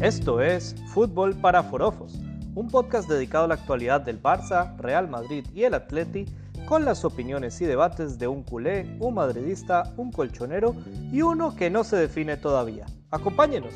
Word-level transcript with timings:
Esto 0.00 0.40
es 0.40 0.74
Fútbol 0.86 1.36
para 1.36 1.62
Forofos, 1.62 2.18
un 2.54 2.68
podcast 2.68 3.06
dedicado 3.06 3.44
a 3.44 3.48
la 3.48 3.54
actualidad 3.56 4.00
del 4.00 4.20
Barça, 4.20 4.74
Real 4.78 5.08
Madrid 5.08 5.44
y 5.52 5.64
el 5.64 5.74
Atleti, 5.74 6.24
con 6.64 6.86
las 6.86 7.04
opiniones 7.04 7.60
y 7.60 7.66
debates 7.66 8.18
de 8.18 8.26
un 8.26 8.42
culé, 8.42 8.96
un 8.98 9.12
madridista, 9.12 9.92
un 9.98 10.10
colchonero 10.10 10.74
y 11.12 11.20
uno 11.20 11.54
que 11.54 11.68
no 11.68 11.84
se 11.84 11.96
define 11.96 12.38
todavía. 12.38 12.86
Acompáñenos. 13.10 13.74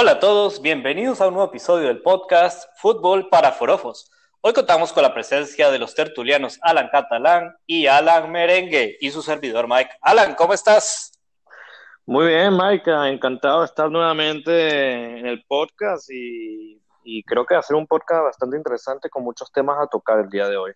Hola 0.00 0.12
a 0.12 0.20
todos, 0.20 0.62
bienvenidos 0.62 1.20
a 1.20 1.26
un 1.26 1.34
nuevo 1.34 1.48
episodio 1.48 1.88
del 1.88 2.02
podcast 2.02 2.68
Fútbol 2.76 3.28
para 3.30 3.50
Forofos. 3.50 4.08
Hoy 4.42 4.52
contamos 4.52 4.92
con 4.92 5.02
la 5.02 5.12
presencia 5.12 5.72
de 5.72 5.80
los 5.80 5.96
tertulianos 5.96 6.56
Alan 6.62 6.88
Catalán 6.92 7.56
y 7.66 7.88
Alan 7.88 8.30
Merengue 8.30 8.96
y 9.00 9.10
su 9.10 9.22
servidor 9.22 9.66
Mike. 9.66 9.90
Alan, 10.00 10.36
¿cómo 10.36 10.54
estás? 10.54 11.10
Muy 12.06 12.28
bien, 12.28 12.56
Mike, 12.56 12.88
encantado 13.10 13.58
de 13.58 13.66
estar 13.66 13.90
nuevamente 13.90 15.18
en 15.18 15.26
el 15.26 15.44
podcast 15.48 16.08
y, 16.12 16.80
y 17.02 17.24
creo 17.24 17.44
que 17.44 17.54
va 17.54 17.60
a 17.60 17.64
ser 17.64 17.74
un 17.74 17.88
podcast 17.88 18.22
bastante 18.22 18.56
interesante 18.56 19.10
con 19.10 19.24
muchos 19.24 19.50
temas 19.50 19.78
a 19.80 19.88
tocar 19.88 20.20
el 20.20 20.28
día 20.28 20.48
de 20.48 20.58
hoy. 20.58 20.72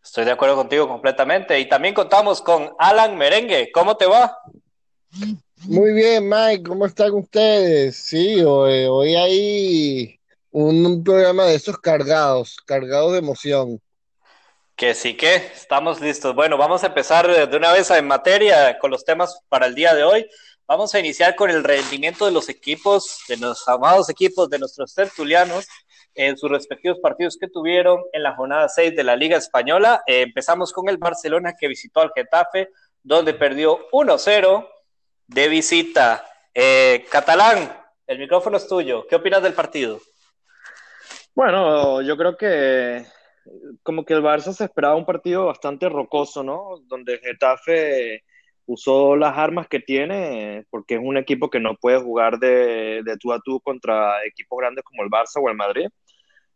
Estoy 0.00 0.24
de 0.24 0.30
acuerdo 0.30 0.54
contigo 0.54 0.86
completamente 0.86 1.58
y 1.58 1.68
también 1.68 1.94
contamos 1.94 2.40
con 2.40 2.76
Alan 2.78 3.18
Merengue. 3.18 3.72
¿Cómo 3.72 3.96
te 3.96 4.06
va? 4.06 4.38
Muy 5.64 5.92
bien, 5.94 6.28
Mike, 6.28 6.62
¿cómo 6.62 6.86
están 6.86 7.12
ustedes? 7.14 7.96
Sí, 7.96 8.42
hoy, 8.42 8.84
hoy 8.84 9.16
hay 9.16 10.20
un, 10.50 11.02
programa 11.02 11.44
de 11.46 11.54
esos 11.54 11.78
cargados, 11.78 12.58
cargados 12.66 13.12
de 13.12 13.18
emoción. 13.18 13.80
Que 14.76 14.94
sí 14.94 15.16
que 15.16 15.34
estamos 15.34 16.00
listos. 16.00 16.34
Bueno, 16.34 16.58
vamos 16.58 16.84
a 16.84 16.88
empezar 16.88 17.48
de 17.48 17.56
una 17.56 17.72
vez 17.72 17.90
en 17.90 18.06
materia 18.06 18.78
con 18.78 18.90
los 18.90 19.04
temas 19.04 19.40
para 19.48 19.66
el 19.66 19.74
día 19.74 19.94
de 19.94 20.04
hoy. 20.04 20.28
Vamos 20.68 20.94
a 20.94 21.00
iniciar 21.00 21.34
con 21.34 21.50
el 21.50 21.64
rendimiento 21.64 22.26
de 22.26 22.32
los 22.32 22.48
equipos, 22.48 23.20
de 23.26 23.38
los 23.38 23.66
amados 23.66 24.10
equipos 24.10 24.50
de 24.50 24.58
nuestros 24.58 24.94
tertulianos 24.94 25.66
en 26.14 26.36
sus 26.36 26.50
respectivos 26.50 26.98
partidos 27.00 27.38
que 27.38 27.48
tuvieron 27.48 28.02
en 28.12 28.22
la 28.22 28.34
jornada 28.36 28.68
6 28.68 28.94
de 28.94 29.04
la 29.04 29.16
Liga 29.16 29.38
Española. 29.38 30.02
Eh, 30.06 30.22
empezamos 30.22 30.72
con 30.72 30.88
el 30.88 30.98
Barcelona 30.98 31.54
que 31.58 31.68
visitó 31.68 32.00
al 32.00 32.12
Getafe, 32.14 32.68
donde 33.02 33.34
perdió 33.34 33.88
1-0 33.90 34.68
de 35.26 35.48
visita. 35.48 36.24
Eh, 36.54 37.06
Catalán, 37.10 37.72
el 38.06 38.18
micrófono 38.18 38.56
es 38.56 38.66
tuyo. 38.66 39.06
¿Qué 39.08 39.16
opinas 39.16 39.42
del 39.42 39.52
partido? 39.52 40.00
Bueno, 41.34 42.00
yo 42.02 42.16
creo 42.16 42.36
que 42.36 43.04
como 43.82 44.04
que 44.04 44.14
el 44.14 44.22
Barça 44.22 44.52
se 44.52 44.64
esperaba 44.64 44.96
un 44.96 45.06
partido 45.06 45.46
bastante 45.46 45.88
rocoso, 45.88 46.42
¿no? 46.42 46.80
Donde 46.86 47.18
Getafe 47.18 48.24
usó 48.66 49.14
las 49.16 49.36
armas 49.38 49.68
que 49.68 49.80
tiene, 49.80 50.66
porque 50.70 50.94
es 50.94 51.00
un 51.02 51.16
equipo 51.16 51.48
que 51.50 51.60
no 51.60 51.76
puede 51.76 52.00
jugar 52.00 52.38
de, 52.38 53.02
de 53.04 53.16
tú 53.18 53.32
a 53.32 53.40
tú 53.40 53.60
contra 53.60 54.24
equipos 54.24 54.58
grandes 54.58 54.84
como 54.84 55.04
el 55.04 55.10
Barça 55.10 55.40
o 55.40 55.48
el 55.48 55.56
Madrid. 55.56 55.86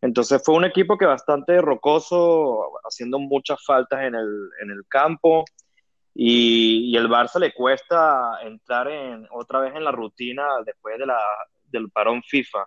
Entonces 0.01 0.43
fue 0.45 0.55
un 0.55 0.65
equipo 0.65 0.97
que 0.97 1.05
bastante 1.05 1.61
rocoso, 1.61 2.73
haciendo 2.85 3.19
muchas 3.19 3.63
faltas 3.65 4.01
en 4.01 4.15
el, 4.15 4.51
en 4.63 4.71
el 4.71 4.83
campo, 4.89 5.45
y, 6.15 6.97
el 6.97 7.09
Barça 7.09 7.39
le 7.39 7.53
cuesta 7.53 8.41
entrar 8.43 8.89
en, 8.89 9.27
otra 9.31 9.61
vez 9.61 9.75
en 9.75 9.85
la 9.85 9.93
rutina 9.93 10.45
después 10.65 10.99
de 10.99 11.07
la, 11.07 11.19
del 11.65 11.91
parón 11.91 12.23
FIFA. 12.23 12.67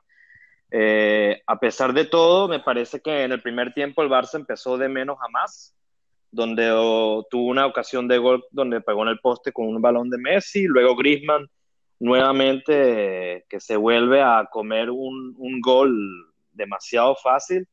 Eh, 0.71 1.41
a 1.45 1.59
pesar 1.59 1.93
de 1.93 2.05
todo, 2.05 2.47
me 2.47 2.59
parece 2.59 3.01
que 3.01 3.23
en 3.23 3.31
el 3.31 3.41
primer 3.41 3.73
tiempo 3.73 4.01
el 4.01 4.09
Barça 4.09 4.35
empezó 4.35 4.77
de 4.77 4.89
menos 4.89 5.17
a 5.21 5.29
más, 5.29 5.75
donde 6.31 6.67
tuvo 7.29 7.45
una 7.45 7.67
ocasión 7.67 8.07
de 8.07 8.17
gol 8.17 8.43
donde 8.49 8.81
pegó 8.81 9.03
en 9.03 9.09
el 9.09 9.19
poste 9.19 9.51
con 9.51 9.67
un 9.67 9.81
balón 9.81 10.09
de 10.09 10.17
Messi, 10.17 10.65
luego 10.65 10.95
Griezmann 10.95 11.47
nuevamente 11.99 13.45
que 13.47 13.59
se 13.59 13.77
vuelve 13.77 14.21
a 14.21 14.47
comer 14.51 14.89
un, 14.89 15.35
un 15.37 15.61
gol 15.61 15.95
demasiado 16.51 17.15
fácil. 17.15 17.67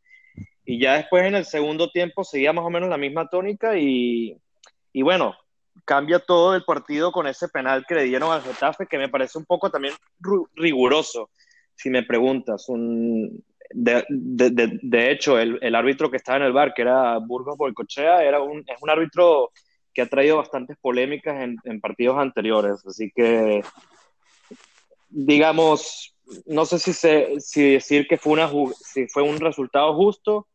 Y 0.64 0.78
ya 0.78 0.94
después 0.94 1.24
en 1.24 1.34
el 1.34 1.44
segundo 1.44 1.90
tiempo 1.90 2.22
seguía 2.22 2.52
más 2.52 2.64
o 2.64 2.70
menos 2.70 2.88
la 2.88 2.98
misma 2.98 3.28
tónica 3.28 3.76
y, 3.78 4.36
y 4.92 5.02
bueno, 5.02 5.34
cambia 5.84 6.18
todo 6.18 6.54
el 6.54 6.64
partido 6.64 7.12
con 7.12 7.26
ese 7.26 7.48
penal 7.48 7.84
que 7.86 7.94
le 7.94 8.04
dieron 8.04 8.32
al 8.32 8.42
Getafe, 8.42 8.86
que 8.86 8.98
me 8.98 9.08
parece 9.08 9.38
un 9.38 9.44
poco 9.44 9.70
también 9.70 9.94
riguroso, 10.54 11.30
si 11.74 11.90
me 11.90 12.02
preguntas. 12.02 12.68
Un, 12.68 13.42
de, 13.72 14.04
de, 14.08 14.78
de, 14.82 15.10
hecho, 15.12 15.38
el, 15.38 15.58
el, 15.62 15.74
árbitro 15.74 16.10
que 16.10 16.16
estaba 16.16 16.38
en 16.38 16.44
el 16.44 16.52
bar, 16.52 16.74
que 16.74 16.82
era 16.82 17.18
Burgos 17.18 17.56
Boicochea, 17.56 18.22
era 18.24 18.40
un, 18.40 18.58
es 18.60 18.82
un 18.82 18.90
árbitro 18.90 19.50
que 19.94 20.02
ha 20.02 20.06
traído 20.06 20.36
bastantes 20.36 20.76
polémicas 20.80 21.40
en, 21.42 21.56
en 21.64 21.80
partidos 21.80 22.18
anteriores. 22.18 22.84
Así 22.86 23.12
que, 23.14 23.62
digamos, 25.08 26.14
no 26.46 26.64
sé 26.64 26.78
si, 26.78 26.92
se, 26.92 27.40
si 27.40 27.72
decir 27.72 28.06
que 28.06 28.16
fue, 28.16 28.34
una, 28.34 28.50
si 28.74 29.08
fue 29.08 29.22
un 29.22 29.38
resultado 29.38 29.94
justo, 29.94 30.46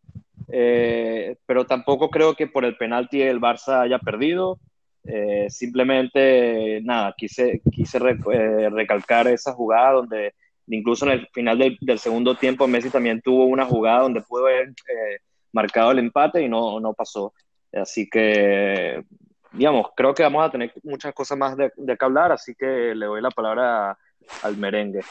eh, 0.49 1.37
pero 1.45 1.65
tampoco 1.65 2.09
creo 2.09 2.35
que 2.35 2.47
por 2.47 2.65
el 2.65 2.77
penalti 2.77 3.21
el 3.21 3.41
Barça 3.41 3.81
haya 3.81 3.99
perdido. 3.99 4.59
Eh, 5.07 5.47
simplemente, 5.49 6.81
nada, 6.83 7.13
quise, 7.15 7.61
quise 7.71 7.97
eh, 7.97 8.69
recalcar 8.69 9.27
esa 9.27 9.53
jugada 9.53 9.91
donde 9.91 10.33
incluso 10.67 11.05
en 11.05 11.11
el 11.11 11.27
final 11.27 11.59
del, 11.79 11.99
segundo 11.99 12.35
tiempo 12.35 12.67
Messi 12.67 12.89
también 12.89 13.21
tuvo 13.21 13.45
una 13.45 13.65
jugada 13.65 14.01
donde 14.01 14.21
pudo 14.21 14.47
haber 14.47 14.69
eh, 14.69 15.19
marcado 15.51 15.91
el 15.91 15.99
empate 15.99 16.41
y 16.41 16.49
no, 16.49 16.79
no 16.79 16.93
pasó. 16.93 17.33
Así 17.71 18.09
que, 18.09 19.03
digamos, 19.51 19.87
creo 19.95 20.15
que 20.15 20.23
vamos 20.23 20.43
a 20.43 20.51
tener 20.51 20.73
muchas 20.83 21.13
cosas 21.13 21.37
más 21.37 21.55
de, 21.55 21.71
de 21.75 21.97
que 21.97 22.05
hablar, 22.05 22.31
así 22.31 22.55
que 22.55 22.95
le 22.95 23.05
doy 23.05 23.21
la 23.21 23.29
palabra 23.29 23.97
al 24.41 24.57
merengue. 24.57 25.01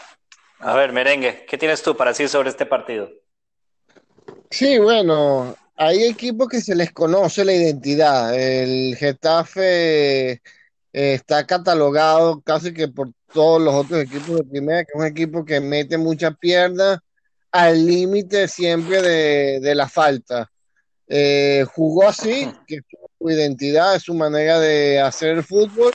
A 0.59 0.75
ver, 0.75 0.93
merengue, 0.93 1.45
¿qué 1.47 1.57
tienes 1.57 1.83
tú 1.83 1.97
para 1.97 2.11
decir 2.11 2.29
sobre 2.29 2.49
este 2.49 2.67
partido? 2.67 3.11
Sí, 4.51 4.79
bueno, 4.79 5.55
hay 5.77 6.05
equipos 6.05 6.49
que 6.49 6.61
se 6.61 6.75
les 6.75 6.93
conoce 6.93 7.45
la 7.45 7.53
identidad. 7.55 8.35
El 8.35 8.97
Getafe 8.97 10.33
eh, 10.33 10.41
está 10.93 11.47
catalogado 11.47 12.41
casi 12.43 12.73
que 12.73 12.89
por 12.89 13.11
todos 13.33 13.61
los 13.61 13.75
otros 13.75 14.03
equipos 14.03 14.39
de 14.39 14.45
primera, 14.45 14.85
que 14.85 14.93
es 14.95 15.01
un 15.01 15.07
equipo 15.07 15.45
que 15.45 15.61
mete 15.61 15.99
muchas 15.99 16.37
piernas 16.39 16.99
al 17.51 17.87
límite 17.87 18.49
siempre 18.49 19.03
de, 19.03 19.75
la 19.75 19.89
falta. 19.89 20.51
Eh, 21.09 21.65
jugó 21.75 22.09
así, 22.09 22.51
que 22.67 22.77
es 22.77 22.83
su 23.19 23.31
identidad, 23.31 23.97
es 23.97 24.03
su 24.03 24.15
manera 24.15 24.61
de 24.61 25.01
hacer 25.01 25.31
el 25.31 25.45
fútbol. 25.45 25.93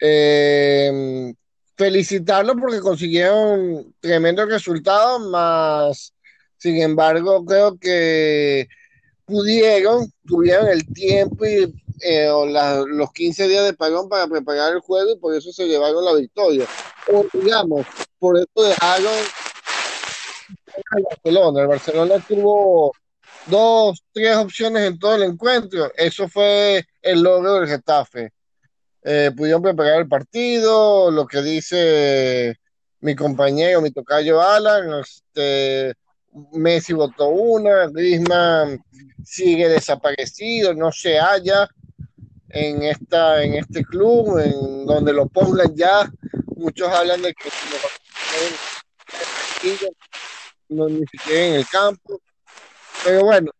Eh, 0.00 1.32
felicitarlo 1.76 2.56
porque 2.56 2.80
consiguieron 2.80 3.94
tremendo 4.00 4.46
resultado, 4.46 5.18
más 5.30 6.14
sin 6.58 6.80
embargo, 6.80 7.44
creo 7.44 7.78
que 7.78 8.68
pudieron, 9.26 10.10
tuvieron 10.26 10.68
el 10.68 10.86
tiempo 10.86 11.44
y 11.44 11.74
eh, 12.00 12.28
los 12.88 13.12
15 13.12 13.48
días 13.48 13.64
de 13.64 13.74
pagón 13.74 14.08
para 14.08 14.26
preparar 14.26 14.72
el 14.72 14.80
juego 14.80 15.12
y 15.12 15.18
por 15.18 15.34
eso 15.34 15.52
se 15.52 15.66
llevaron 15.66 16.04
la 16.04 16.14
victoria. 16.14 16.66
O 17.12 17.26
digamos, 17.32 17.86
por 18.18 18.38
eso 18.38 18.48
dejaron 18.56 19.12
al 20.90 21.02
Barcelona. 21.02 21.60
El 21.62 21.66
Barcelona 21.66 22.24
tuvo 22.26 22.92
dos, 23.46 24.02
tres 24.12 24.36
opciones 24.36 24.84
en 24.84 24.98
todo 24.98 25.16
el 25.16 25.24
encuentro. 25.24 25.90
Eso 25.96 26.28
fue 26.28 26.84
el 27.02 27.22
logro 27.22 27.54
del 27.54 27.68
Getafe. 27.68 28.32
Eh, 29.02 29.30
pudieron 29.36 29.62
preparar 29.62 30.00
el 30.00 30.08
partido, 30.08 31.10
lo 31.10 31.26
que 31.26 31.40
dice 31.40 32.56
mi 33.00 33.14
compañero, 33.14 33.80
mi 33.80 33.92
tocayo 33.92 34.42
Alan, 34.42 35.00
este, 35.00 35.94
Messi 36.52 36.92
votó 36.92 37.28
una, 37.28 37.86
Griezmann 37.88 38.78
sigue 39.24 39.68
desaparecido, 39.68 40.74
no 40.74 40.92
se 40.92 41.18
halla 41.18 41.68
en 42.50 42.82
esta 42.82 43.42
en 43.42 43.54
este 43.54 43.84
club, 43.84 44.38
en 44.38 44.86
donde 44.86 45.12
lo 45.12 45.26
pongan 45.26 45.74
ya. 45.74 46.10
Muchos 46.56 46.88
hablan 46.88 47.22
de 47.22 47.34
que 47.34 47.48
no 50.68 50.88
ni 50.88 51.06
siquiera 51.06 51.46
en 51.46 51.54
el 51.54 51.66
campo. 51.66 52.20
Pero 53.04 53.24
bueno, 53.24 53.50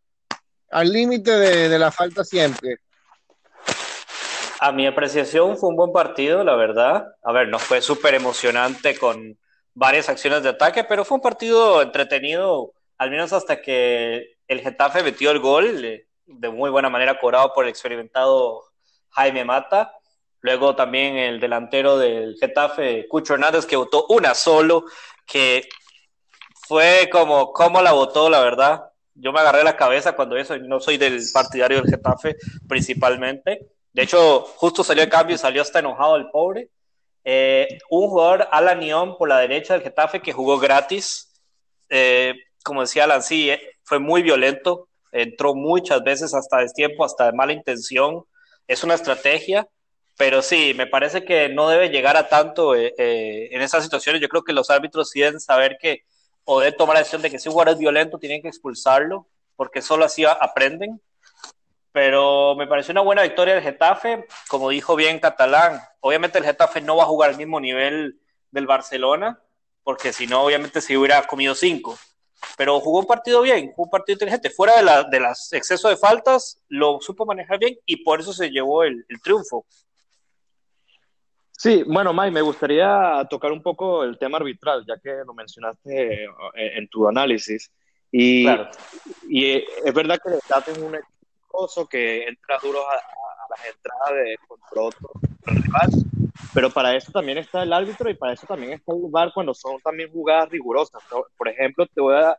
al 0.71 0.93
límite 0.93 1.31
de, 1.31 1.69
de 1.69 1.79
la 1.79 1.91
falta 1.91 2.25
siempre. 2.25 2.79
A 4.61 4.73
mi 4.73 4.87
apreciación 4.87 5.57
fue 5.57 5.69
un 5.69 5.77
buen 5.77 5.93
partido, 5.93 6.43
la 6.43 6.57
verdad. 6.57 7.07
A 7.23 7.33
ver, 7.33 7.49
no 7.49 7.59
fue 7.59 7.81
súper 7.81 8.15
emocionante 8.15 8.99
con 8.99 9.39
varias 9.77 10.09
acciones 10.09 10.43
de 10.43 10.49
ataque, 10.49 10.85
pero 10.85 11.05
fue 11.05 11.17
un 11.17 11.23
partido 11.23 11.83
entretenido, 11.83 12.73
al 12.97 13.11
menos 13.11 13.35
hasta 13.35 13.61
que 13.61 14.37
el 14.49 14.61
Getafe 14.63 15.03
metió 15.03 15.31
el 15.31 15.39
gol 15.39 15.83
de 16.25 16.49
muy 16.49 16.71
buena 16.71 16.89
manera 16.89 17.19
cobrado 17.19 17.53
por 17.53 17.65
el 17.65 17.71
experimentado 17.71 18.65
Jaime 19.11 19.45
Mata. 19.45 19.93
Luego 20.41 20.75
también 20.75 21.17
el 21.17 21.41
delantero 21.41 21.99
del 21.99 22.37
Getafe, 22.41 23.07
Cucho 23.07 23.35
Hernández, 23.35 23.67
que 23.67 23.77
votó 23.77 24.07
una 24.09 24.35
solo, 24.35 24.85
que 25.27 25.69
fue 26.67 27.11
como, 27.13 27.53
¿cómo 27.53 27.83
la 27.83 27.93
votó, 27.93 28.31
la 28.31 28.41
verdad? 28.41 28.83
Yo 29.15 29.31
me 29.31 29.41
agarré 29.41 29.63
la 29.63 29.77
cabeza 29.77 30.17
cuando 30.17 30.39
eso, 30.39 30.57
no 30.57 30.81
soy 30.81 30.97
del 30.97 31.21
partidario 31.35 31.83
del 31.83 31.91
Getafe 31.91 32.37
principalmente. 32.67 33.67
De 33.93 34.03
hecho, 34.03 34.41
justo 34.41 34.83
salió 34.83 35.03
el 35.03 35.11
cambio 35.11 35.35
y 35.37 35.39
salió 35.39 35.61
hasta 35.61 35.81
enojado 35.81 36.17
el 36.17 36.31
pobre. 36.31 36.71
Eh, 37.29 37.67
un 37.91 38.09
jugador, 38.09 38.47
Alan 38.53 38.79
Nión, 38.79 39.19
por 39.19 39.29
la 39.29 39.39
derecha 39.39 39.75
del 39.75 39.83
Getafe, 39.83 40.23
que 40.23 40.33
jugó 40.33 40.61
gratis. 40.61 41.33
Eh, 41.89 42.35
como 42.63 42.83
decía 42.83 43.03
Alan, 43.03 43.21
sí, 43.21 43.51
eh, 43.51 43.61
fue 43.83 43.99
muy 43.99 44.23
violento. 44.23 44.89
Entró 45.11 45.57
muchas 45.57 46.05
veces 46.05 46.35
hasta 46.35 46.59
destiempo, 46.59 47.05
hasta 47.05 47.27
de 47.27 47.33
mala 47.33 47.53
intención. 47.53 48.23
Es 48.69 48.85
una 48.85 48.95
estrategia, 48.95 49.67
pero 50.17 50.41
sí, 50.41 50.73
me 50.75 50.87
parece 50.87 51.25
que 51.25 51.49
no 51.49 51.69
debe 51.69 51.89
llegar 51.89 52.17
a 52.17 52.29
tanto 52.29 52.77
en 52.77 53.61
esas 53.61 53.83
situaciones. 53.83 54.23
Yo 54.23 54.29
creo 54.29 54.45
que 54.45 54.53
los 54.53 54.71
árbitros 54.71 55.11
sí 55.11 55.21
deben 55.21 55.41
saber 55.41 55.79
que 55.81 56.05
o 56.45 56.61
deben 56.61 56.77
tomar 56.77 56.95
la 56.95 57.01
decisión 57.01 57.23
de 57.23 57.31
que 57.31 57.41
si 57.41 57.49
un 57.49 57.55
jugador 57.55 57.75
es 57.75 57.79
violento, 57.81 58.19
tienen 58.19 58.41
que 58.41 58.49
expulsarlo, 58.49 59.27
porque 59.57 59.83
solo 59.83 60.05
así 60.05 60.25
aprenden 60.25 61.01
pero 61.97 62.55
me 62.57 62.67
pareció 62.67 62.93
una 62.93 63.01
buena 63.01 63.23
victoria 63.23 63.55
del 63.55 63.63
Getafe, 63.63 64.27
como 64.49 64.69
dijo 64.69 64.97
bien 64.97 65.19
Catalán. 65.19 65.81
Obviamente 66.01 66.37
el 66.37 66.45
Getafe 66.45 66.83
no 66.83 66.95
va 66.95 67.05
a 67.05 67.07
jugar 67.07 67.31
al 67.31 67.39
mismo 67.39 67.59
nivel 67.59 68.21
del 68.51 68.67
Barcelona, 68.67 69.41
porque 69.83 70.13
si 70.13 70.27
no, 70.27 70.43
obviamente 70.43 70.83
se 70.83 70.99
hubiera 70.99 71.27
comido 71.27 71.55
cinco. 71.55 71.97
Pero 72.59 72.81
jugó 72.81 72.99
un 72.99 73.07
partido 73.07 73.41
bien, 73.41 73.71
jugó 73.71 73.85
un 73.85 73.91
partido 73.91 74.17
inteligente. 74.17 74.51
Fuera 74.51 74.77
de, 74.77 74.83
la, 74.83 75.05
de 75.05 75.21
las 75.21 75.51
excesos 75.55 75.91
de 75.91 75.97
faltas, 75.97 76.61
lo 76.69 77.01
supo 77.01 77.25
manejar 77.25 77.59
bien 77.59 77.79
y 77.87 78.05
por 78.05 78.21
eso 78.21 78.35
se 78.35 78.51
llevó 78.51 78.85
el, 78.85 79.07
triunfo. 79.23 79.65
Sí, 81.53 81.83
bueno, 81.87 82.13
May, 82.13 82.31
me 82.31 82.43
gustaría 82.43 83.27
tocar 83.31 83.53
un 83.53 83.63
poco 83.63 84.05
el 84.05 84.19
tema 84.19 84.37
arbitral, 84.37 84.85
ya 84.87 84.99
que 84.99 85.25
lo 85.25 85.33
mencionaste 85.33 86.25
eh, 86.25 86.29
en 86.57 86.89
tu 86.89 87.09
análisis. 87.09 87.73
Y, 88.13 88.47
y 89.31 89.65
es 89.83 89.95
verdad 89.95 90.19
que 90.23 90.35
el 90.35 90.43
Getafe 90.43 90.73
es 90.73 90.79
un 90.79 90.95
que 91.89 92.25
entra 92.25 92.59
duro 92.63 92.79
a, 92.89 92.95
las 93.49 93.75
entradas 93.75 94.25
de 94.25 94.37
control 94.49 94.93
rival, 95.45 95.91
pero 96.53 96.71
para 96.71 96.97
eso 96.97 97.13
también 97.13 97.39
está 97.39 97.63
el 97.63 97.73
árbitro 97.73 98.11
y 98.11 98.15
para 98.15 98.33
eso 98.33 98.47
también 98.47 98.73
está 98.73 98.93
el 98.93 99.03
VAR 99.09 99.33
cuando 99.33 99.55
son 99.55 99.81
también 99.81 100.11
jugadas 100.11 100.49
rigurosas. 100.49 101.03
Por 101.37 101.49
ejemplo, 101.49 101.87
te 101.87 102.01
voy 102.01 102.17
a 102.17 102.37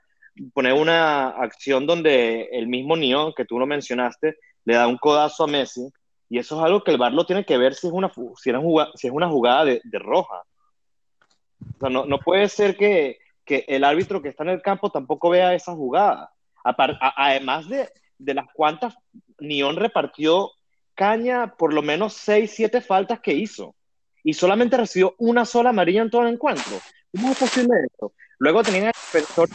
poner 0.53 0.73
una 0.73 1.29
acción 1.29 1.85
donde 1.87 2.49
el 2.51 2.67
mismo 2.67 2.97
Nión, 2.97 3.33
que 3.35 3.45
tú 3.45 3.57
lo 3.57 3.65
mencionaste, 3.65 4.37
le 4.65 4.75
da 4.75 4.87
un 4.87 4.97
codazo 4.97 5.45
a 5.45 5.47
Messi, 5.47 5.89
y 6.29 6.39
eso 6.39 6.57
es 6.57 6.65
algo 6.65 6.83
que 6.83 6.91
el 6.91 6.97
VAR 6.97 7.13
lo 7.13 7.25
tiene 7.25 7.45
que 7.45 7.57
ver 7.57 7.73
si 7.73 7.87
es 7.87 7.93
una, 7.93 8.11
si 8.35 8.49
es 8.49 8.57
jugada, 8.57 8.91
si 8.95 9.07
es 9.07 9.13
una 9.13 9.29
jugada 9.29 9.65
de, 9.65 9.81
roja. 9.93 10.43
O 11.75 11.79
sea, 11.79 11.89
no, 11.89 12.05
no 12.05 12.19
puede 12.19 12.49
ser 12.49 12.75
que, 12.75 13.17
que, 13.45 13.63
el 13.67 13.85
árbitro 13.85 14.21
que 14.21 14.29
está 14.29 14.43
en 14.43 14.49
el 14.49 14.61
campo 14.61 14.91
tampoco 14.91 15.29
vea 15.29 15.53
esa 15.53 15.73
jugada. 15.73 16.31
además 16.63 17.69
de, 17.69 17.89
de 18.17 18.33
las 18.33 18.47
cuantas 18.53 18.95
Nión 19.39 19.75
repartió 19.75 20.51
caña 20.95 21.55
por 21.55 21.73
lo 21.73 21.81
menos 21.81 22.13
6, 22.13 22.51
7 22.53 22.81
faltas 22.81 23.19
que 23.19 23.33
hizo. 23.33 23.75
Y 24.23 24.33
solamente 24.33 24.77
recibió 24.77 25.15
una 25.19 25.45
sola 25.45 25.69
amarilla 25.69 26.01
en 26.01 26.09
todo 26.09 26.23
el 26.23 26.33
encuentro. 26.33 26.79
¿Cómo 27.15 27.31
es 27.31 27.37
posible? 27.37 27.87
Luego 28.39 28.63
tenía 28.63 28.87
el 28.87 28.93
defensor 28.93 29.49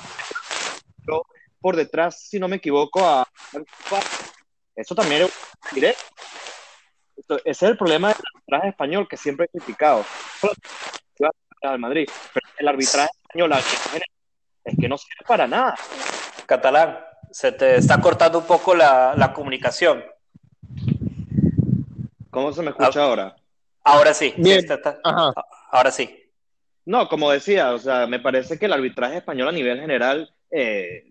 por 1.60 1.76
detrás, 1.76 2.20
si 2.28 2.38
no 2.40 2.48
me 2.48 2.56
equivoco, 2.56 3.04
a... 3.04 3.26
Eso 4.74 4.94
también 4.94 5.22
es. 5.22 5.32
Ese 5.74 5.94
es 7.44 7.62
el 7.62 7.76
problema 7.76 8.08
del 8.08 8.16
arbitraje 8.34 8.68
español 8.68 9.06
que 9.08 9.16
siempre 9.16 9.46
he 9.46 9.58
criticado. 9.58 10.04
Madrid, 11.78 12.08
pero 12.34 12.46
el 12.58 12.68
arbitraje 12.68 13.10
español 13.22 13.52
es 14.64 14.76
que 14.78 14.88
no 14.88 14.98
sirve 14.98 15.24
para 15.26 15.46
nada. 15.46 15.76
Catalán, 16.46 16.98
se 17.32 17.50
te 17.50 17.76
está 17.76 18.00
cortando 18.00 18.38
un 18.38 18.46
poco 18.46 18.74
la, 18.74 19.32
comunicación. 19.34 20.04
¿Cómo 22.30 22.52
se 22.52 22.62
me 22.62 22.70
escucha 22.70 23.00
ah, 23.00 23.04
ahora? 23.04 23.36
Ahora 23.82 24.14
sí. 24.14 24.34
ahora 25.70 25.90
sí. 25.90 26.30
No, 26.84 27.08
como 27.08 27.30
decía, 27.30 27.72
o 27.72 27.78
sea, 27.78 28.06
me 28.06 28.20
parece 28.20 28.58
que 28.58 28.66
el 28.66 28.72
arbitraje 28.72 29.18
español 29.18 29.48
a 29.48 29.52
nivel 29.52 29.80
general 29.80 30.32
eh, 30.50 31.08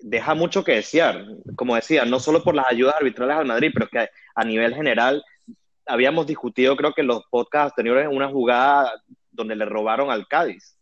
deja 0.00 0.34
mucho 0.34 0.62
que 0.62 0.76
desear. 0.76 1.24
Como 1.56 1.74
decía, 1.74 2.04
no 2.04 2.20
solo 2.20 2.42
por 2.42 2.54
las 2.54 2.66
ayudas 2.70 2.96
arbitrales 2.96 3.36
al 3.36 3.46
Madrid, 3.46 3.70
pero 3.74 3.88
que 3.88 4.08
a 4.34 4.44
nivel 4.44 4.74
general 4.74 5.24
habíamos 5.86 6.26
discutido, 6.26 6.76
creo 6.76 6.92
que 6.92 7.00
en 7.00 7.08
los 7.08 7.24
podcasts 7.30 7.72
anteriores, 7.72 8.08
una 8.10 8.28
jugada 8.28 8.92
donde 9.30 9.56
le 9.56 9.64
robaron 9.64 10.10
al 10.10 10.26
Cádiz. 10.28 10.78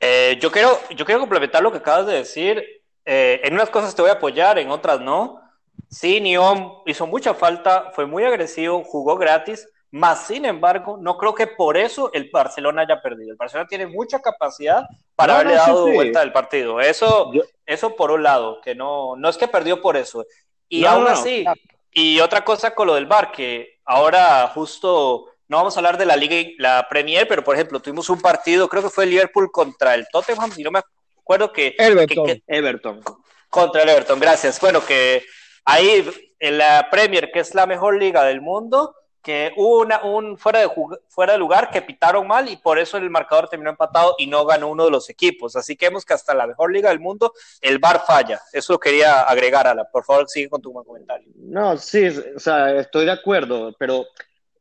Eh, 0.00 0.38
yo, 0.40 0.50
quiero, 0.50 0.78
yo 0.96 1.04
quiero 1.04 1.20
complementar 1.20 1.62
lo 1.62 1.70
que 1.70 1.78
acabas 1.78 2.06
de 2.06 2.14
decir 2.14 2.81
eh, 3.04 3.40
en 3.44 3.54
unas 3.54 3.70
cosas 3.70 3.94
te 3.94 4.02
voy 4.02 4.10
a 4.10 4.14
apoyar, 4.14 4.58
en 4.58 4.70
otras 4.70 5.00
no. 5.00 5.40
Sí, 5.88 6.20
Niom 6.20 6.82
hizo 6.86 7.06
mucha 7.06 7.34
falta, 7.34 7.90
fue 7.94 8.06
muy 8.06 8.24
agresivo, 8.24 8.82
jugó 8.84 9.16
gratis, 9.16 9.68
más 9.90 10.26
sin 10.26 10.46
embargo, 10.46 10.96
no 10.98 11.18
creo 11.18 11.34
que 11.34 11.46
por 11.46 11.76
eso 11.76 12.10
el 12.14 12.30
Barcelona 12.32 12.82
haya 12.82 13.02
perdido. 13.02 13.32
El 13.32 13.36
Barcelona 13.36 13.68
tiene 13.68 13.86
mucha 13.86 14.20
capacidad 14.20 14.86
para 15.14 15.34
haberle 15.34 15.54
dado 15.54 15.92
vuelta 15.92 16.22
al 16.22 16.32
partido. 16.32 16.80
Eso, 16.80 17.30
eso 17.66 17.94
por 17.94 18.10
un 18.10 18.22
lado, 18.22 18.60
que 18.62 18.74
no, 18.74 19.16
no 19.16 19.28
es 19.28 19.36
que 19.36 19.48
perdió 19.48 19.82
por 19.82 19.98
eso. 19.98 20.24
Y 20.66 20.86
aún 20.86 21.06
así, 21.06 21.44
y 21.90 22.20
otra 22.20 22.42
cosa 22.42 22.74
con 22.74 22.86
lo 22.86 22.94
del 22.94 23.04
bar, 23.04 23.32
que 23.32 23.80
ahora 23.84 24.50
justo 24.54 25.26
no 25.48 25.58
vamos 25.58 25.76
a 25.76 25.80
hablar 25.80 25.98
de 25.98 26.06
la 26.06 26.16
Liga, 26.16 26.36
la 26.56 26.86
Premier, 26.88 27.28
pero 27.28 27.44
por 27.44 27.54
ejemplo, 27.54 27.80
tuvimos 27.80 28.08
un 28.08 28.22
partido, 28.22 28.70
creo 28.70 28.82
que 28.82 28.88
fue 28.88 29.04
el 29.04 29.10
Liverpool 29.10 29.50
contra 29.52 29.94
el 29.94 30.06
Tottenham, 30.10 30.50
si 30.50 30.62
no 30.62 30.70
me 30.70 30.80
acuerdo 31.22 31.52
que 31.52 31.74
Everton. 31.78 33.00
Contra 33.48 33.82
el 33.82 33.88
Everton, 33.88 34.20
gracias. 34.20 34.60
Bueno, 34.60 34.84
que 34.84 35.24
ahí 35.64 36.04
en 36.38 36.58
la 36.58 36.88
Premier, 36.90 37.30
que 37.32 37.40
es 37.40 37.54
la 37.54 37.66
mejor 37.66 37.98
liga 37.98 38.24
del 38.24 38.40
mundo, 38.40 38.94
que 39.22 39.52
hubo 39.56 39.80
una, 39.80 40.02
un 40.02 40.36
fuera 40.36 40.60
de, 40.60 40.70
fuera 41.08 41.34
de 41.34 41.38
lugar 41.38 41.70
que 41.70 41.80
pitaron 41.80 42.26
mal 42.26 42.48
y 42.48 42.56
por 42.56 42.78
eso 42.78 42.96
el 42.96 43.08
marcador 43.08 43.48
terminó 43.48 43.70
empatado 43.70 44.16
y 44.18 44.26
no 44.26 44.44
ganó 44.44 44.68
uno 44.68 44.84
de 44.84 44.90
los 44.90 45.08
equipos. 45.08 45.54
Así 45.54 45.76
que 45.76 45.86
vemos 45.86 46.04
que 46.04 46.14
hasta 46.14 46.34
la 46.34 46.46
mejor 46.46 46.72
liga 46.72 46.88
del 46.88 46.98
mundo 46.98 47.32
el 47.60 47.78
VAR 47.78 48.02
falla. 48.04 48.40
Eso 48.52 48.80
quería 48.80 49.22
agregar, 49.22 49.66
Ala. 49.66 49.88
Por 49.90 50.04
favor, 50.04 50.28
sigue 50.28 50.48
con 50.48 50.60
tu 50.60 50.72
comentario. 50.72 51.28
No, 51.36 51.76
sí, 51.76 52.08
o 52.34 52.40
sea, 52.40 52.74
estoy 52.76 53.04
de 53.04 53.12
acuerdo, 53.12 53.74
pero 53.78 54.06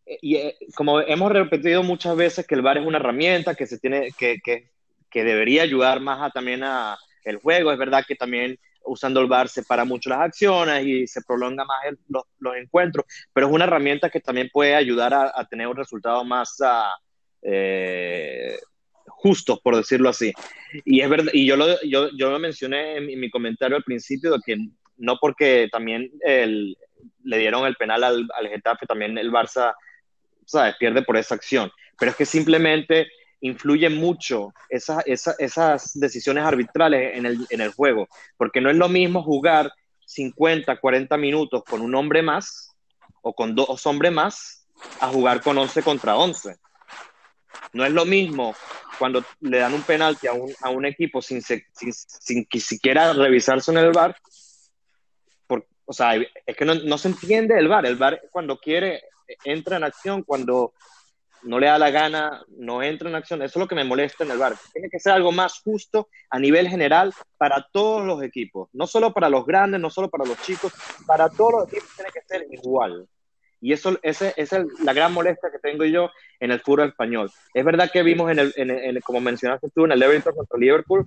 y, 0.06 0.36
eh, 0.36 0.58
como 0.76 1.00
hemos 1.02 1.32
repetido 1.32 1.82
muchas 1.82 2.16
veces 2.16 2.46
que 2.46 2.56
el 2.56 2.62
VAR 2.62 2.78
es 2.78 2.86
una 2.86 2.98
herramienta 2.98 3.56
que 3.56 3.66
se 3.66 3.80
tiene 3.80 4.12
que, 4.12 4.40
que 4.44 4.70
que 5.12 5.24
debería 5.24 5.64
ayudar 5.64 6.00
más 6.00 6.22
a, 6.22 6.30
también 6.32 6.64
a 6.64 6.98
el 7.24 7.38
juego. 7.38 7.72
Es 7.72 7.78
verdad 7.78 8.04
que 8.08 8.16
también 8.16 8.58
usando 8.84 9.20
el 9.20 9.28
VAR 9.28 9.48
se 9.48 9.64
para 9.64 9.86
mucho 9.86 10.10
las 10.10 10.22
acciones 10.22 10.86
y 10.86 11.08
se 11.08 11.22
prolonga 11.22 11.64
más 11.66 11.78
los, 12.08 12.24
los, 12.40 12.56
encuentros, 12.56 13.06
pero 13.34 13.48
es 13.48 13.54
una 13.54 13.66
herramienta 13.66 14.10
que 14.10 14.20
también 14.20 14.50
puede 14.52 14.76
ayudar 14.76 15.14
a, 15.14 15.46
tener 15.46 15.68
un 15.68 15.76
resultado 15.76 16.24
más 16.24 16.60
uh, 16.62 16.90
eh, 17.44 18.58
justo, 19.08 19.60
por 19.64 19.76
decirlo 19.76 20.10
así. 20.10 20.34
Y 20.84 21.02
es 21.02 21.10
verdad, 21.10 21.32
y 21.34 21.46
yo 21.46 21.58
lo, 21.58 21.80
yo, 21.84 22.10
yo 22.18 22.32
lo 22.32 22.40
mencioné 22.40 22.98
en 22.98 23.20
mi, 23.20 23.30
comentario 23.30 23.78
al 23.78 23.84
principio, 23.84 24.32
de 24.32 24.40
que 24.44 24.58
no 24.98 25.18
porque 25.20 25.70
también 25.72 26.10
el, 26.22 26.76
le 27.24 27.38
dieron 27.38 27.66
el 27.66 27.76
penal 27.76 28.04
al, 28.04 28.28
al 28.36 28.48
Getafe, 28.50 28.88
también 28.88 29.18
el 29.18 29.32
Barça 29.32 29.74
¿sabes? 30.46 30.76
pierde 30.80 31.04
por 31.04 31.18
esa 31.18 31.36
acción, 31.36 31.72
pero 32.00 32.12
es 32.12 32.18
que 32.18 32.26
simplemente 32.26 33.08
influye 33.42 33.90
mucho 33.90 34.54
esas, 34.70 35.04
esas 35.06 36.00
decisiones 36.00 36.46
arbitrales 36.46 37.18
en 37.18 37.26
el, 37.26 37.46
en 37.50 37.62
el 37.62 37.72
juego, 37.74 38.08
porque 38.38 38.62
no 38.62 38.70
es 38.70 38.78
lo 38.78 38.88
mismo 38.88 39.24
jugar 39.24 39.72
50, 40.06 40.80
40 40.80 41.18
minutos 41.18 41.64
con 41.64 41.82
un 41.82 41.96
hombre 41.96 42.22
más 42.22 42.76
o 43.22 43.34
con 43.34 43.56
dos 43.56 43.86
hombres 43.86 44.12
más 44.12 44.68
a 45.00 45.08
jugar 45.08 45.42
con 45.42 45.58
11 45.58 45.84
contra 45.84 46.16
11. 46.16 46.58
No 47.74 47.86
es 47.86 47.92
lo 47.92 48.06
mismo 48.06 48.56
cuando 49.00 49.24
le 49.40 49.60
dan 49.60 49.74
un 49.74 49.84
penalti 49.84 50.28
a 50.28 50.34
un, 50.34 50.54
a 50.62 50.70
un 50.70 50.86
equipo 50.86 51.22
sin, 51.22 51.42
sin, 51.42 51.64
sin, 51.74 52.48
siquiera 52.60 53.14
revisarse 53.14 53.72
en 53.72 53.78
el 53.78 53.92
bar. 53.92 54.16
o 55.86 55.94
sea, 55.94 56.16
es 56.16 56.56
que 56.56 56.66
no, 56.66 56.76
no, 56.76 56.98
se 56.98 57.10
entiende 57.10 57.58
el 57.58 57.68
bar. 57.68 57.86
El 57.86 57.96
bar 57.96 58.22
cuando 58.32 58.58
quiere 58.60 59.04
entra 59.44 59.78
en 59.78 59.84
acción, 59.84 60.24
cuando 60.24 60.74
no 61.44 61.60
le 61.60 61.68
da 61.68 61.78
la 61.78 61.90
gana, 61.90 62.44
no 62.50 62.84
entra 62.84 63.10
en 63.10 63.16
acción. 63.16 63.42
Eso 63.42 63.60
es 63.60 63.62
lo 63.62 63.68
que 63.68 63.76
me 63.76 63.84
molesta 63.84 64.24
en 64.24 64.32
el 64.32 64.38
bar. 64.38 64.56
Tiene 64.74 64.90
que 64.90 65.00
ser 65.00 65.14
algo 65.14 65.32
más 65.32 65.62
justo 65.62 66.10
a 66.30 66.40
nivel 66.40 66.68
general 66.68 67.14
para 67.38 67.68
todos 67.72 68.06
los 68.06 68.22
equipos, 68.24 68.70
no 68.74 68.88
solo 68.88 69.14
para 69.14 69.30
los 69.30 69.46
grandes, 69.46 69.80
no 69.80 69.90
solo 69.90 70.10
para 70.10 70.26
los 70.26 70.42
chicos, 70.42 70.74
para 71.06 71.30
todos 71.30 71.54
los 71.54 71.68
equipos 71.68 71.90
tiene 71.96 72.12
que 72.12 72.22
ser 72.22 72.48
igual. 72.52 73.08
Y 73.64 73.74
eso 73.74 73.98
esa 74.02 74.30
es 74.30 74.52
la 74.84 74.92
gran 74.92 75.14
molestia 75.14 75.52
que 75.52 75.60
tengo 75.60 75.86
yo 75.86 76.10
en 76.40 76.50
el 76.50 76.60
fútbol 76.62 76.90
español. 76.90 77.32
Es 77.54 77.64
verdad 77.64 77.92
que 77.92 78.02
vimos, 78.02 78.32
en 78.32 78.40
el, 78.40 79.04
como 79.04 79.22
mencionaste 79.22 79.70
tú, 79.70 79.86
en 79.86 79.92
el 79.92 80.02
Everton 80.02 80.36
contra 80.36 80.58
Liverpool, 80.58 81.06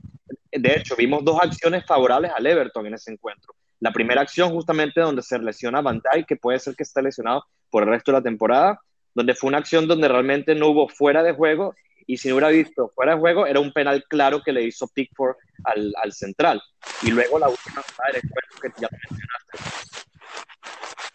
de 0.52 0.72
hecho, 0.72 0.94
vimos 0.94 1.24
dos 1.24 1.40
acciones 1.42 1.84
favorables 1.84 2.30
al 2.34 2.46
Everton 2.46 2.86
en 2.86 2.94
ese 2.94 3.10
encuentro. 3.10 3.56
La 3.80 3.92
primera 3.92 4.20
acción 4.20 4.50
justamente 4.50 5.00
donde 5.00 5.22
se 5.22 5.36
lesiona 5.40 5.80
Van 5.80 6.00
Dijk, 6.12 6.26
que 6.28 6.36
puede 6.36 6.60
ser 6.60 6.76
que 6.76 6.84
esté 6.84 7.02
lesionado 7.02 7.44
por 7.70 7.82
el 7.82 7.88
resto 7.88 8.12
de 8.12 8.18
la 8.18 8.22
temporada, 8.22 8.80
donde 9.14 9.34
fue 9.34 9.48
una 9.48 9.58
acción 9.58 9.86
donde 9.86 10.08
realmente 10.08 10.54
no 10.54 10.68
hubo 10.68 10.88
fuera 10.88 11.22
de 11.22 11.32
juego 11.32 11.74
y 12.06 12.18
si 12.18 12.28
no 12.28 12.34
hubiera 12.34 12.50
visto 12.50 12.90
fuera 12.94 13.14
de 13.14 13.20
juego, 13.20 13.46
era 13.46 13.60
un 13.60 13.72
penal 13.72 14.04
claro 14.08 14.42
que 14.42 14.52
le 14.52 14.62
hizo 14.62 14.86
Pickford 14.88 15.36
al, 15.64 15.92
al 16.02 16.12
central. 16.12 16.62
Y 17.02 17.10
luego 17.10 17.38
la 17.38 17.48
última 17.48 17.82
jugada 17.82 18.12
del 18.12 18.22
encuentro 18.24 18.60
que 18.60 18.68
ya 18.80 18.88
mencionaste. 18.90 19.94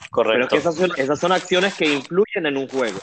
Correcto. 0.10 0.34
Pero 0.34 0.48
que 0.48 0.58
esas 0.58 0.76
son, 0.76 0.92
esas 0.98 1.20
son 1.20 1.32
acciones 1.32 1.76
que 1.76 1.86
influyen 1.86 2.48
en 2.48 2.58
un 2.58 2.68
juego. 2.68 3.00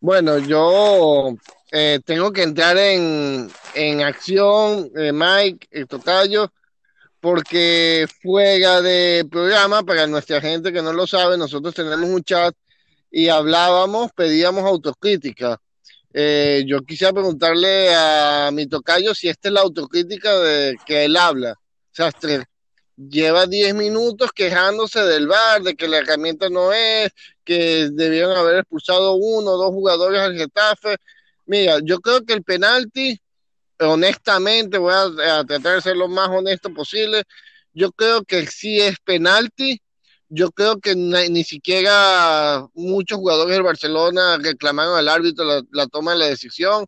Bueno, 0.00 0.38
yo 0.38 1.36
eh, 1.70 2.00
tengo 2.04 2.32
que 2.32 2.42
entrar 2.42 2.76
en, 2.76 3.50
en 3.74 4.02
acción, 4.02 4.90
eh, 4.96 5.12
Mike, 5.12 5.68
el 5.70 5.86
tocayo, 5.86 6.52
porque 7.20 8.06
fuera 8.22 8.82
de 8.82 9.26
programa, 9.30 9.82
para 9.82 10.06
nuestra 10.06 10.40
gente 10.40 10.72
que 10.72 10.82
no 10.82 10.92
lo 10.92 11.06
sabe, 11.06 11.38
nosotros 11.38 11.74
tenemos 11.74 12.08
un 12.08 12.22
chat 12.22 12.54
y 13.16 13.30
hablábamos, 13.30 14.10
pedíamos 14.12 14.64
autocrítica. 14.64 15.58
Eh, 16.12 16.64
yo 16.66 16.82
quisiera 16.82 17.14
preguntarle 17.14 17.94
a 17.94 18.50
mi 18.52 18.66
tocayo 18.66 19.14
si 19.14 19.30
esta 19.30 19.48
es 19.48 19.54
la 19.54 19.62
autocrítica 19.62 20.38
de 20.38 20.76
que 20.84 21.06
él 21.06 21.16
habla. 21.16 21.52
O 21.52 21.62
sea, 21.92 22.10
lleva 22.94 23.46
10 23.46 23.74
minutos 23.74 24.32
quejándose 24.34 25.00
del 25.00 25.28
bar, 25.28 25.62
de 25.62 25.74
que 25.74 25.88
la 25.88 25.96
herramienta 25.96 26.50
no 26.50 26.74
es, 26.74 27.10
que 27.42 27.88
debieron 27.90 28.36
haber 28.36 28.56
expulsado 28.58 29.14
uno 29.14 29.52
o 29.52 29.56
dos 29.56 29.70
jugadores 29.70 30.20
al 30.20 30.36
Getafe. 30.36 30.98
Mira, 31.46 31.78
yo 31.82 32.00
creo 32.00 32.22
que 32.22 32.34
el 32.34 32.42
penalti, 32.42 33.18
honestamente, 33.80 34.76
voy 34.76 34.92
a, 34.92 35.42
tratar 35.44 35.76
de 35.76 35.80
ser 35.80 35.96
lo 35.96 36.08
más 36.08 36.28
honesto 36.28 36.68
posible, 36.74 37.22
yo 37.72 37.92
creo 37.92 38.24
que 38.24 38.46
sí 38.46 38.78
es 38.78 38.98
penalti. 39.02 39.80
Yo 40.28 40.50
creo 40.50 40.80
que 40.80 40.94
ni, 40.96 41.44
siquiera 41.44 42.66
muchos 42.74 43.18
jugadores 43.18 43.54
del 43.54 43.62
Barcelona 43.62 44.38
reclamaron 44.38 44.98
al 44.98 45.08
árbitro 45.08 45.44
la, 45.70 45.86
toma 45.86 46.12
de 46.12 46.18
la 46.18 46.26
decisión 46.26 46.86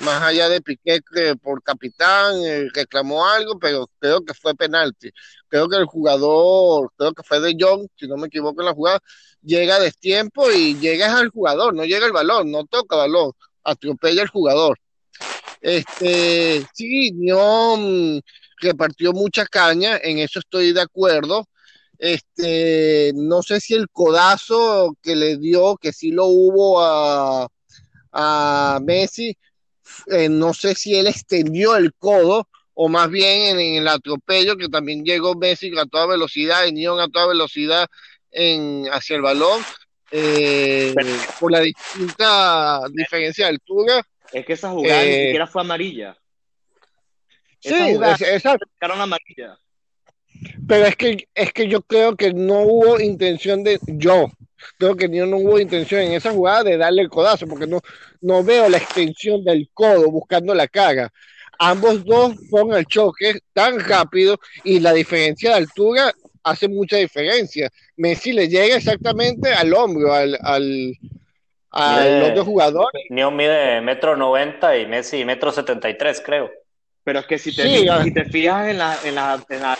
más 0.00 0.22
allá 0.22 0.48
de 0.48 0.62
Piqué 0.62 1.00
que 1.12 1.36
por 1.36 1.62
capitán 1.62 2.36
eh, 2.42 2.68
reclamó 2.72 3.26
algo, 3.26 3.58
pero 3.58 3.86
creo 3.98 4.24
que 4.24 4.32
fue 4.34 4.54
penalti. 4.54 5.10
Creo 5.48 5.68
que 5.68 5.76
el 5.76 5.84
jugador, 5.84 6.90
creo 6.96 7.12
que 7.12 7.22
fue 7.22 7.40
de 7.40 7.54
Jong, 7.58 7.86
si 7.98 8.08
no 8.08 8.16
me 8.16 8.28
equivoco 8.28 8.62
en 8.62 8.66
la 8.66 8.74
jugada, 8.74 9.00
llega 9.42 9.76
a 9.76 9.80
destiempo 9.80 10.50
y 10.50 10.78
llega 10.78 11.18
al 11.18 11.28
jugador, 11.28 11.74
no 11.74 11.84
llega 11.84 12.06
el 12.06 12.12
balón, 12.12 12.50
no 12.50 12.64
toca 12.64 12.96
balón, 12.96 13.32
atropella 13.62 14.22
al 14.22 14.28
jugador. 14.28 14.78
Este, 15.60 16.64
sí, 16.74 17.12
Nión 17.12 18.22
repartió 18.60 19.12
mucha 19.12 19.44
caña, 19.46 19.98
en 20.02 20.18
eso 20.18 20.38
estoy 20.38 20.72
de 20.72 20.82
acuerdo. 20.82 21.46
Este, 22.00 23.12
no 23.14 23.42
sé 23.42 23.60
si 23.60 23.74
el 23.74 23.90
codazo 23.90 24.96
que 25.02 25.14
le 25.14 25.36
dio, 25.36 25.76
que 25.76 25.92
sí 25.92 26.12
lo 26.12 26.28
hubo 26.28 26.80
a, 26.80 27.46
a 28.12 28.80
Messi, 28.82 29.36
eh, 30.06 30.30
no 30.30 30.54
sé 30.54 30.74
si 30.74 30.96
él 30.96 31.06
extendió 31.06 31.76
el 31.76 31.92
codo 31.92 32.48
o 32.72 32.88
más 32.88 33.10
bien 33.10 33.58
en, 33.58 33.74
el 33.74 33.88
atropello 33.88 34.56
que 34.56 34.70
también 34.70 35.04
llegó 35.04 35.34
Messi 35.34 35.76
a 35.76 35.84
toda 35.84 36.06
velocidad 36.06 36.64
y 36.64 36.72
Nion 36.72 37.00
a 37.00 37.08
toda 37.08 37.26
velocidad 37.26 37.86
en, 38.30 38.86
hacia 38.90 39.16
el 39.16 39.22
balón 39.22 39.62
eh, 40.10 40.94
por 41.38 41.52
la 41.52 41.60
distinta 41.60 42.80
diferencia 42.94 43.44
de 43.44 43.50
altura. 43.50 44.02
Es 44.32 44.46
que 44.46 44.54
esa 44.54 44.70
jugada 44.70 45.02
ni 45.02 45.10
eh, 45.10 45.24
siquiera 45.24 45.46
fue 45.46 45.60
amarilla. 45.60 46.16
sí, 47.60 47.74
esa, 48.20 48.56
amarilla. 48.80 49.58
Pero 50.66 50.86
es 50.86 50.96
que, 50.96 51.28
es 51.34 51.52
que 51.52 51.68
yo 51.68 51.82
creo 51.82 52.16
que 52.16 52.32
no 52.32 52.60
hubo 52.60 53.00
intención 53.00 53.62
de, 53.62 53.78
yo 53.86 54.30
creo 54.78 54.96
que 54.96 55.08
no 55.08 55.36
hubo 55.36 55.58
intención 55.58 56.02
en 56.02 56.12
esa 56.12 56.32
jugada 56.32 56.64
de 56.64 56.76
darle 56.76 57.02
el 57.02 57.08
codazo, 57.08 57.46
porque 57.46 57.66
no, 57.66 57.80
no 58.20 58.42
veo 58.44 58.68
la 58.68 58.78
extensión 58.78 59.44
del 59.44 59.68
codo 59.72 60.10
buscando 60.10 60.54
la 60.54 60.68
cara. 60.68 61.10
Ambos 61.58 62.04
dos 62.04 62.36
fueron 62.48 62.72
al 62.72 62.86
choque 62.86 63.40
tan 63.52 63.80
rápido 63.80 64.38
y 64.64 64.80
la 64.80 64.92
diferencia 64.92 65.50
de 65.50 65.56
altura 65.56 66.12
hace 66.42 66.68
mucha 66.68 66.96
diferencia. 66.96 67.68
Messi 67.96 68.32
le 68.32 68.48
llega 68.48 68.76
exactamente 68.76 69.52
al 69.52 69.74
hombro, 69.74 70.14
al, 70.14 70.38
al, 70.40 72.22
otro 72.22 72.44
jugador. 72.46 72.90
Neo 73.10 73.30
mide 73.30 73.82
metro 73.82 74.16
noventa 74.16 74.76
y 74.76 74.86
Messi 74.86 75.24
metro 75.24 75.52
setenta 75.52 75.90
y 75.90 75.98
tres, 75.98 76.22
creo. 76.24 76.50
Pero 77.04 77.20
es 77.20 77.26
que 77.26 77.38
si 77.38 77.54
te, 77.54 77.62
si 77.62 78.12
te 78.12 78.24
fijas 78.24 78.68
en 78.68 78.78
la, 78.78 78.98
en 79.04 79.14
la, 79.14 79.44
en 79.48 79.60
la 79.60 79.78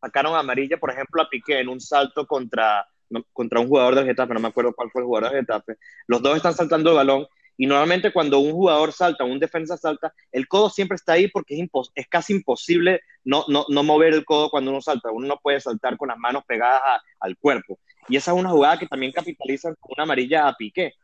sacaron 0.00 0.36
amarilla, 0.36 0.78
por 0.78 0.90
ejemplo, 0.90 1.22
a 1.22 1.28
Piqué 1.28 1.60
en 1.60 1.68
un 1.68 1.80
salto 1.80 2.26
contra, 2.26 2.86
contra 3.32 3.60
un 3.60 3.68
jugador 3.68 3.94
del 3.94 4.06
Getafe, 4.06 4.34
no 4.34 4.40
me 4.40 4.48
acuerdo 4.48 4.74
cuál 4.74 4.90
fue 4.90 5.02
el 5.02 5.06
jugador 5.06 5.30
del 5.30 5.40
Getafe. 5.40 5.76
Los 6.06 6.22
dos 6.22 6.36
están 6.36 6.54
saltando 6.54 6.90
el 6.90 6.96
balón 6.96 7.26
y 7.60 7.66
normalmente 7.66 8.12
cuando 8.12 8.38
un 8.38 8.52
jugador 8.52 8.92
salta, 8.92 9.24
un 9.24 9.40
defensa 9.40 9.76
salta, 9.76 10.14
el 10.30 10.46
codo 10.46 10.70
siempre 10.70 10.94
está 10.94 11.14
ahí 11.14 11.26
porque 11.26 11.60
es, 11.60 11.68
es 11.96 12.06
casi 12.06 12.32
imposible 12.32 13.02
no, 13.24 13.44
no, 13.48 13.66
no, 13.68 13.82
mover 13.82 14.14
el 14.14 14.24
codo 14.24 14.48
cuando 14.48 14.70
uno 14.70 14.80
salta. 14.80 15.10
Uno 15.10 15.26
no 15.26 15.38
puede 15.42 15.60
saltar 15.60 15.96
con 15.96 16.08
las 16.08 16.16
manos 16.18 16.44
pegadas 16.46 17.02
al 17.18 17.36
cuerpo. 17.36 17.80
Y 18.08 18.16
esa 18.16 18.30
es 18.30 18.38
una 18.38 18.50
jugada 18.50 18.78
que 18.78 18.86
también 18.86 19.10
capitalizan 19.10 19.74
con 19.80 19.90
una 19.96 20.04
amarilla 20.04 20.46
a 20.46 20.56
Piqué. 20.56 20.94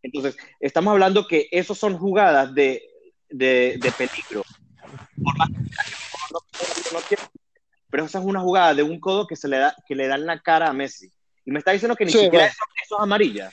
Entonces, 0.00 0.36
estamos 0.60 0.92
hablando 0.92 1.26
que 1.26 1.48
esos 1.50 1.76
son 1.76 1.98
jugadas 1.98 2.54
de, 2.54 2.82
de, 3.28 3.76
de 3.82 3.92
peligro. 3.92 4.44
Por 5.22 6.92
más 6.94 7.04
que 7.08 7.16
no, 7.16 7.39
pero 7.90 8.04
esa 8.04 8.20
es 8.20 8.24
una 8.24 8.40
jugada 8.40 8.74
de 8.74 8.82
un 8.82 9.00
codo 9.00 9.26
que 9.26 9.36
se 9.36 9.48
le 9.48 9.58
da, 9.58 9.74
que 9.86 9.94
le 9.94 10.06
dan 10.06 10.26
la 10.26 10.40
cara 10.40 10.68
a 10.68 10.72
Messi. 10.72 11.10
Y 11.44 11.50
me 11.50 11.58
está 11.58 11.72
diciendo 11.72 11.96
que 11.96 12.04
ni 12.04 12.12
siquiera 12.12 12.46
eso, 12.46 12.62
es 12.82 12.88
amarilla. 12.98 13.50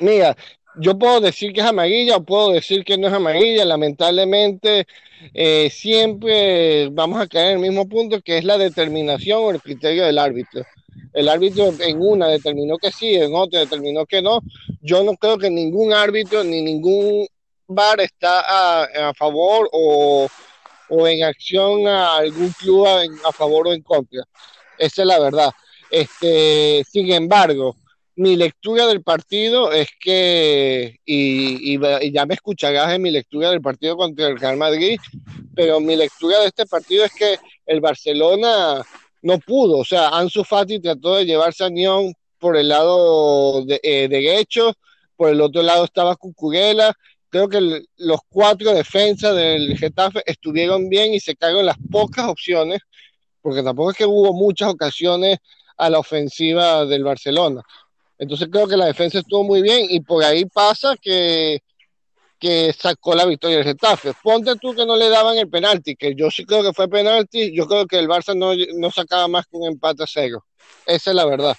Mira, 0.00 0.36
yo 0.76 0.98
puedo 0.98 1.20
decir 1.20 1.52
que 1.52 1.60
es 1.60 1.66
amarilla 1.66 2.16
o 2.16 2.24
puedo 2.24 2.50
decir 2.50 2.84
que 2.84 2.98
no 2.98 3.06
es 3.06 3.12
amarilla. 3.12 3.64
Lamentablemente, 3.64 4.86
eh, 5.32 5.70
siempre 5.70 6.88
vamos 6.90 7.20
a 7.20 7.26
caer 7.26 7.52
en 7.52 7.54
el 7.54 7.70
mismo 7.70 7.88
punto 7.88 8.20
que 8.20 8.38
es 8.38 8.44
la 8.44 8.58
determinación 8.58 9.42
o 9.42 9.50
el 9.50 9.62
criterio 9.62 10.04
del 10.04 10.18
árbitro. 10.18 10.64
El 11.12 11.28
árbitro 11.28 11.72
en 11.78 12.00
una 12.00 12.28
determinó 12.28 12.76
que 12.76 12.90
sí, 12.90 13.14
en 13.14 13.34
otra 13.34 13.60
determinó 13.60 14.04
que 14.04 14.20
no. 14.20 14.40
Yo 14.82 15.02
no 15.04 15.14
creo 15.16 15.38
que 15.38 15.48
ningún 15.48 15.92
árbitro 15.92 16.42
ni 16.42 16.60
ningún 16.60 17.26
bar 17.66 18.00
está 18.00 18.40
a, 18.40 19.08
a 19.08 19.14
favor 19.14 19.68
o, 19.72 20.28
o 20.88 21.06
en 21.06 21.24
acción 21.24 21.86
a 21.86 22.16
algún 22.16 22.50
club 22.52 22.86
a, 22.86 23.32
favor 23.32 23.68
o 23.68 23.72
en 23.72 23.82
contra. 23.82 24.22
Esa 24.78 25.02
es 25.02 25.08
la 25.08 25.18
verdad. 25.18 25.50
Este, 25.90 26.84
sin 26.90 27.12
embargo, 27.12 27.76
mi 28.16 28.36
lectura 28.36 28.86
del 28.86 29.02
partido 29.02 29.72
es 29.72 29.88
que, 29.98 31.00
y, 31.04 31.78
ya 32.12 32.26
me 32.26 32.34
escucharás 32.34 32.92
en 32.92 33.02
mi 33.02 33.10
lectura 33.10 33.50
del 33.50 33.60
partido 33.60 33.96
contra 33.96 34.28
el 34.28 34.38
Real 34.38 34.56
Madrid, 34.56 34.98
pero 35.54 35.80
mi 35.80 35.96
lectura 35.96 36.40
de 36.40 36.46
este 36.46 36.66
partido 36.66 37.04
es 37.04 37.12
que 37.12 37.38
el 37.66 37.80
Barcelona 37.80 38.82
no 39.22 39.38
pudo, 39.38 39.78
o 39.78 39.84
sea, 39.84 40.08
Ansu 40.08 40.44
Fati 40.44 40.80
trató 40.80 41.16
de 41.16 41.24
llevarse 41.24 41.64
a 41.64 41.70
Nión 41.70 42.12
por 42.38 42.56
el 42.56 42.68
lado 42.68 43.64
de, 43.64 43.80
eh, 43.82 44.06
derecho, 44.08 44.74
por 45.16 45.30
el 45.30 45.40
otro 45.40 45.62
lado 45.62 45.84
estaba 45.84 46.16
Cucurella, 46.16 46.92
creo 47.34 47.48
que 47.48 47.82
los 47.96 48.20
cuatro 48.28 48.72
defensas 48.72 49.34
del 49.34 49.76
Getafe 49.76 50.22
estuvieron 50.24 50.88
bien 50.88 51.14
y 51.14 51.18
se 51.18 51.34
cagaron 51.34 51.66
las 51.66 51.76
pocas 51.90 52.28
opciones, 52.28 52.80
porque 53.42 53.60
tampoco 53.60 53.90
es 53.90 53.96
que 53.96 54.06
hubo 54.06 54.32
muchas 54.32 54.68
ocasiones 54.68 55.38
a 55.76 55.90
la 55.90 55.98
ofensiva 55.98 56.86
del 56.86 57.02
Barcelona. 57.02 57.60
Entonces 58.18 58.46
creo 58.52 58.68
que 58.68 58.76
la 58.76 58.86
defensa 58.86 59.18
estuvo 59.18 59.42
muy 59.42 59.62
bien 59.62 59.84
y 59.90 59.98
por 59.98 60.22
ahí 60.22 60.44
pasa 60.44 60.94
que, 61.02 61.58
que 62.38 62.72
sacó 62.72 63.16
la 63.16 63.26
victoria 63.26 63.56
del 63.56 63.66
Getafe. 63.66 64.12
Ponte 64.22 64.54
tú 64.54 64.72
que 64.72 64.86
no 64.86 64.94
le 64.94 65.08
daban 65.08 65.36
el 65.36 65.50
penalti, 65.50 65.96
que 65.96 66.14
yo 66.14 66.30
sí 66.30 66.44
creo 66.44 66.62
que 66.62 66.72
fue 66.72 66.86
penalti, 66.86 67.52
yo 67.52 67.66
creo 67.66 67.84
que 67.88 67.98
el 67.98 68.06
Barça 68.06 68.36
no, 68.36 68.52
no 68.78 68.92
sacaba 68.92 69.26
más 69.26 69.44
que 69.46 69.56
un 69.56 69.66
empate 69.66 70.04
a 70.04 70.06
cero. 70.06 70.44
Esa 70.86 71.10
es 71.10 71.16
la 71.16 71.24
verdad. 71.24 71.56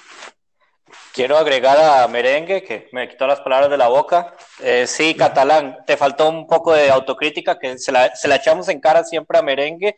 Quiero 1.13 1.37
agregar 1.37 1.77
a 1.77 2.07
Merengue, 2.09 2.61
que 2.61 2.89
me 2.91 3.07
quitó 3.07 3.25
las 3.25 3.39
palabras 3.39 3.69
de 3.69 3.77
la 3.77 3.87
boca. 3.87 4.35
Eh, 4.61 4.85
sí, 4.85 5.15
Catalán, 5.15 5.77
te 5.87 5.95
faltó 5.95 6.29
un 6.29 6.45
poco 6.45 6.73
de 6.73 6.89
autocrítica, 6.89 7.57
que 7.57 7.77
se 7.77 7.91
la, 7.91 8.13
se 8.13 8.27
la, 8.27 8.35
echamos 8.35 8.67
en 8.67 8.81
cara 8.81 9.03
siempre 9.03 9.37
a 9.37 9.41
Merengue, 9.41 9.95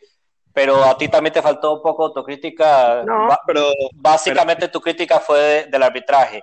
pero 0.52 0.84
a 0.84 0.96
ti 0.96 1.08
también 1.08 1.32
te 1.32 1.42
faltó 1.42 1.74
un 1.74 1.82
poco 1.82 2.04
de 2.04 2.08
autocrítica. 2.08 3.02
No, 3.04 3.36
pero... 3.46 3.68
Básicamente 3.94 4.68
tu 4.68 4.80
crítica 4.80 5.18
fue 5.18 5.66
del 5.68 5.82
arbitraje. 5.82 6.40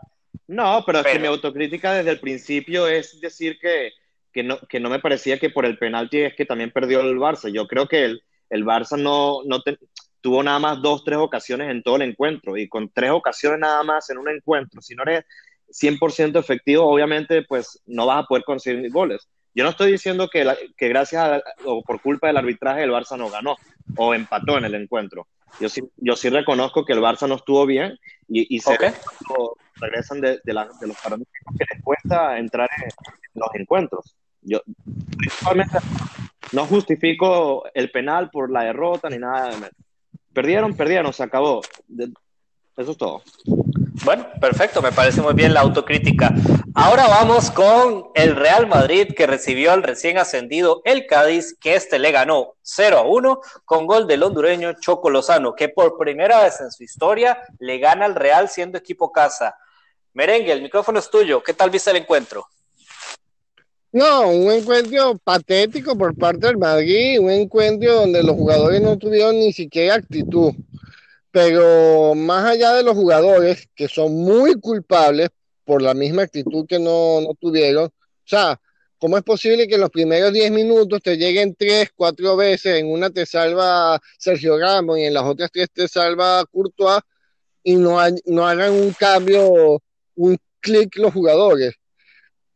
No, 0.47 0.83
pero, 0.85 0.99
es 0.99 1.07
que 1.07 1.19
mi 1.19 1.27
autocrítica 1.27 1.93
desde 1.93 2.11
el 2.11 2.19
principio 2.19 2.87
es 2.87 3.19
decir 3.21 3.57
que, 3.59 3.93
que, 4.33 4.43
no, 4.43 4.59
que 4.59 4.79
no 4.79 4.89
me 4.89 4.99
parecía 4.99 5.39
que 5.39 5.49
por 5.49 5.65
el 5.65 5.77
penalti 5.77 6.21
es 6.21 6.35
que 6.35 6.45
también 6.45 6.71
perdió 6.71 6.99
el 6.99 7.17
Barça. 7.17 7.49
Yo 7.49 7.67
creo 7.67 7.87
que 7.87 8.03
el, 8.03 8.23
el 8.49 8.65
Barça 8.65 8.97
no, 8.97 9.41
no 9.45 9.61
te, 9.61 9.77
tuvo 10.25 10.41
nada 10.41 10.57
más 10.57 10.81
dos, 10.81 11.03
tres 11.03 11.19
ocasiones 11.19 11.69
en 11.69 11.83
todo 11.83 11.97
el 11.97 12.01
encuentro 12.01 12.57
y 12.57 12.67
con 12.67 12.89
tres 12.89 13.11
ocasiones 13.11 13.59
nada 13.59 13.83
más 13.83 14.09
en 14.09 14.17
un 14.17 14.27
encuentro, 14.27 14.81
si 14.81 14.95
no 14.95 15.03
eres 15.03 15.23
100% 15.69 16.39
efectivo, 16.39 16.83
obviamente 16.83 17.43
pues 17.43 17.79
no 17.85 18.07
vas 18.07 18.23
a 18.23 18.27
poder 18.27 18.43
conseguir 18.43 18.91
goles. 18.91 19.29
Yo 19.53 19.63
no 19.63 19.69
estoy 19.69 19.91
diciendo 19.91 20.27
que, 20.27 20.51
que 20.75 20.89
gracias 20.89 21.43
o 21.63 21.83
por 21.83 22.01
culpa 22.01 22.25
del 22.25 22.37
arbitraje 22.37 22.81
el 22.81 22.89
Barça 22.89 23.15
no 23.15 23.29
ganó 23.29 23.55
o 23.97 24.15
empató 24.15 24.57
en 24.57 24.65
el 24.65 24.73
encuentro. 24.73 25.27
Yo 25.59 25.69
sí, 25.69 25.83
yo 25.97 26.15
sí 26.15 26.29
reconozco 26.29 26.83
que 26.83 26.93
el 26.93 27.01
Barça 27.01 27.27
no 27.27 27.35
estuvo 27.35 27.63
bien 27.67 27.95
y, 28.27 28.55
y 28.55 28.59
se 28.61 28.75
regresan 29.75 30.21
de, 30.21 30.39
de, 30.43 30.53
de 30.81 30.87
los 30.87 30.97
parones 31.03 31.27
que 31.55 31.65
les 31.71 31.83
cuesta 31.83 32.39
entrar 32.39 32.67
en, 32.81 32.89
los 33.35 33.49
encuentros. 33.53 34.15
Yo 34.41 34.59
principalmente 35.19 35.77
no 36.51 36.65
justifico 36.65 37.65
el 37.75 37.91
penal 37.91 38.31
por 38.31 38.49
la 38.49 38.63
derrota 38.63 39.07
ni 39.07 39.19
nada. 39.19 39.51
Perdieron, 40.35 40.75
perdieron, 40.75 41.13
se 41.13 41.23
acabó. 41.23 41.61
Eso 42.75 42.91
es 42.91 42.97
todo. 42.97 43.23
Bueno, 44.03 44.27
perfecto, 44.41 44.81
me 44.81 44.91
parece 44.91 45.21
muy 45.21 45.33
bien 45.33 45.53
la 45.53 45.61
autocrítica. 45.61 46.33
Ahora 46.73 47.07
vamos 47.07 47.49
con 47.49 48.09
el 48.15 48.35
Real 48.35 48.67
Madrid 48.67 49.13
que 49.15 49.27
recibió 49.27 49.71
al 49.71 49.81
recién 49.81 50.17
ascendido 50.17 50.81
el 50.83 51.07
Cádiz, 51.07 51.55
que 51.57 51.75
este 51.75 51.99
le 51.99 52.11
ganó 52.11 52.55
0 52.63 52.97
a 52.97 53.01
1 53.03 53.39
con 53.63 53.87
gol 53.87 54.07
del 54.07 54.23
hondureño 54.23 54.73
Choco 54.73 55.09
Lozano, 55.09 55.55
que 55.55 55.69
por 55.69 55.97
primera 55.97 56.43
vez 56.43 56.59
en 56.59 56.69
su 56.69 56.83
historia 56.83 57.39
le 57.59 57.79
gana 57.79 58.03
al 58.03 58.15
Real 58.15 58.49
siendo 58.49 58.77
equipo 58.77 59.13
casa. 59.13 59.55
Merengue, 60.13 60.51
el 60.51 60.61
micrófono 60.61 60.99
es 60.99 61.09
tuyo. 61.09 61.41
¿Qué 61.41 61.53
tal 61.53 61.69
viste 61.69 61.91
el 61.91 61.97
encuentro? 61.97 62.45
No, 63.95 64.29
un 64.29 64.51
encuentro 64.51 65.17
patético 65.23 65.97
por 65.97 66.17
parte 66.17 66.47
del 66.47 66.57
Madrid, 66.57 67.17
un 67.17 67.31
encuentro 67.31 67.95
donde 67.95 68.23
los 68.23 68.35
jugadores 68.35 68.81
no 68.81 68.97
tuvieron 68.97 69.39
ni 69.39 69.53
siquiera 69.53 69.95
actitud. 69.95 70.51
Pero 71.31 72.13
más 72.13 72.43
allá 72.45 72.73
de 72.73 72.83
los 72.83 72.93
jugadores, 72.93 73.69
que 73.73 73.87
son 73.87 74.13
muy 74.13 74.55
culpables 74.59 75.29
por 75.63 75.81
la 75.81 75.93
misma 75.93 76.23
actitud 76.23 76.65
que 76.67 76.77
no, 76.77 77.21
no 77.21 77.35
tuvieron, 77.39 77.85
o 77.85 77.91
sea, 78.25 78.59
¿cómo 78.97 79.17
es 79.17 79.23
posible 79.23 79.65
que 79.65 79.75
en 79.75 79.81
los 79.81 79.91
primeros 79.91 80.33
10 80.33 80.51
minutos 80.51 81.01
te 81.01 81.15
lleguen 81.15 81.55
3, 81.55 81.91
4 81.95 82.35
veces, 82.35 82.77
en 82.77 82.91
una 82.91 83.09
te 83.09 83.25
salva 83.25 84.01
Sergio 84.19 84.59
Ramos 84.59 84.99
y 84.99 85.03
en 85.05 85.13
las 85.13 85.23
otras 85.23 85.49
3 85.53 85.69
te 85.73 85.87
salva 85.87 86.43
Courtois 86.51 86.99
y 87.63 87.77
no, 87.77 87.97
no 88.25 88.45
hagan 88.45 88.73
un 88.73 88.91
cambio, 88.91 89.81
un 90.15 90.37
clic 90.59 90.97
los 90.97 91.13
jugadores? 91.13 91.75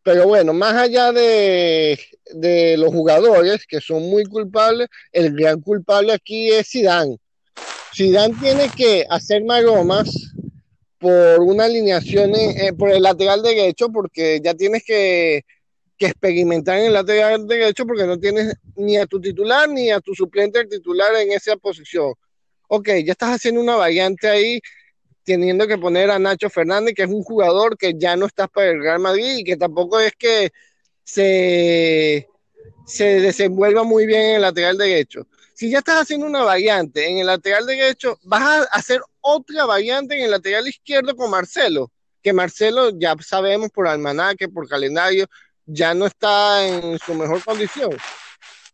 Pero 0.04 0.28
bueno, 0.28 0.54
más 0.54 0.76
allá 0.76 1.12
de, 1.12 2.00
de, 2.34 2.78
los 2.78 2.92
jugadores 2.92 3.66
que 3.68 3.82
son 3.82 4.04
muy 4.04 4.24
culpables, 4.26 4.88
el 5.12 5.36
gran 5.36 5.62
culpable 5.62 6.14
aquí 6.14 6.50
es 6.50 6.70
Zidane. 6.70 7.18
Zidane 7.94 8.36
tiene 8.40 8.70
que 8.70 9.06
hacer 9.10 9.44
maromas 9.44 10.10
por 11.00 11.40
una 11.40 11.66
alineación 11.66 12.36
eh, 12.36 12.74
por 12.78 12.92
el 12.92 13.04
lateral 13.04 13.42
derecho, 13.42 13.90
porque 13.90 14.40
ya 14.44 14.54
tienes 14.54 14.84
que, 14.86 15.44
que, 15.98 16.08
experimentar 16.08 16.78
en 16.78 16.88
el 16.88 16.94
lateral 16.94 17.48
derecho, 17.48 17.86
porque 17.86 18.06
no 18.06 18.20
tienes 18.20 18.56
ni 18.76 18.98
a 18.98 19.06
tu 19.06 19.20
titular 19.20 19.70
ni 19.70 19.92
a 19.92 20.00
tu 20.00 20.14
suplente 20.14 20.66
titular 20.66 21.16
en 21.16 21.32
esa 21.32 21.56
posición. 21.58 22.14
Ok, 22.68 22.90
ya 23.04 23.14
estás 23.14 23.36
haciendo 23.36 23.62
una 23.62 23.76
variante 23.76 24.28
ahí, 24.28 24.60
teniendo 25.34 25.68
que 25.68 25.78
poner 25.78 26.12
a 26.12 26.20
Nacho 26.20 26.50
Fernández, 26.50 26.94
que 26.96 27.04
es 27.04 27.10
un 27.10 27.24
jugador 27.24 27.78
que 27.78 27.94
ya 27.98 28.16
no 28.16 28.26
está 28.26 28.48
para 28.48 28.72
el 28.72 28.82
Real 28.82 29.00
Madrid 29.00 29.38
y 29.38 29.44
que 29.44 29.58
tampoco 29.58 30.00
es 30.00 30.14
que 30.18 30.52
se, 31.04 32.28
se 32.86 33.20
desenvuelva 33.22 33.84
muy 33.84 34.06
bien 34.06 34.22
en 34.22 34.36
el 34.36 34.42
lateral 34.42 34.78
derecho 34.78 35.28
si 35.60 35.70
ya 35.70 35.80
estás 35.80 36.04
haciendo 36.04 36.26
una 36.26 36.44
variante 36.44 37.10
en 37.10 37.18
el 37.18 37.28
lateral 37.28 37.66
derecho, 37.66 38.18
vas 38.24 38.42
a 38.42 38.64
hacer 38.72 39.02
otra 39.20 39.66
variante 39.66 40.18
en 40.18 40.24
el 40.24 40.32
lateral 40.32 40.66
izquierdo 40.66 41.18
con 41.18 41.30
Marcelo, 41.30 41.92
que 42.24 42.32
Marcelo 42.32 42.98
ya 42.98 43.14
sabemos 43.20 43.70
por 43.70 43.86
almanaque, 43.86 44.48
por 44.48 44.70
calendario, 44.70 45.26
ya 45.66 45.94
no 45.94 46.06
está 46.06 46.66
en 46.66 46.98
su 47.00 47.14
mejor 47.14 47.44
condición. 47.44 47.92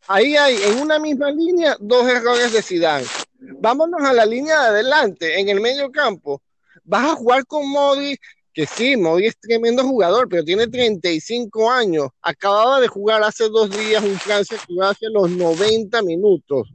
Ahí 0.05 0.37
hay 0.37 0.61
en 0.61 0.77
una 0.77 0.99
misma 0.99 1.31
línea 1.31 1.75
dos 1.79 2.07
errores 2.07 2.53
de 2.53 2.61
Zidane. 2.61 3.07
Vámonos 3.39 4.03
a 4.03 4.13
la 4.13 4.27
línea 4.27 4.61
de 4.61 4.67
adelante, 4.67 5.39
en 5.39 5.49
el 5.49 5.61
medio 5.61 5.91
campo. 5.91 6.43
Vas 6.85 7.11
a 7.11 7.15
jugar 7.15 7.45
con 7.45 7.67
Modi, 7.67 8.15
que 8.53 8.65
sí, 8.65 8.95
Modi 8.95 9.25
es 9.25 9.37
tremendo 9.39 9.83
jugador, 9.83 10.29
pero 10.29 10.43
tiene 10.43 10.67
35 10.67 11.71
años. 11.71 12.09
Acababa 12.21 12.79
de 12.79 12.87
jugar 12.87 13.23
hace 13.23 13.49
dos 13.49 13.69
días 13.69 14.03
un 14.03 14.17
Francia 14.19 14.57
que 14.65 14.73
hace 14.81 15.07
los 15.09 15.29
90 15.29 16.01
minutos. 16.03 16.69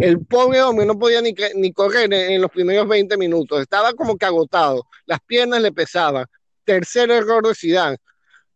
El 0.00 0.24
pobre 0.24 0.62
hombre 0.62 0.86
no 0.86 0.98
podía 0.98 1.20
ni, 1.20 1.34
ni 1.56 1.72
correr 1.72 2.12
en, 2.12 2.40
los 2.40 2.50
primeros 2.50 2.88
20 2.88 3.16
minutos. 3.18 3.60
Estaba 3.60 3.92
como 3.92 4.16
que 4.16 4.24
agotado. 4.24 4.86
Las 5.06 5.20
piernas 5.20 5.60
le 5.60 5.70
pesaban. 5.70 6.26
Tercer 6.64 7.10
error 7.10 7.46
de 7.46 7.54
Zidane. 7.54 7.98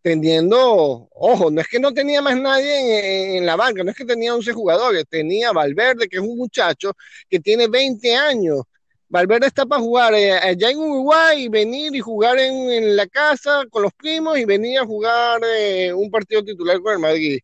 Teniendo, 0.01 1.09
ojo, 1.13 1.51
no 1.51 1.61
es 1.61 1.69
que 1.69 1.81
no 1.81 1.93
tenía 1.93 2.23
más 2.23 2.37
nadie 2.41 3.33
en, 3.33 3.37
en, 3.39 3.47
la 3.47 3.57
banca, 3.57 3.83
no 3.83 3.91
es 3.91 3.97
que 3.97 4.05
tenía 4.05 4.35
11 4.37 4.53
jugadores, 4.53 5.05
tenía 5.09 5.51
Valverde, 5.51 6.09
que 6.09 6.19
es 6.19 6.23
un 6.23 6.39
muchacho 6.39 6.93
que 7.29 7.41
tiene 7.41 7.67
20 7.67 8.15
años, 8.15 8.63
Valverde 9.09 9.47
está 9.47 9.64
para 9.66 9.81
jugar 9.81 10.14
eh, 10.14 10.33
allá 10.33 10.71
en 10.71 10.79
Uruguay 10.79 11.45
y 11.45 11.49
venir 11.49 11.95
y 11.95 12.01
jugar 12.01 12.38
en, 12.38 12.97
la 12.97 13.07
casa 13.07 13.64
con 13.71 13.83
los 13.83 13.92
primos 13.92 14.37
y 14.38 14.45
venir 14.45 14.81
a 14.81 14.87
jugar 14.87 15.40
eh, 15.45 15.92
un 15.92 16.11
partido 16.11 16.42
titular 16.42 16.81
con 16.81 16.95
el 16.95 16.99
Madrid. 16.99 17.38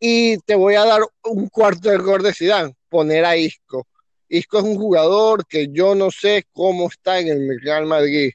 Y 0.00 0.38
te 0.38 0.54
voy 0.54 0.74
a 0.74 0.84
dar 0.84 1.02
un 1.24 1.48
cuarto 1.48 1.90
error 1.90 2.22
de 2.22 2.32
Zidane, 2.32 2.74
poner 2.88 3.24
a 3.24 3.36
Isco. 3.36 3.86
Isco 4.28 4.58
es 4.58 4.64
un 4.64 4.76
jugador 4.76 5.46
que 5.46 5.68
yo 5.70 5.94
no 5.94 6.10
sé 6.10 6.44
cómo 6.52 6.88
está 6.88 7.18
en 7.20 7.28
el 7.28 7.60
Real 7.60 7.86
Madrid. 7.86 8.32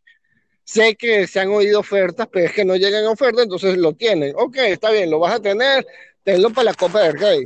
Sé 0.63 0.95
que 0.95 1.27
se 1.27 1.39
han 1.39 1.49
oído 1.49 1.79
ofertas, 1.79 2.27
pero 2.31 2.45
es 2.45 2.53
que 2.53 2.65
no 2.65 2.75
llegan 2.75 3.05
a 3.05 3.11
ofertas, 3.11 3.43
entonces 3.43 3.77
lo 3.77 3.93
tienen. 3.93 4.33
Ok, 4.37 4.57
está 4.57 4.91
bien, 4.91 5.09
lo 5.09 5.19
vas 5.19 5.35
a 5.35 5.41
tener, 5.41 5.85
tenlo 6.23 6.51
para 6.51 6.65
la 6.65 6.73
Copa 6.75 7.01
del 7.01 7.19
Rey 7.19 7.43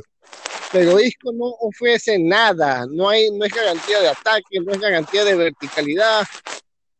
pero 0.72 1.00
Isco 1.00 1.32
no 1.32 1.46
ofrece 1.60 2.18
nada, 2.18 2.86
no 2.90 3.08
hay, 3.08 3.30
no 3.30 3.44
es 3.44 3.54
garantía 3.54 4.00
de 4.00 4.08
ataque, 4.08 4.60
no 4.64 4.72
es 4.72 4.80
garantía 4.80 5.24
de 5.24 5.34
verticalidad, 5.34 6.24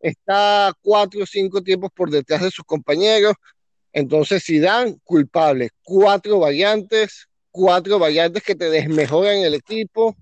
está 0.00 0.72
cuatro 0.82 1.22
o 1.22 1.26
cinco 1.26 1.62
tiempos 1.62 1.90
por 1.94 2.10
detrás 2.10 2.42
de 2.42 2.50
sus 2.50 2.64
compañeros, 2.64 3.34
entonces 3.92 4.42
si 4.42 4.58
dan 4.58 5.00
culpable, 5.04 5.70
cuatro 5.82 6.38
variantes, 6.38 7.26
cuatro 7.50 7.98
variantes 7.98 8.42
que 8.42 8.54
te 8.54 8.70
desmejoran 8.70 9.38
el 9.38 9.54
equipo, 9.54 10.14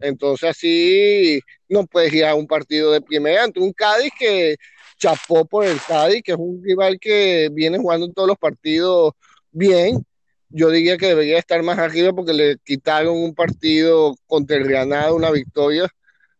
entonces 0.00 0.50
así 0.50 1.40
no 1.68 1.86
puedes 1.86 2.12
ir 2.12 2.24
a 2.24 2.34
un 2.34 2.46
partido 2.46 2.92
de 2.92 3.00
primera. 3.00 3.44
Ante 3.44 3.60
un 3.60 3.72
Cádiz 3.72 4.12
que 4.18 4.56
chapó 4.98 5.44
por 5.44 5.64
el 5.64 5.80
Cádiz, 5.80 6.22
que 6.22 6.32
es 6.32 6.38
un 6.38 6.62
rival 6.62 6.98
que 7.00 7.48
viene 7.52 7.78
jugando 7.78 8.10
todos 8.12 8.28
los 8.28 8.38
partidos 8.38 9.12
bien, 9.50 10.04
yo 10.50 10.70
diría 10.70 10.96
que 10.96 11.06
debería 11.06 11.38
estar 11.38 11.62
más 11.62 11.78
arriba 11.78 12.12
porque 12.12 12.32
le 12.32 12.56
quitaron 12.64 13.16
un 13.16 13.34
partido 13.34 14.14
contra 14.26 14.56
el 14.56 14.64
Granada, 14.64 15.12
una 15.12 15.30
victoria, 15.30 15.88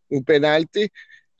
un 0.09 0.23
penalti. 0.23 0.89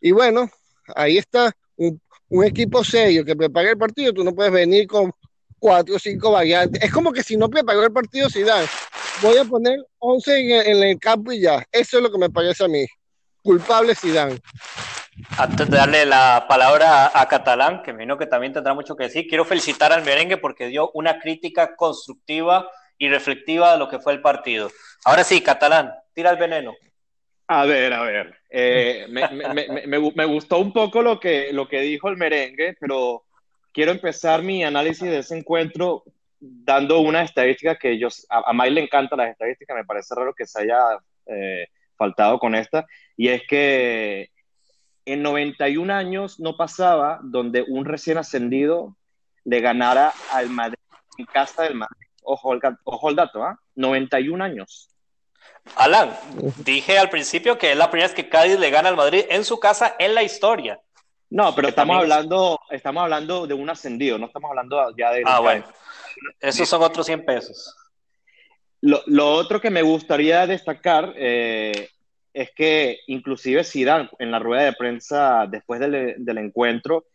Y 0.02 0.12
bueno, 0.12 0.50
ahí 0.96 1.18
está, 1.18 1.52
un, 1.76 2.00
equipo 2.44 2.84
serio 2.84 3.26
que 3.26 3.36
prepara 3.36 3.72
el 3.72 3.78
partido, 3.78 4.14
tú 4.14 4.24
no 4.24 4.36
puedes 4.36 4.52
venir 4.52 4.88
con 4.88 5.12
cuatro 5.58 5.96
o 5.96 6.00
cinco 6.00 6.32
variantes. 6.32 6.82
Es 6.84 6.92
como 6.92 7.12
que 7.12 7.24
si 7.24 7.36
no 7.38 7.50
preparó 7.50 7.84
el 7.84 7.92
partido, 7.92 8.30
si 8.30 8.44
dan, 8.44 8.66
voy 9.22 9.38
a 9.38 9.46
poner 9.46 9.80
11 9.98 10.40
en 10.40 10.52
el, 10.52 10.68
en 10.68 10.84
el, 10.84 11.00
campo 11.00 11.32
y 11.32 11.42
ya. 11.42 11.66
Eso 11.72 11.98
es 11.98 12.04
lo 12.04 12.12
que 12.12 12.18
me 12.18 12.30
parece 12.30 12.64
a 12.64 12.68
mí. 12.68 12.86
Culpable 13.42 13.94
dan. 14.14 14.40
Antes 15.38 15.70
de 15.70 15.78
darle 15.78 16.06
la 16.06 16.46
palabra 16.48 17.12
a 17.14 17.28
Catalán, 17.28 17.82
que 17.84 17.92
me 17.92 18.04
imagino 18.04 18.18
que 18.18 18.26
también 18.26 18.54
tendrá 18.54 18.74
mucho 18.74 18.96
que 18.96 19.06
decir, 19.06 19.28
quiero 19.28 19.46
felicitar 19.46 19.92
al 19.92 20.04
merengue 20.04 20.38
porque 20.38 20.68
dio 20.68 20.92
una 20.94 21.20
crítica 21.20 21.76
constructiva 21.76 22.70
y 22.98 23.10
reflectiva 23.10 23.74
de 23.74 23.80
lo 23.80 23.90
que 23.90 24.00
fue 24.00 24.14
el 24.14 24.22
partido. 24.22 24.70
Ahora 25.06 25.24
sí, 25.24 25.42
Catalán, 25.42 25.94
tira 26.14 26.32
el 26.32 26.38
veneno. 26.38 26.74
A 27.48 27.66
ver, 27.66 27.94
a 27.94 28.04
ver. 28.04 28.36
Eh, 28.50 29.08
me, 29.10 29.28
me, 29.30 29.88
me, 29.88 30.12
me, 30.14 30.26
gustó 30.26 30.60
un 30.60 30.72
poco 30.72 31.02
lo 31.02 31.20
que, 31.20 31.52
lo 31.52 31.68
que 31.68 31.82
dijo 31.82 32.10
el 32.10 32.18
merengue, 32.18 32.76
pero 32.80 33.24
quiero 33.74 33.92
empezar 33.92 34.44
mi 34.44 34.64
análisis 34.64 35.10
de 35.10 35.20
ese 35.20 35.38
encuentro 35.38 36.04
dando 36.40 37.00
una 37.00 37.24
estadística 37.24 37.76
que 37.78 37.92
ellos, 37.92 38.26
a, 38.30 38.50
a 38.50 38.54
Mike 38.54 38.72
le 38.72 38.82
encanta 38.82 39.16
las 39.16 39.32
estadísticas, 39.32 39.76
me 39.76 39.86
parece 39.86 40.16
raro 40.16 40.34
que 40.34 40.46
se 40.46 40.62
haya 40.62 40.80
eh, 41.26 41.68
faltado 41.98 42.40
con 42.40 42.56
esta, 42.56 42.86
y 43.18 43.28
es 43.30 43.44
que 43.48 44.30
en 45.06 45.24
91 45.24 45.94
años 45.94 46.40
no 46.40 46.58
pasaba 46.58 47.20
donde 47.24 47.64
un 47.68 47.86
recién 47.86 48.18
ascendido 48.18 48.96
le 49.44 49.62
ganara 49.62 50.14
al 50.32 50.50
Madrid 50.50 50.80
en 51.18 51.26
casa 51.26 51.64
del 51.64 51.76
Madrid. 51.76 52.08
Ojo 52.24 52.54
el, 52.54 52.62
ojo 52.84 53.10
el 53.10 53.16
dato, 53.16 53.44
¿ah? 53.44 53.58
¿eh? 53.60 53.66
91 53.76 54.44
años. 54.44 54.90
Alan, 55.76 56.16
dije 56.58 56.98
al 56.98 57.10
principio 57.10 57.58
que 57.58 57.72
es 57.72 57.78
la 57.78 57.90
primera 57.90 58.08
vez 58.08 58.16
que 58.16 58.30
Cádiz 58.30 58.60
le 58.60 58.70
gana 58.70 58.90
al 58.90 58.96
Madrid 58.96 59.26
en 59.30 59.44
su 59.44 59.60
casa 59.60 59.96
en 60.00 60.16
la 60.16 60.24
historia. 60.24 60.80
No, 61.30 61.54
pero 61.54 61.68
estamos 61.68 61.98
hablando, 61.98 62.60
estamos 62.72 63.04
hablando 63.04 63.46
de 63.46 63.54
un 63.54 63.70
ascendido, 63.70 64.18
no 64.18 64.28
estamos 64.28 64.50
hablando 64.50 64.96
ya 64.98 65.12
de... 65.12 65.24
Ah, 65.26 65.40
bueno. 65.40 65.64
Esos 66.40 66.68
son 66.68 66.82
otros 66.82 67.06
100 67.06 67.24
pesos. 67.24 67.76
Lo, 68.82 69.04
lo 69.06 69.32
otro 69.32 69.62
que 69.62 69.70
me 69.70 69.84
gustaría 69.84 70.48
destacar 70.48 71.14
eh, 71.16 71.90
es 72.34 72.52
que 72.56 73.00
inclusive 73.08 73.64
Zidane 73.64 74.10
en 74.20 74.32
la 74.32 74.40
rueda 74.40 74.64
de 74.64 74.74
prensa 74.74 75.48
después 75.50 75.80
del, 75.80 76.16
del 76.18 76.38
encuentro, 76.38 77.06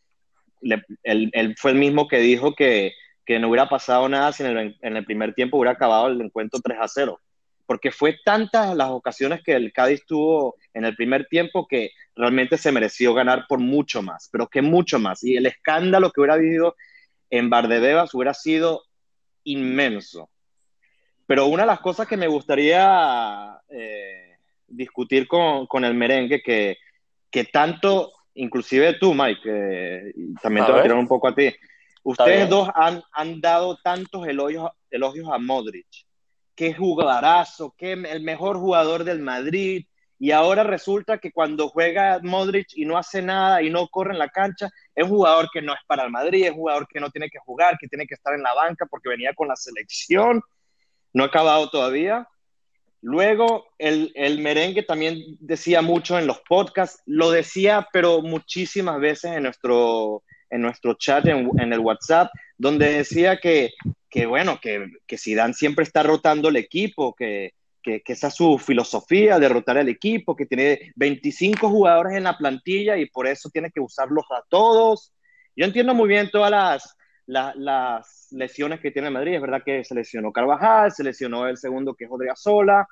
él, 0.61 1.31
él, 1.33 1.55
fue 1.59 1.73
el 1.73 1.79
mismo 1.79 2.09
que 2.09 2.19
dijo 2.19 2.55
que 2.55 2.95
que 3.27 3.39
no 3.39 3.49
hubiera 3.49 3.69
pasado 3.69 4.07
nada 4.09 4.33
si 4.33 4.43
en 4.43 4.57
el, 4.57 4.77
en 4.83 4.97
el 4.97 5.05
primer 5.05 5.35
tiempo 5.35 5.57
hubiera 5.57 5.73
acabado 5.73 6.09
el 6.09 6.21
encuentro 6.21 6.61
3 6.63 6.79
a 6.79 6.89
0 6.89 7.21
porque 7.67 7.91
fue 7.91 8.19
tantas 8.25 8.77
las 8.77 8.91
ocasiones 8.91 9.43
que 9.43 9.53
el 9.53 9.73
Cádiz 9.73 10.05
tuvo 10.07 10.57
en 10.73 10.85
el 10.85 10.95
primer 10.95 11.27
tiempo 11.27 11.67
que 11.67 11.93
realmente 12.15 12.59
se 12.59 12.73
mereció 12.73 13.15
ganar 13.15 13.47
por 13.49 13.59
mucho 13.59 14.03
más, 14.03 14.29
pero 14.31 14.49
que 14.49 14.63
mucho 14.63 14.99
más. 14.99 15.25
Y 15.25 15.37
el 15.37 15.47
escándalo 15.47 16.11
que 16.11 16.21
hubiera 16.21 16.35
habido 16.35 16.77
en 17.31 17.51
Bardebebas 17.51 18.15
hubiera 18.15 18.35
sido 18.35 18.85
inmenso. 19.45 20.31
Pero 21.27 21.47
una 21.47 21.63
de 21.63 21.69
las 21.69 21.81
cosas 21.81 22.07
que 22.07 22.19
me 22.19 22.29
gustaría 22.29 23.59
eh, 23.71 24.24
discutir 24.67 25.27
con, 25.27 25.67
con, 25.67 25.85
el 25.85 25.95
merengue, 25.95 26.43
que, 26.43 26.79
que 27.31 27.45
tanto, 27.45 28.13
inclusive 28.35 28.95
tú, 28.95 29.15
Mike, 29.15 29.41
eh, 29.45 30.13
también 30.43 30.67
te 30.67 30.73
voy 30.73 30.81
a 30.81 30.83
tirar 30.83 30.99
un 30.99 31.09
poco 31.09 31.29
a 31.29 31.35
ti, 31.35 31.55
ustedes 32.03 32.49
dos 32.49 32.69
han, 32.75 33.03
han 33.13 33.41
dado 33.41 33.79
tantos 33.83 34.27
elogios, 34.27 34.71
elogios 34.91 35.29
a 35.31 35.39
Modric. 35.39 35.87
Qué 36.55 36.73
jugadorazo, 36.73 37.75
qué 37.77 37.93
el 37.93 38.23
mejor 38.23 38.59
jugador 38.59 39.05
del 39.05 39.21
Madrid. 39.21 39.87
Y 40.21 40.31
ahora 40.31 40.63
resulta 40.63 41.19
que 41.19 41.33
cuando 41.33 41.69
juega 41.69 42.21
Modric 42.23 42.69
y 42.77 42.85
no 42.85 42.97
hace 42.97 43.21
nada 43.21 43.61
y 43.63 43.71
no 43.71 43.89
corre 43.89 44.13
en 44.13 44.19
la 44.19 44.29
cancha, 44.29 44.71
es 44.95 45.05
un 45.05 45.11
jugador 45.11 45.49
que 45.53 45.61
no 45.61 45.75
es 45.75 45.81
para 45.89 46.05
el 46.05 46.11
Madrid, 46.11 46.45
es 46.45 46.53
un 46.53 46.59
jugador 46.59 46.87
que 46.87 47.01
no 47.01 47.11
tiene 47.11 47.29
que 47.29 47.41
jugar, 47.41 47.77
que 47.79 47.89
tiene 47.89 48.07
que 48.07 48.15
estar 48.15 48.33
en 48.33 48.43
la 48.43 48.55
banca 48.55 48.87
porque 48.87 49.09
venía 49.09 49.35
con 49.35 49.49
la 49.49 49.57
selección, 49.57 50.41
no 51.13 51.25
ha 51.25 51.27
acabado 51.27 51.69
todavía. 51.69 52.29
Luego, 53.05 53.67
el, 53.79 54.13
el, 54.15 54.41
merengue 54.41 54.83
también 54.83 55.37
decía 55.39 55.83
mucho 55.83 56.19
en 56.19 56.27
los 56.27 56.41
podcasts, 56.49 57.03
lo 57.07 57.31
decía, 57.31 57.87
pero 57.93 58.23
muchísimas 58.23 58.99
veces 58.99 59.33
en 59.33 59.43
nuestro, 59.45 60.23
en 60.51 60.63
nuestro 60.63 60.95
chat, 60.95 61.27
en, 61.27 61.51
en 61.59 61.73
el 61.73 61.81
WhatsApp, 61.81 62.31
donde 62.57 62.93
decía 62.93 63.39
que 63.39 63.73
que 64.15 64.27
bueno, 64.27 64.61
que, 64.63 64.93
que 65.09 65.19
Zidane 65.19 65.55
siempre 65.55 65.83
está 65.83 66.05
rotando 66.05 66.49
el 66.49 66.55
equipo, 66.55 67.17
que, 67.17 67.51
que, 67.83 68.01
esa 68.07 68.29
es 68.29 68.35
su 68.37 68.59
filosofía, 68.59 69.41
derrotar 69.41 69.77
al 69.77 69.89
equipo, 69.89 70.37
que 70.37 70.47
tiene 70.47 70.93
25 70.95 71.69
jugadores 71.69 72.17
en 72.17 72.23
la 72.23 72.39
plantilla 72.39 72.97
y 72.97 73.07
por 73.07 73.27
eso 73.27 73.51
tiene 73.51 73.73
que 73.73 73.81
usarlos 73.81 74.25
a 74.31 74.45
todos. 74.49 75.13
Yo 75.57 75.65
entiendo 75.65 75.95
muy 75.95 76.09
bien 76.09 76.31
todas 76.31 76.53
las, 76.53 76.97
las 77.27 78.29
lesiones 78.33 78.81
que 78.81 78.91
tiene 78.91 79.11
Madrid. 79.11 79.35
Es 79.35 79.41
verdad 79.41 79.63
que 79.65 79.85
se 79.85 79.95
lesionó 79.95 80.33
Carvajal, 80.33 80.93
se 80.93 81.05
lesionó 81.05 81.49
el 81.49 81.57
segundo 81.57 81.95
que 81.95 82.05
es 82.05 82.11
Sola 82.41 82.87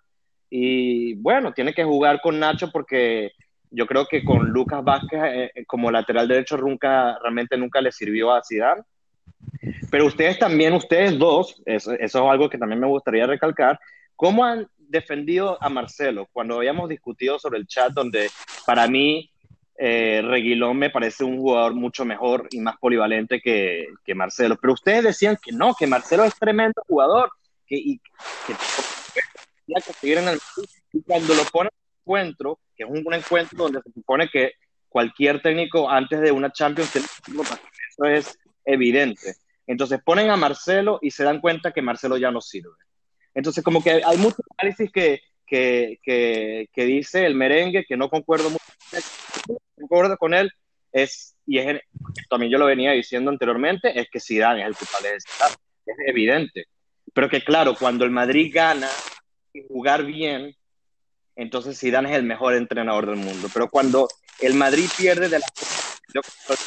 Y 0.48 1.14
bueno, 1.14 1.52
tiene 1.52 1.74
que 1.74 1.84
jugar 1.84 2.20
con 2.20 2.38
Nacho 2.38 2.70
porque 2.70 3.32
yo 3.70 3.86
creo 3.86 4.06
que 4.06 4.24
con 4.24 4.50
Lucas 4.50 4.84
Vázquez 4.84 5.20
eh, 5.24 5.50
eh, 5.54 5.64
como 5.66 5.90
lateral 5.90 6.28
derecho 6.28 6.56
nunca, 6.58 7.18
realmente 7.20 7.56
nunca 7.56 7.80
le 7.80 7.90
sirvió 7.90 8.32
a 8.32 8.42
Zidane. 8.44 8.82
Pero 9.90 10.06
ustedes 10.06 10.38
también, 10.38 10.72
ustedes 10.74 11.18
dos, 11.18 11.62
eso, 11.66 11.92
es 11.92 12.14
algo 12.14 12.48
que 12.48 12.58
también 12.58 12.80
me 12.80 12.86
gustaría 12.86 13.26
recalcar, 13.26 13.78
¿cómo 14.14 14.44
han 14.44 14.66
defendido 14.78 15.58
a 15.62 15.68
Marcelo? 15.68 16.28
Cuando 16.32 16.56
habíamos 16.56 16.88
discutido 16.88 17.38
sobre 17.38 17.58
el 17.58 17.66
chat, 17.66 17.92
donde 17.92 18.28
para 18.66 18.86
mí 18.88 19.31
eh, 19.78 20.22
Reguilón 20.22 20.76
me 20.76 20.90
parece 20.90 21.24
un 21.24 21.38
jugador 21.38 21.74
mucho 21.74 22.04
mejor 22.04 22.48
y 22.50 22.60
más 22.60 22.76
polivalente 22.78 23.40
que, 23.40 23.86
que, 24.04 24.14
Marcelo. 24.14 24.56
Pero 24.60 24.74
ustedes 24.74 25.04
decían 25.04 25.36
que 25.42 25.52
no, 25.52 25.74
que 25.74 25.86
Marcelo 25.86 26.24
es 26.24 26.34
tremendo 26.38 26.82
jugador, 26.86 27.30
que, 27.66 27.76
y, 27.76 27.98
que, 28.46 28.54
que 30.00 30.12
en 30.12 30.28
el 30.28 30.38
y 30.92 31.02
cuando 31.02 31.34
lo 31.34 31.44
ponen 31.44 31.70
en 31.72 32.00
encuentro, 32.02 32.58
que 32.76 32.84
es 32.84 32.90
un, 32.90 33.14
encuentro 33.14 33.64
donde 33.64 33.80
se 33.82 33.92
supone 33.92 34.28
que 34.28 34.52
cualquier 34.88 35.40
técnico 35.40 35.88
antes 35.88 36.20
de 36.20 36.32
una 36.32 36.52
Champions 36.52 36.94
eso 36.94 38.04
es 38.04 38.38
evidente. 38.64 39.34
Entonces 39.66 40.00
ponen 40.04 40.30
a 40.30 40.36
Marcelo 40.36 40.98
y 41.00 41.10
se 41.10 41.24
dan 41.24 41.40
cuenta 41.40 41.72
que 41.72 41.82
Marcelo 41.82 42.16
ya 42.18 42.30
no 42.30 42.40
sirve. 42.40 42.74
Entonces 43.34 43.64
como 43.64 43.82
que 43.82 44.02
hay 44.04 44.18
muchos 44.18 44.44
análisis 44.58 44.90
que, 44.92 45.20
que, 45.46 45.98
que, 46.02 46.84
dice 46.84 47.24
el 47.24 47.34
merengue, 47.34 47.84
que 47.84 47.96
no 47.96 48.08
concuerdo 48.08 48.50
mucho 48.50 48.61
concuerdo 49.76 50.16
con 50.16 50.34
él, 50.34 50.50
es, 50.92 51.34
y 51.46 51.58
es, 51.58 51.80
también 52.28 52.52
yo 52.52 52.58
lo 52.58 52.66
venía 52.66 52.92
diciendo 52.92 53.30
anteriormente, 53.30 53.98
es 53.98 54.08
que 54.10 54.20
Zidane 54.20 54.62
es 54.62 54.68
el 54.68 54.76
culpable 54.76 55.12
de 55.12 55.18
Zidane, 55.20 55.54
es 55.86 55.96
evidente. 56.06 56.66
Pero 57.14 57.28
que 57.28 57.42
claro, 57.42 57.74
cuando 57.78 58.04
el 58.04 58.10
Madrid 58.10 58.50
gana 58.54 58.88
y 59.52 59.62
jugar 59.66 60.04
bien, 60.04 60.54
entonces 61.36 61.78
Zidane 61.78 62.10
es 62.10 62.16
el 62.16 62.24
mejor 62.24 62.54
entrenador 62.54 63.06
del 63.06 63.16
mundo. 63.16 63.48
Pero 63.52 63.68
cuando 63.68 64.08
el 64.40 64.54
Madrid 64.54 64.88
pierde 64.96 65.28
de 65.28 65.38
la 65.38 65.46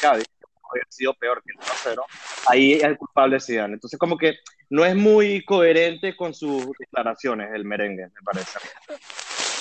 Cádiz, 0.00 0.26
haber 0.68 0.86
sido 0.88 1.14
peor 1.14 1.42
que 1.44 1.52
el 1.52 1.58
1-0, 1.58 2.02
ahí 2.48 2.72
es 2.74 2.82
el 2.82 2.96
culpable 2.96 3.40
Zidane. 3.40 3.74
Entonces, 3.74 3.98
como 3.98 4.16
que 4.16 4.38
no 4.70 4.84
es 4.84 4.96
muy 4.96 5.44
coherente 5.44 6.16
con 6.16 6.34
sus 6.34 6.66
declaraciones 6.78 7.50
el 7.54 7.64
merengue, 7.64 8.06
me 8.06 8.22
parece. 8.24 8.58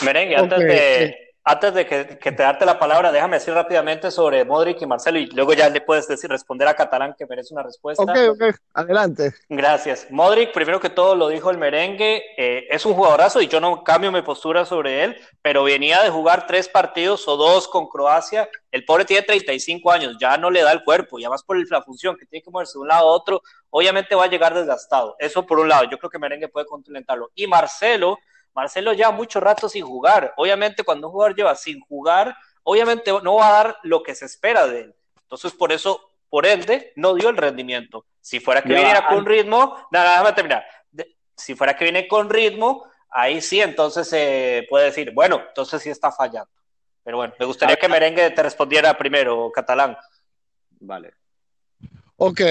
Merengue, 0.04 0.36
antes 0.36 0.60
de, 0.60 1.35
antes 1.48 1.76
de 1.76 1.86
que, 1.86 2.04
te 2.06 2.32
darte 2.32 2.66
la 2.66 2.80
palabra, 2.80 3.12
déjame 3.12 3.38
decir 3.38 3.54
rápidamente 3.54 4.10
sobre 4.10 4.44
Modric 4.44 4.82
y 4.82 4.88
Marcelo 4.88 5.20
y 5.20 5.28
luego 5.28 5.54
ya 5.54 5.70
le 5.70 5.80
puedes 5.80 6.08
decir, 6.08 6.28
responder 6.28 6.68
a 6.68 6.74
Catalán 6.74 7.14
que 7.16 7.28
merece 7.28 7.54
una 7.54 7.62
respuesta. 7.62 8.02
Ok, 8.02 8.18
ok, 8.32 8.56
adelante. 8.74 9.32
Gracias. 9.48 10.08
Modric, 10.10 10.52
primero 10.52 10.80
que 10.80 10.90
todo, 10.90 11.14
lo 11.14 11.28
dijo 11.28 11.52
el 11.52 11.60
merengue, 11.60 12.24
eh, 12.36 12.66
es 12.72 12.84
un 12.88 12.96
jugadorazo 12.96 13.42
y 13.42 13.48
yo 13.48 13.60
no 13.60 13.84
cambio 13.84 14.12
mi 14.12 14.24
postura 14.24 14.66
sobre 14.66 15.04
él, 15.04 15.18
pero 15.44 15.64
venía 15.64 16.02
de 16.02 16.10
jugar 16.10 16.48
tres 16.48 16.68
partidos 16.68 17.28
o 17.28 17.38
dos 17.38 17.68
con 17.68 17.90
Croacia. 17.90 18.50
El 18.72 18.84
pobre 18.84 19.06
tiene 19.06 19.22
35 19.22 19.92
años, 19.92 20.18
ya 20.20 20.38
no 20.38 20.50
le 20.50 20.64
da 20.64 20.72
el 20.72 20.84
cuerpo, 20.84 21.20
ya 21.20 21.30
más 21.30 21.44
por 21.44 21.58
la 21.70 21.84
función 21.84 22.18
que 22.18 22.26
tiene 22.26 22.42
que 22.42 22.50
moverse 22.50 22.80
de 22.80 22.82
un 22.82 22.88
lado 22.88 23.08
a 23.08 23.12
otro, 23.12 23.44
obviamente 23.70 24.16
va 24.16 24.24
a 24.24 24.30
llegar 24.30 24.56
desgastado. 24.56 25.16
Eso 25.20 25.46
por 25.46 25.60
un 25.60 25.70
lado, 25.70 25.84
yo 25.92 26.00
creo 26.00 26.10
que 26.10 26.18
merengue 26.18 26.48
puede 26.48 26.66
complementarlo. 26.66 27.30
Y 27.36 27.46
Marcelo 27.46 28.18
Marcelo 28.56 28.94
lleva 28.94 29.12
mucho 29.12 29.40
rato 29.42 29.68
sin 29.68 29.86
jugar. 29.86 30.34
Obviamente, 30.38 30.84
cuando 30.84 31.08
un 31.08 31.14
jugador 31.14 31.36
lleva 31.36 31.56
sin 31.56 31.82
jugar, 31.82 32.36
obviamente 32.64 33.12
no 33.22 33.36
va 33.36 33.50
a 33.50 33.64
dar 33.64 33.78
lo 33.84 34.02
que 34.02 34.16
se 34.16 34.26
espera 34.26 34.66
de 34.66 34.80
él. 34.80 34.96
Entonces, 35.22 35.52
por 35.52 35.74
eso, 35.74 36.10
por 36.30 36.46
ende, 36.46 36.94
no 36.96 37.14
dio 37.14 37.30
el 37.30 37.38
rendimiento. 37.38 38.06
Si 38.22 38.40
fuera 38.40 38.62
que 38.62 38.70
viniera 38.70 39.08
con 39.08 39.26
ritmo, 39.26 39.88
nada, 39.92 40.12
déjame 40.12 40.34
terminar. 40.34 40.66
si 41.36 41.54
fuera 41.54 41.76
que 41.76 41.84
viene 41.84 42.08
con 42.08 42.30
ritmo, 42.30 42.86
ahí 43.10 43.42
sí, 43.42 43.60
entonces 43.60 44.08
se 44.08 44.66
puede 44.70 44.86
decir, 44.86 45.12
bueno, 45.14 45.44
entonces 45.50 45.82
sí 45.82 45.90
está 45.90 46.12
fallando. 46.12 46.50
Pero 47.04 47.18
bueno, 47.18 47.34
me 47.38 47.46
gustaría 47.46 47.76
que 47.76 47.90
Merengue 47.90 48.32
te 48.32 48.42
respondiera 48.42 48.98
primero, 48.98 49.52
catalán. 49.52 49.98
Vale. 50.80 51.14
Ok, 52.16 52.42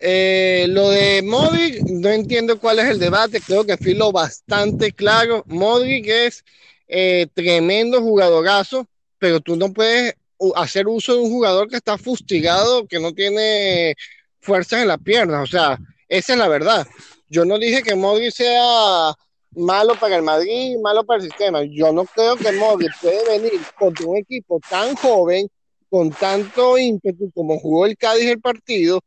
eh, 0.00 0.66
lo 0.68 0.88
de 0.88 1.22
Modric, 1.22 1.82
no 1.82 2.08
entiendo 2.08 2.58
cuál 2.58 2.78
es 2.78 2.86
el 2.86 2.98
debate, 2.98 3.40
creo 3.40 3.64
que 3.64 3.76
fui 3.76 3.94
lo 3.94 4.12
bastante 4.12 4.92
claro. 4.92 5.44
Modric 5.46 6.06
es 6.08 6.42
eh, 6.88 7.26
tremendo 7.34 8.00
jugadorazo, 8.00 8.86
pero 9.18 9.40
tú 9.40 9.56
no 9.56 9.72
puedes 9.72 10.14
hacer 10.56 10.88
uso 10.88 11.14
de 11.14 11.20
un 11.20 11.30
jugador 11.30 11.68
que 11.68 11.76
está 11.76 11.98
fustigado, 11.98 12.86
que 12.86 12.98
no 12.98 13.12
tiene 13.12 13.94
fuerzas 14.40 14.80
en 14.80 14.88
las 14.88 14.98
piernas. 15.02 15.42
O 15.42 15.46
sea, 15.46 15.78
esa 16.08 16.32
es 16.32 16.38
la 16.38 16.48
verdad. 16.48 16.86
Yo 17.28 17.44
no 17.44 17.58
dije 17.58 17.82
que 17.82 17.94
Modric 17.94 18.32
sea 18.32 19.14
malo 19.52 19.94
para 20.00 20.16
el 20.16 20.22
Madrid, 20.22 20.78
malo 20.82 21.04
para 21.04 21.22
el 21.22 21.28
sistema. 21.28 21.62
Yo 21.64 21.92
no 21.92 22.06
creo 22.06 22.36
que 22.36 22.52
Modric 22.52 22.92
puede 23.02 23.38
venir 23.38 23.60
contra 23.78 24.06
un 24.06 24.16
equipo 24.16 24.60
tan 24.68 24.96
joven, 24.96 25.46
con 25.90 26.10
tanto 26.10 26.78
ímpetu 26.78 27.30
como 27.32 27.58
jugó 27.58 27.84
el 27.84 27.96
Cádiz 27.98 28.30
el 28.30 28.40
partido, 28.40 29.00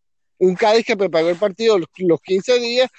un 0.43 0.55
Cádiz 0.55 0.85
que 0.85 0.97
preparó 0.97 1.29
el 1.29 1.37
partido 1.37 1.77
los, 1.77 2.21
15 2.21 2.59
días 2.59 2.89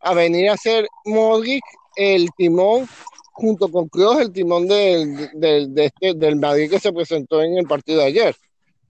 a 0.00 0.14
venir 0.14 0.48
a 0.48 0.56
ser 0.56 0.86
Modric 1.04 1.64
el 1.96 2.28
timón 2.36 2.88
junto 3.32 3.70
con 3.70 3.88
Cruz 3.88 4.20
el 4.20 4.32
timón 4.32 4.68
del, 4.68 5.30
del, 5.34 5.72
este, 5.76 6.14
del 6.14 6.36
Madrid 6.36 6.70
que 6.70 6.78
se 6.78 6.92
presentó 6.92 7.42
en 7.42 7.58
el 7.58 7.66
partido 7.66 8.00
de 8.00 8.06
ayer. 8.06 8.36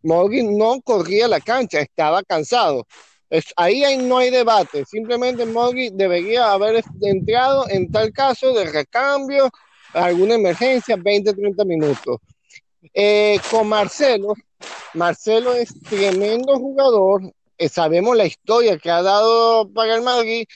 Modric 0.03 0.44
no 0.44 0.81
corría 0.83 1.27
la 1.27 1.40
cancha, 1.40 1.81
estaba 1.81 2.22
cansado. 2.22 2.87
Es, 3.31 3.46
ahí 3.57 3.96
no 3.96 4.18
hay 4.18 4.29
debate, 4.29 4.85
simplemente 4.85 5.46
Modric 5.46 5.94
debería 5.94 6.53
haber 6.53 6.85
entrado 7.01 7.66
en 7.70 7.90
tal 7.90 8.12
caso 8.12 8.53
de 8.53 8.66
recambio, 8.66 9.48
alguna 9.94 10.35
emergencia, 10.35 10.96
20, 10.96 11.33
30 11.33 11.64
minutos. 11.64 12.18
Eh, 12.92 13.38
con 13.51 13.68
Marcelo, 13.68 14.35
Marcelo 14.92 15.55
es 15.55 15.72
tremendo 15.88 16.59
jugador, 16.59 17.33
sabemos 17.68 18.16
la 18.16 18.25
historia 18.25 18.79
que 18.79 18.90
ha 18.90 19.03
dado 19.03 19.70
para 19.72 19.94
el 19.94 20.03
Madrid, 20.03 20.46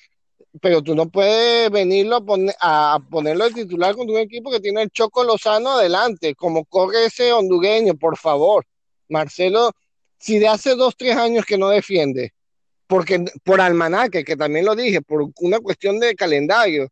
pero 0.60 0.82
tú 0.82 0.94
no 0.94 1.08
puedes 1.08 1.70
venirlo 1.70 2.24
a, 2.60 2.98
ponerlo 3.10 3.44
de 3.44 3.54
titular 3.54 3.94
con 3.94 4.08
un 4.08 4.18
equipo 4.18 4.50
que 4.50 4.60
tiene 4.60 4.82
el 4.82 4.90
Choco 4.90 5.24
Lozano 5.24 5.72
adelante, 5.72 6.34
como 6.34 6.64
corre 6.64 7.06
ese 7.06 7.32
hondureño, 7.32 7.94
por 7.94 8.16
favor. 8.16 8.66
Marcelo, 9.08 9.72
si 10.18 10.38
de 10.38 10.48
hace 10.48 10.74
dos, 10.74 10.96
tres 10.96 11.16
años 11.16 11.44
que 11.44 11.58
no 11.58 11.68
defiende, 11.68 12.32
porque 12.86 13.24
por 13.44 13.60
almanaque, 13.60 14.24
que 14.24 14.36
también 14.36 14.64
lo 14.64 14.74
dije, 14.74 15.02
por 15.02 15.30
una 15.40 15.60
cuestión 15.60 16.00
de 16.00 16.14
calendario, 16.14 16.88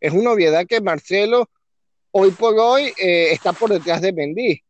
es 0.00 0.12
una 0.12 0.32
obviedad 0.32 0.66
que 0.66 0.80
Marcelo 0.80 1.48
hoy 2.10 2.30
por 2.30 2.58
hoy 2.58 2.92
eh, 2.98 3.32
está 3.32 3.52
por 3.52 3.70
detrás 3.70 4.00
de 4.00 4.12
Mendy. 4.12 4.62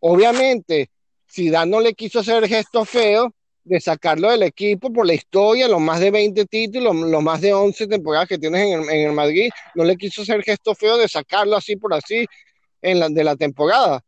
Obviamente, 0.00 0.90
si 1.26 1.50
Dan 1.50 1.70
no 1.70 1.80
le 1.80 1.94
quiso 1.94 2.20
hacer 2.20 2.46
gesto 2.48 2.84
feo, 2.84 3.32
de 3.66 3.80
sacarlo 3.80 4.30
del 4.30 4.44
equipo 4.44 4.92
por 4.92 5.06
la 5.06 5.14
historia, 5.14 5.66
los 5.66 5.80
más 5.80 5.98
de 5.98 6.12
20 6.12 6.44
títulos, 6.46 6.94
los 6.94 7.22
más 7.22 7.40
de 7.40 7.52
11 7.52 7.88
temporadas 7.88 8.28
que 8.28 8.38
tienes 8.38 8.60
en 8.62 8.82
el, 8.82 8.88
en 8.88 9.08
el 9.08 9.12
Madrid, 9.12 9.50
no 9.74 9.84
le 9.84 9.96
quiso 9.96 10.22
hacer 10.22 10.42
gesto 10.42 10.74
feo 10.74 10.96
de 10.96 11.08
sacarlo 11.08 11.56
así 11.56 11.74
por 11.74 11.92
así 11.92 12.26
en 12.80 13.00
la, 13.00 13.08
de 13.08 13.24
la 13.24 13.34
temporada. 13.34 14.00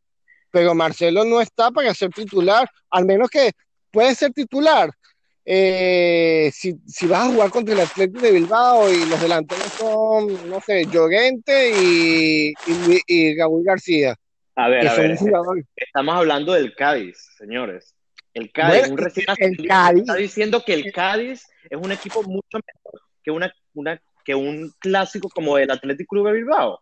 Pero 0.53 0.75
Marcelo 0.75 1.25
no 1.25 1.41
está 1.41 1.73
para 1.73 1.93
ser 1.93 2.11
titular, 2.11 2.71
al 2.91 3.05
menos 3.05 3.29
que 3.29 3.51
puede 3.91 4.15
ser 4.15 4.33
titular. 4.33 4.91
Eh, 5.45 6.51
si, 6.55 6.75
si, 6.87 7.07
vas 7.07 7.27
a 7.27 7.33
jugar 7.33 7.51
contra 7.51 7.75
el 7.75 7.81
Atlético 7.81 8.21
de 8.21 8.33
Bilbao 8.33 8.89
y 8.93 9.07
los 9.07 9.21
delanteros 9.21 9.73
son, 9.73 10.51
no 10.51 10.61
sé, 10.61 10.85
Llorente 10.87 11.71
y, 11.71 12.49
y, 12.51 13.01
y 13.07 13.37
Raúl 13.37 13.65
García. 13.65 14.15
A 14.55 14.69
ver, 14.69 14.87
a 14.87 14.95
ver, 14.95 15.17
estamos 15.77 16.15
hablando 16.15 16.53
del 16.53 16.75
Cádiz, 16.75 17.17
señores. 17.37 17.98
El 18.35 18.53
Cádiz, 18.53 18.89
un 18.91 18.99
recién 18.99 19.27
el 19.39 19.67
Cádiz. 19.67 20.01
está 20.03 20.15
diciendo 20.15 20.63
que 20.65 20.75
el 20.75 20.93
Cádiz 20.93 21.43
es 21.69 21.79
un 21.79 21.93
equipo 21.93 22.23
mucho 22.23 22.59
mejor 22.65 23.01
que, 23.23 23.31
una, 23.31 23.53
una, 23.75 24.01
que 24.25 24.35
un 24.35 24.73
clásico 24.79 25.29
como 25.29 25.59
el 25.59 25.71
Atlético 25.71 26.15
Club 26.15 26.27
de 26.27 26.33
Bilbao. 26.35 26.81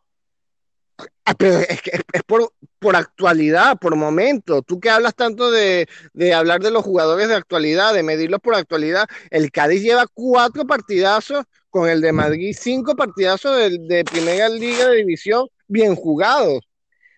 Ah, 1.25 1.35
pero 1.35 1.59
es, 1.59 1.83
que 1.83 1.91
es 2.13 2.23
por, 2.23 2.53
por, 2.79 2.97
actualidad, 2.97 3.79
por 3.79 3.95
momento. 3.97 4.63
Tú 4.63 4.81
que 4.81 4.89
hablas 4.89 5.15
tanto 5.15 5.51
de, 5.51 5.89
de, 6.15 6.33
hablar 6.33 6.61
de 6.61 6.71
los 6.71 6.85
jugadores 6.85 7.29
de 7.29 7.35
actualidad, 7.35 7.93
de 7.93 8.03
medirlos 8.03 8.41
por 8.41 8.55
actualidad, 8.55 9.07
el 9.31 9.51
Cádiz 9.51 9.83
lleva 9.83 10.07
cuatro 10.07 10.67
partidazos 10.67 11.45
con 11.69 11.89
el 11.89 12.01
de 12.01 12.13
Madrid, 12.13 12.57
cinco 12.59 12.97
partidazos 12.97 13.59
de, 13.59 13.79
de 13.79 14.05
primera 14.05 14.49
liga 14.49 14.89
de 14.89 14.97
división 14.97 15.49
bien 15.67 15.95
jugados. 15.95 16.61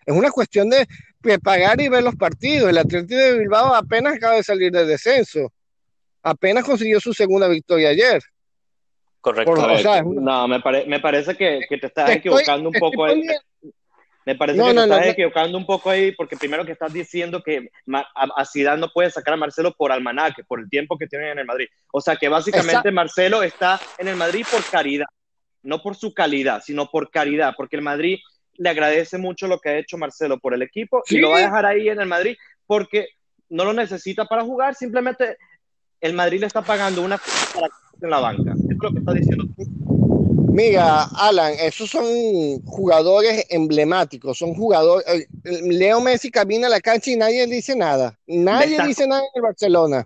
Es 0.05 0.15
una 0.15 0.31
cuestión 0.31 0.69
de 0.69 0.87
preparar 1.21 1.79
y 1.81 1.89
ver 1.89 2.03
los 2.03 2.15
partidos. 2.15 2.69
El 2.69 2.77
Atlético 2.77 3.19
de 3.19 3.39
Bilbao 3.39 3.73
apenas 3.73 4.15
acaba 4.15 4.35
de 4.35 4.43
salir 4.43 4.71
del 4.71 4.87
descenso. 4.87 5.51
Apenas 6.23 6.63
consiguió 6.63 6.99
su 6.99 7.13
segunda 7.13 7.47
victoria 7.47 7.89
ayer. 7.89 8.21
Correcto. 9.21 9.53
Por, 9.53 9.71
o 9.71 9.77
sea, 9.79 10.03
una... 10.03 10.21
No, 10.21 10.47
me, 10.47 10.59
pare, 10.61 10.85
me, 10.85 10.99
parece 10.99 11.35
que, 11.35 11.61
que 11.67 11.77
te 11.77 11.87
estás 11.87 12.09
estoy, 12.09 12.19
equivocando 12.19 12.69
un 12.69 12.75
poco 12.75 13.05
ahí. 13.05 13.23
Me 14.25 14.35
parece 14.35 14.59
no, 14.59 14.65
que 14.65 14.69
te 14.69 14.75
no, 14.75 14.83
estás 14.83 15.05
no, 15.05 15.11
equivocando 15.11 15.57
un 15.57 15.65
poco 15.65 15.89
ahí, 15.89 16.11
porque 16.11 16.37
primero 16.37 16.65
que 16.65 16.73
estás 16.73 16.93
diciendo 16.93 17.41
que 17.41 17.69
a 18.15 18.45
Zidane 18.45 18.79
no 18.79 18.91
puede 18.93 19.09
sacar 19.09 19.33
a 19.33 19.37
Marcelo 19.37 19.73
por 19.73 19.91
almanaque, 19.91 20.43
por 20.43 20.59
el 20.59 20.69
tiempo 20.69 20.97
que 20.97 21.07
tiene 21.07 21.31
en 21.31 21.39
el 21.39 21.45
Madrid. 21.45 21.67
O 21.91 21.99
sea 21.99 22.15
que 22.15 22.29
básicamente 22.29 22.71
Exacto. 22.71 22.91
Marcelo 22.91 23.43
está 23.43 23.79
en 23.97 24.07
el 24.07 24.15
Madrid 24.15 24.45
por 24.51 24.63
caridad, 24.65 25.07
no 25.63 25.81
por 25.81 25.95
su 25.95 26.13
calidad, 26.13 26.61
sino 26.63 26.91
por 26.91 27.09
caridad, 27.09 27.53
porque 27.57 27.77
el 27.77 27.81
Madrid 27.81 28.19
le 28.59 28.69
agradece 28.69 29.17
mucho 29.17 29.47
lo 29.47 29.59
que 29.59 29.69
ha 29.69 29.77
hecho 29.77 29.97
Marcelo 29.97 30.37
por 30.37 30.53
el 30.53 30.61
equipo 30.61 31.01
sí. 31.05 31.15
y 31.15 31.19
lo 31.19 31.31
va 31.31 31.37
a 31.37 31.41
dejar 31.41 31.65
ahí 31.65 31.89
en 31.89 31.99
el 31.99 32.07
Madrid 32.07 32.37
porque 32.67 33.07
no 33.49 33.65
lo 33.65 33.73
necesita 33.73 34.25
para 34.25 34.43
jugar, 34.43 34.75
simplemente 34.75 35.37
el 36.01 36.13
Madrid 36.13 36.41
le 36.41 36.47
está 36.47 36.61
pagando 36.61 37.01
una 37.01 37.17
para 37.53 37.69
en 38.01 38.09
la 38.09 38.19
banca. 38.19 38.53
Es 38.69 38.77
lo 38.81 38.91
que 38.91 38.99
está 38.99 39.13
diciendo. 39.13 39.45
Mira, 40.51 41.03
Alan, 41.15 41.53
esos 41.59 41.89
son 41.89 42.05
jugadores 42.65 43.45
emblemáticos, 43.49 44.37
son 44.37 44.53
jugadores. 44.53 45.05
Eh, 45.07 45.27
Leo 45.43 46.01
Messi 46.01 46.31
camina 46.31 46.67
a 46.67 46.69
la 46.69 46.79
cancha 46.79 47.11
y 47.11 47.15
nadie 47.15 47.45
dice 47.47 47.75
nada. 47.75 48.17
Nadie 48.27 48.81
dice 48.85 49.07
nada 49.07 49.21
en 49.21 49.29
el 49.35 49.41
Barcelona. 49.41 50.05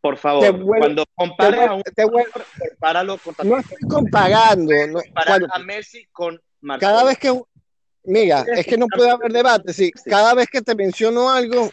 Por 0.00 0.16
favor, 0.16 0.52
vuelve, 0.52 0.78
cuando 0.78 1.04
compares 1.14 1.60
a 1.60 1.74
un 1.74 1.82
vuelve, 2.10 2.30
compáralo 2.70 3.18
con 3.18 3.34
No 3.48 3.58
estoy 3.58 3.88
comparando. 3.88 4.72
No, 4.88 5.00
cuando, 5.26 5.46
a 5.52 5.58
Messi 5.60 6.06
con 6.10 6.40
Marcelo. 6.60 6.92
Cada 6.92 7.04
vez 7.04 7.18
que 7.18 7.40
Mira, 8.04 8.44
es 8.54 8.66
que 8.66 8.76
no 8.76 8.86
puede 8.86 9.10
haber 9.10 9.32
debate. 9.32 9.72
Si 9.72 9.90
cada 9.90 10.34
vez 10.34 10.48
que 10.48 10.60
te 10.60 10.74
menciono 10.74 11.30
algo, 11.30 11.72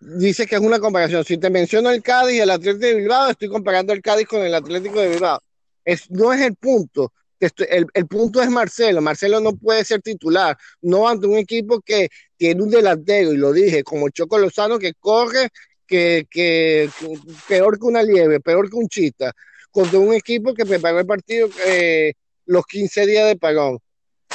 dice 0.00 0.46
que 0.46 0.56
es 0.56 0.60
una 0.60 0.80
comparación. 0.80 1.24
Si 1.24 1.38
te 1.38 1.50
menciono 1.50 1.90
el 1.90 2.02
Cádiz 2.02 2.36
y 2.36 2.40
el 2.40 2.50
Atlético 2.50 2.86
de 2.86 2.94
Bilbao, 2.96 3.30
estoy 3.30 3.48
comparando 3.48 3.92
el 3.92 4.02
Cádiz 4.02 4.26
con 4.26 4.42
el 4.42 4.54
Atlético 4.54 5.00
de 5.00 5.08
Bilbao. 5.08 5.40
Es, 5.84 6.10
no 6.10 6.32
es 6.32 6.40
el 6.40 6.56
punto. 6.56 7.12
El, 7.38 7.86
el, 7.94 8.06
punto 8.08 8.42
es 8.42 8.50
Marcelo. 8.50 9.00
Marcelo 9.00 9.40
no 9.40 9.52
puede 9.52 9.84
ser 9.84 10.02
titular. 10.02 10.56
No 10.82 11.08
ante 11.08 11.28
un 11.28 11.38
equipo 11.38 11.80
que 11.80 12.08
tiene 12.36 12.60
un 12.60 12.70
delantero, 12.70 13.32
y 13.32 13.36
lo 13.36 13.52
dije, 13.52 13.84
como 13.84 14.08
Choco 14.08 14.38
Lozano, 14.38 14.78
que 14.78 14.94
corre 14.94 15.50
que, 15.86 16.26
que, 16.28 16.90
que 16.98 17.16
peor 17.46 17.78
que 17.78 17.86
una 17.86 18.02
liebre, 18.02 18.40
peor 18.40 18.68
que 18.68 18.76
un 18.76 18.88
chita. 18.88 19.32
Contra 19.70 20.00
un 20.00 20.12
equipo 20.12 20.54
que 20.54 20.66
preparó 20.66 20.98
el 20.98 21.06
partido 21.06 21.48
eh, 21.64 22.14
los 22.46 22.66
15 22.66 23.06
días 23.06 23.28
de 23.28 23.36
pagón 23.36 23.78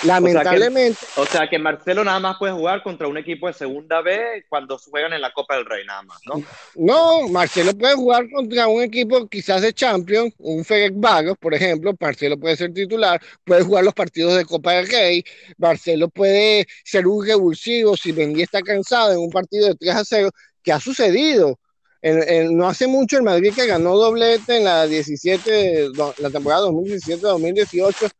Lamentablemente. 0.01 0.97
O 1.01 1.05
sea, 1.05 1.15
que, 1.15 1.21
o 1.21 1.25
sea, 1.25 1.49
que, 1.49 1.59
Marcelo 1.59 2.03
nada 2.03 2.19
más 2.19 2.37
puede 2.37 2.53
jugar 2.53 2.83
contra 2.83 3.07
un 3.07 3.17
equipo 3.17 3.47
de 3.47 3.53
segunda 3.53 4.01
B 4.01 4.43
cuando 4.49 4.77
juegan 4.77 5.13
en 5.13 5.21
la 5.21 5.31
Copa 5.31 5.55
del 5.55 5.65
Rey, 5.65 5.85
nada 5.85 6.01
más, 6.01 6.19
¿no? 6.25 6.43
No, 6.75 7.29
Marcelo 7.29 7.73
puede 7.73 7.95
jugar 7.95 8.29
contra 8.29 8.67
un 8.67 8.81
equipo 8.81 9.27
quizás 9.27 9.61
de 9.61 9.71
Champions, 9.71 10.33
un 10.39 10.65
Ferenc 10.65 10.95
Vagos, 10.97 11.37
por 11.39 11.53
ejemplo. 11.53 11.93
Marcelo 11.99 12.37
puede 12.37 12.57
ser 12.57 12.73
titular, 12.73 13.21
puede 13.45 13.63
jugar 13.63 13.83
los 13.83 13.93
partidos 13.93 14.35
de 14.35 14.45
Copa 14.45 14.73
del 14.73 14.87
Rey. 14.87 15.23
Marcelo 15.57 16.09
puede 16.09 16.65
ser 16.83 17.07
un 17.07 17.25
revulsivo 17.25 17.95
si 17.95 18.11
Mendy 18.11 18.41
está 18.41 18.61
cansado 18.61 19.13
en 19.13 19.19
un 19.19 19.29
partido 19.29 19.67
de 19.67 19.75
3 19.75 19.95
a 19.95 20.03
0, 20.03 20.31
que 20.61 20.73
ha 20.73 20.79
sucedido. 20.79 21.59
En, 22.01 22.21
en, 22.27 22.57
no 22.57 22.67
hace 22.67 22.85
mucho 22.87 23.15
el 23.15 23.23
Madrid 23.23 23.53
que 23.55 23.65
ganó 23.65 23.95
doblete 23.95 24.57
en 24.57 24.65
la 24.65 24.85
17, 24.87 25.87
la 26.17 26.29
temporada 26.29 26.67
2017-2018 26.67 28.11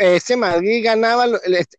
ese 0.00 0.34
Madrid 0.34 0.82
ganaba, 0.82 1.26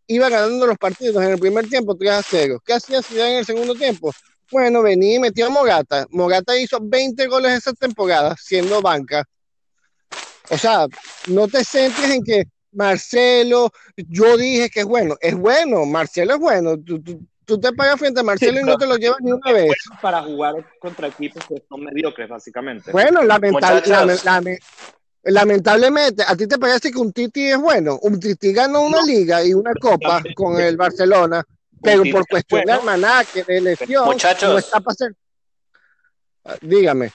iba 0.05 0.29
ganando 0.29 0.67
los 0.67 0.77
partidos 0.77 1.23
en 1.23 1.31
el 1.31 1.39
primer 1.39 1.67
tiempo 1.67 1.97
3 1.97 2.11
a 2.11 2.21
0. 2.21 2.61
¿Qué 2.63 2.73
hacía 2.73 3.01
Zidane 3.01 3.33
en 3.33 3.39
el 3.39 3.45
segundo 3.45 3.73
tiempo? 3.73 4.13
Bueno, 4.51 4.83
venía 4.83 5.15
y 5.15 5.19
metió 5.19 5.47
a 5.47 5.49
Mogata. 5.49 6.05
Mogata 6.11 6.55
hizo 6.55 6.77
20 6.79 7.25
goles 7.25 7.53
esa 7.53 7.73
temporada, 7.73 8.35
siendo 8.37 8.79
banca. 8.79 9.23
O 10.49 10.57
sea, 10.57 10.85
no 11.27 11.47
te 11.47 11.63
centres 11.63 12.11
en 12.11 12.23
que 12.23 12.43
Marcelo, 12.71 13.71
yo 13.95 14.37
dije 14.37 14.69
que 14.69 14.81
es 14.81 14.85
bueno. 14.85 15.17
Es 15.19 15.35
bueno, 15.35 15.85
Marcelo 15.87 16.35
es 16.35 16.39
bueno. 16.39 16.77
Tú, 16.77 17.01
tú, 17.01 17.25
tú 17.43 17.59
te 17.59 17.73
pagas 17.73 17.97
frente 17.97 18.19
a 18.19 18.23
Marcelo 18.23 18.57
sí, 18.57 18.63
y 18.63 18.65
no 18.67 18.77
te 18.77 18.85
lo 18.85 18.97
llevas 18.97 19.19
ni 19.21 19.31
una 19.31 19.51
vez. 19.51 19.73
Para 19.99 20.21
jugar 20.21 20.63
contra 20.79 21.07
equipos 21.07 21.43
que 21.47 21.55
son 21.67 21.83
mediocres, 21.83 22.29
básicamente. 22.29 22.91
Bueno, 22.91 23.23
lamentablemente 23.23 24.59
lamentablemente, 25.23 26.23
¿a 26.27 26.35
ti 26.35 26.47
te 26.47 26.57
parece 26.57 26.91
que 26.91 26.97
un 26.97 27.13
Titi 27.13 27.47
es 27.51 27.57
bueno? 27.57 27.99
Un 28.01 28.19
Titi 28.19 28.53
ganó 28.53 28.81
una 28.81 29.01
no. 29.01 29.05
liga 29.05 29.43
y 29.43 29.53
una 29.53 29.73
copa 29.73 30.21
con 30.35 30.59
el 30.59 30.77
Barcelona, 30.77 31.43
pero 31.81 32.03
por 32.11 32.27
cuestión 32.27 32.61
bueno. 32.61 32.73
de 32.73 32.79
almanaque, 32.79 33.43
de 33.43 33.61
lesión, 33.61 34.05
muchachos, 34.05 34.49
no 34.49 34.57
está 34.57 34.79
pasando. 34.79 35.17
Dígame. 36.61 37.11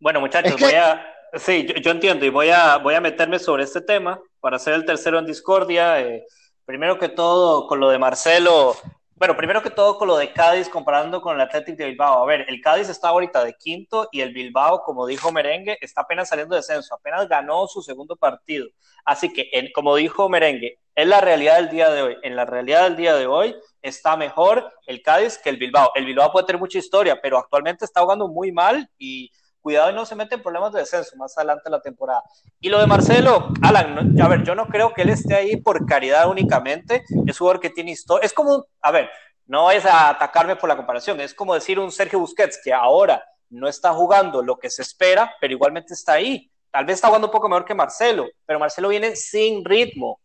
Bueno, 0.00 0.20
muchachos, 0.20 0.52
es 0.52 0.56
que... 0.56 0.64
voy 0.64 0.74
a. 0.74 1.06
Sí, 1.36 1.66
yo, 1.66 1.74
yo, 1.74 1.90
entiendo 1.90 2.24
y 2.24 2.30
voy 2.30 2.50
a, 2.50 2.76
voy 2.76 2.94
a 2.94 3.00
meterme 3.00 3.40
sobre 3.40 3.64
este 3.64 3.80
tema 3.80 4.20
para 4.38 4.58
ser 4.58 4.74
el 4.74 4.84
tercero 4.84 5.18
en 5.18 5.26
discordia. 5.26 6.00
Eh, 6.00 6.24
primero 6.64 6.98
que 6.98 7.08
todo, 7.08 7.66
con 7.66 7.80
lo 7.80 7.88
de 7.90 7.98
Marcelo, 7.98 8.76
bueno, 9.16 9.36
primero 9.36 9.62
que 9.62 9.70
todo 9.70 9.96
con 9.96 10.08
lo 10.08 10.16
de 10.16 10.32
Cádiz 10.32 10.68
comparando 10.68 11.22
con 11.22 11.36
el 11.36 11.40
Athletic 11.40 11.76
de 11.76 11.86
Bilbao. 11.86 12.22
A 12.22 12.26
ver, 12.26 12.46
el 12.48 12.60
Cádiz 12.60 12.88
está 12.88 13.08
ahorita 13.08 13.44
de 13.44 13.54
quinto 13.54 14.08
y 14.10 14.20
el 14.20 14.32
Bilbao, 14.32 14.82
como 14.82 15.06
dijo 15.06 15.30
Merengue, 15.30 15.78
está 15.80 16.00
apenas 16.00 16.28
saliendo 16.28 16.54
de 16.54 16.60
descenso, 16.60 16.94
apenas 16.94 17.28
ganó 17.28 17.66
su 17.68 17.80
segundo 17.80 18.16
partido. 18.16 18.66
Así 19.04 19.32
que, 19.32 19.50
como 19.72 19.94
dijo 19.94 20.28
Merengue, 20.28 20.80
es 20.96 21.06
la 21.06 21.20
realidad 21.20 21.56
del 21.56 21.70
día 21.70 21.90
de 21.90 22.02
hoy. 22.02 22.16
En 22.22 22.34
la 22.34 22.44
realidad 22.44 22.84
del 22.84 22.96
día 22.96 23.14
de 23.14 23.26
hoy 23.26 23.54
está 23.82 24.16
mejor 24.16 24.72
el 24.86 25.00
Cádiz 25.02 25.38
que 25.38 25.50
el 25.50 25.58
Bilbao. 25.58 25.92
El 25.94 26.06
Bilbao 26.06 26.32
puede 26.32 26.46
tener 26.46 26.60
mucha 26.60 26.78
historia, 26.78 27.20
pero 27.22 27.38
actualmente 27.38 27.84
está 27.84 28.00
jugando 28.00 28.26
muy 28.28 28.50
mal 28.50 28.88
y 28.98 29.30
cuidado 29.64 29.90
y 29.90 29.94
no 29.94 30.04
se 30.04 30.14
mete 30.14 30.34
en 30.34 30.42
problemas 30.42 30.72
de 30.74 30.80
descenso 30.80 31.16
más 31.16 31.36
adelante 31.38 31.62
en 31.64 31.72
la 31.72 31.80
temporada. 31.80 32.22
Y 32.60 32.68
lo 32.68 32.78
de 32.78 32.86
Marcelo, 32.86 33.48
Alan, 33.62 34.14
no, 34.14 34.24
a 34.24 34.28
ver, 34.28 34.44
yo 34.44 34.54
no 34.54 34.66
creo 34.66 34.92
que 34.92 35.02
él 35.02 35.08
esté 35.08 35.34
ahí 35.34 35.56
por 35.56 35.86
caridad 35.86 36.28
únicamente, 36.28 37.02
es 37.26 37.40
un 37.40 37.46
jugador 37.46 37.60
que 37.60 37.70
tiene 37.70 37.92
historia, 37.92 38.26
es 38.26 38.34
como, 38.34 38.66
a 38.82 38.90
ver, 38.90 39.08
no 39.46 39.70
es 39.70 39.86
a 39.86 40.10
atacarme 40.10 40.56
por 40.56 40.68
la 40.68 40.76
comparación, 40.76 41.18
es 41.22 41.32
como 41.32 41.54
decir 41.54 41.78
un 41.78 41.90
Sergio 41.90 42.18
Busquets 42.18 42.60
que 42.62 42.74
ahora 42.74 43.24
no 43.48 43.66
está 43.66 43.94
jugando 43.94 44.42
lo 44.42 44.58
que 44.58 44.68
se 44.68 44.82
espera, 44.82 45.34
pero 45.40 45.54
igualmente 45.54 45.94
está 45.94 46.12
ahí. 46.12 46.50
Tal 46.70 46.84
vez 46.84 46.96
está 46.96 47.08
jugando 47.08 47.28
un 47.28 47.32
poco 47.32 47.48
mejor 47.48 47.64
que 47.64 47.74
Marcelo, 47.74 48.26
pero 48.44 48.58
Marcelo 48.58 48.88
viene 48.88 49.16
sin 49.16 49.64
ritmo. 49.64 50.20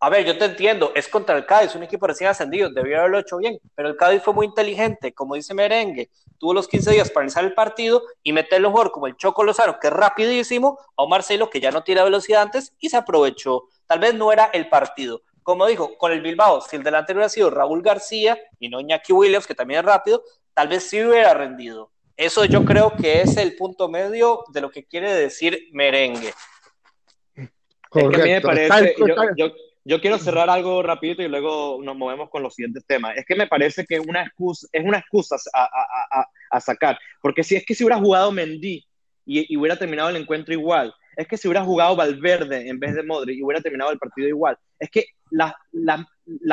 A 0.00 0.10
ver, 0.10 0.24
yo 0.24 0.36
te 0.36 0.44
entiendo, 0.44 0.92
es 0.94 1.08
contra 1.08 1.36
el 1.36 1.46
Cádiz, 1.46 1.74
un 1.74 1.82
equipo 1.82 2.06
recién 2.06 2.28
ascendido, 2.28 2.68
debió 2.70 2.98
haberlo 2.98 3.18
hecho 3.18 3.38
bien, 3.38 3.58
pero 3.74 3.88
el 3.88 3.96
Cádiz 3.96 4.22
fue 4.22 4.34
muy 4.34 4.46
inteligente, 4.46 5.14
como 5.14 5.34
dice 5.34 5.54
Merengue, 5.54 6.10
tuvo 6.38 6.52
los 6.52 6.68
15 6.68 6.90
días 6.90 7.10
para 7.10 7.24
iniciar 7.24 7.44
el 7.44 7.54
partido 7.54 8.02
y 8.22 8.32
meterlo 8.32 8.70
mejor 8.70 8.92
como 8.92 9.06
el 9.06 9.16
Choco 9.16 9.44
Lozano, 9.44 9.78
que 9.80 9.86
es 9.86 9.92
rapidísimo, 9.92 10.78
a 10.96 11.04
un 11.04 11.10
Marcelo 11.10 11.48
que 11.48 11.60
ya 11.60 11.70
no 11.70 11.82
tira 11.82 12.04
velocidad 12.04 12.42
antes 12.42 12.74
y 12.78 12.90
se 12.90 12.96
aprovechó. 12.96 13.68
Tal 13.86 13.98
vez 13.98 14.14
no 14.14 14.30
era 14.32 14.46
el 14.52 14.68
partido. 14.68 15.22
Como 15.42 15.66
dijo, 15.66 15.96
con 15.96 16.12
el 16.12 16.20
Bilbao, 16.20 16.60
si 16.60 16.76
el 16.76 16.82
delantero 16.82 17.18
hubiera 17.18 17.28
sido 17.28 17.50
Raúl 17.50 17.82
García 17.82 18.38
y 18.58 18.68
no 18.68 18.80
Iñaki 18.80 19.12
Williams, 19.12 19.46
que 19.46 19.54
también 19.54 19.80
es 19.80 19.86
rápido, 19.86 20.22
tal 20.54 20.68
vez 20.68 20.88
sí 20.88 21.02
hubiera 21.02 21.34
rendido. 21.34 21.90
Eso 22.16 22.44
yo 22.44 22.64
creo 22.64 22.94
que 22.94 23.22
es 23.22 23.36
el 23.36 23.56
punto 23.56 23.88
medio 23.88 24.44
de 24.52 24.60
lo 24.60 24.70
que 24.70 24.84
quiere 24.84 25.12
decir 25.12 25.68
Merengue. 25.72 26.32
Correcto. 27.88 28.10
Es 28.10 28.16
que 28.16 28.22
a 28.22 28.24
mí 28.24 28.30
me 28.32 28.40
parece, 28.40 28.94
yo, 28.98 29.06
yo, 29.36 29.52
yo 29.84 30.00
quiero 30.00 30.18
cerrar 30.18 30.48
algo 30.48 30.82
rapidito 30.82 31.22
y 31.22 31.28
luego 31.28 31.78
nos 31.82 31.96
movemos 31.96 32.30
con 32.30 32.42
los 32.42 32.54
siguientes 32.54 32.84
temas. 32.86 33.16
Es 33.16 33.26
que 33.26 33.36
me 33.36 33.46
parece 33.46 33.84
que 33.84 34.00
una 34.00 34.22
excusa, 34.22 34.66
es 34.72 34.84
una 34.84 34.98
excusa 34.98 35.36
a, 35.52 35.64
a, 35.64 36.20
a, 36.20 36.26
a, 36.50 36.60
sacar, 36.60 36.98
porque 37.20 37.44
si 37.44 37.56
es 37.56 37.66
que 37.66 37.74
si 37.74 37.84
hubiera 37.84 38.00
jugado 38.00 38.32
Mendy 38.32 38.84
y, 39.26 39.56
hubiera 39.56 39.76
terminado 39.76 40.10
el 40.10 40.16
encuentro 40.16 40.54
igual. 40.54 40.94
Es 41.16 41.28
que 41.28 41.36
si 41.36 41.46
hubiera 41.46 41.64
jugado 41.64 41.96
Valverde 41.96 42.68
en 42.68 42.80
vez 42.80 42.94
de 42.94 43.02
Modric 43.02 43.38
y 43.38 43.42
hubiera 43.42 43.62
terminado 43.62 43.92
el 43.92 43.98
partido 43.98 44.28
igual. 44.28 44.58
Es 44.78 44.90
que 44.90 45.06
las 45.30 45.54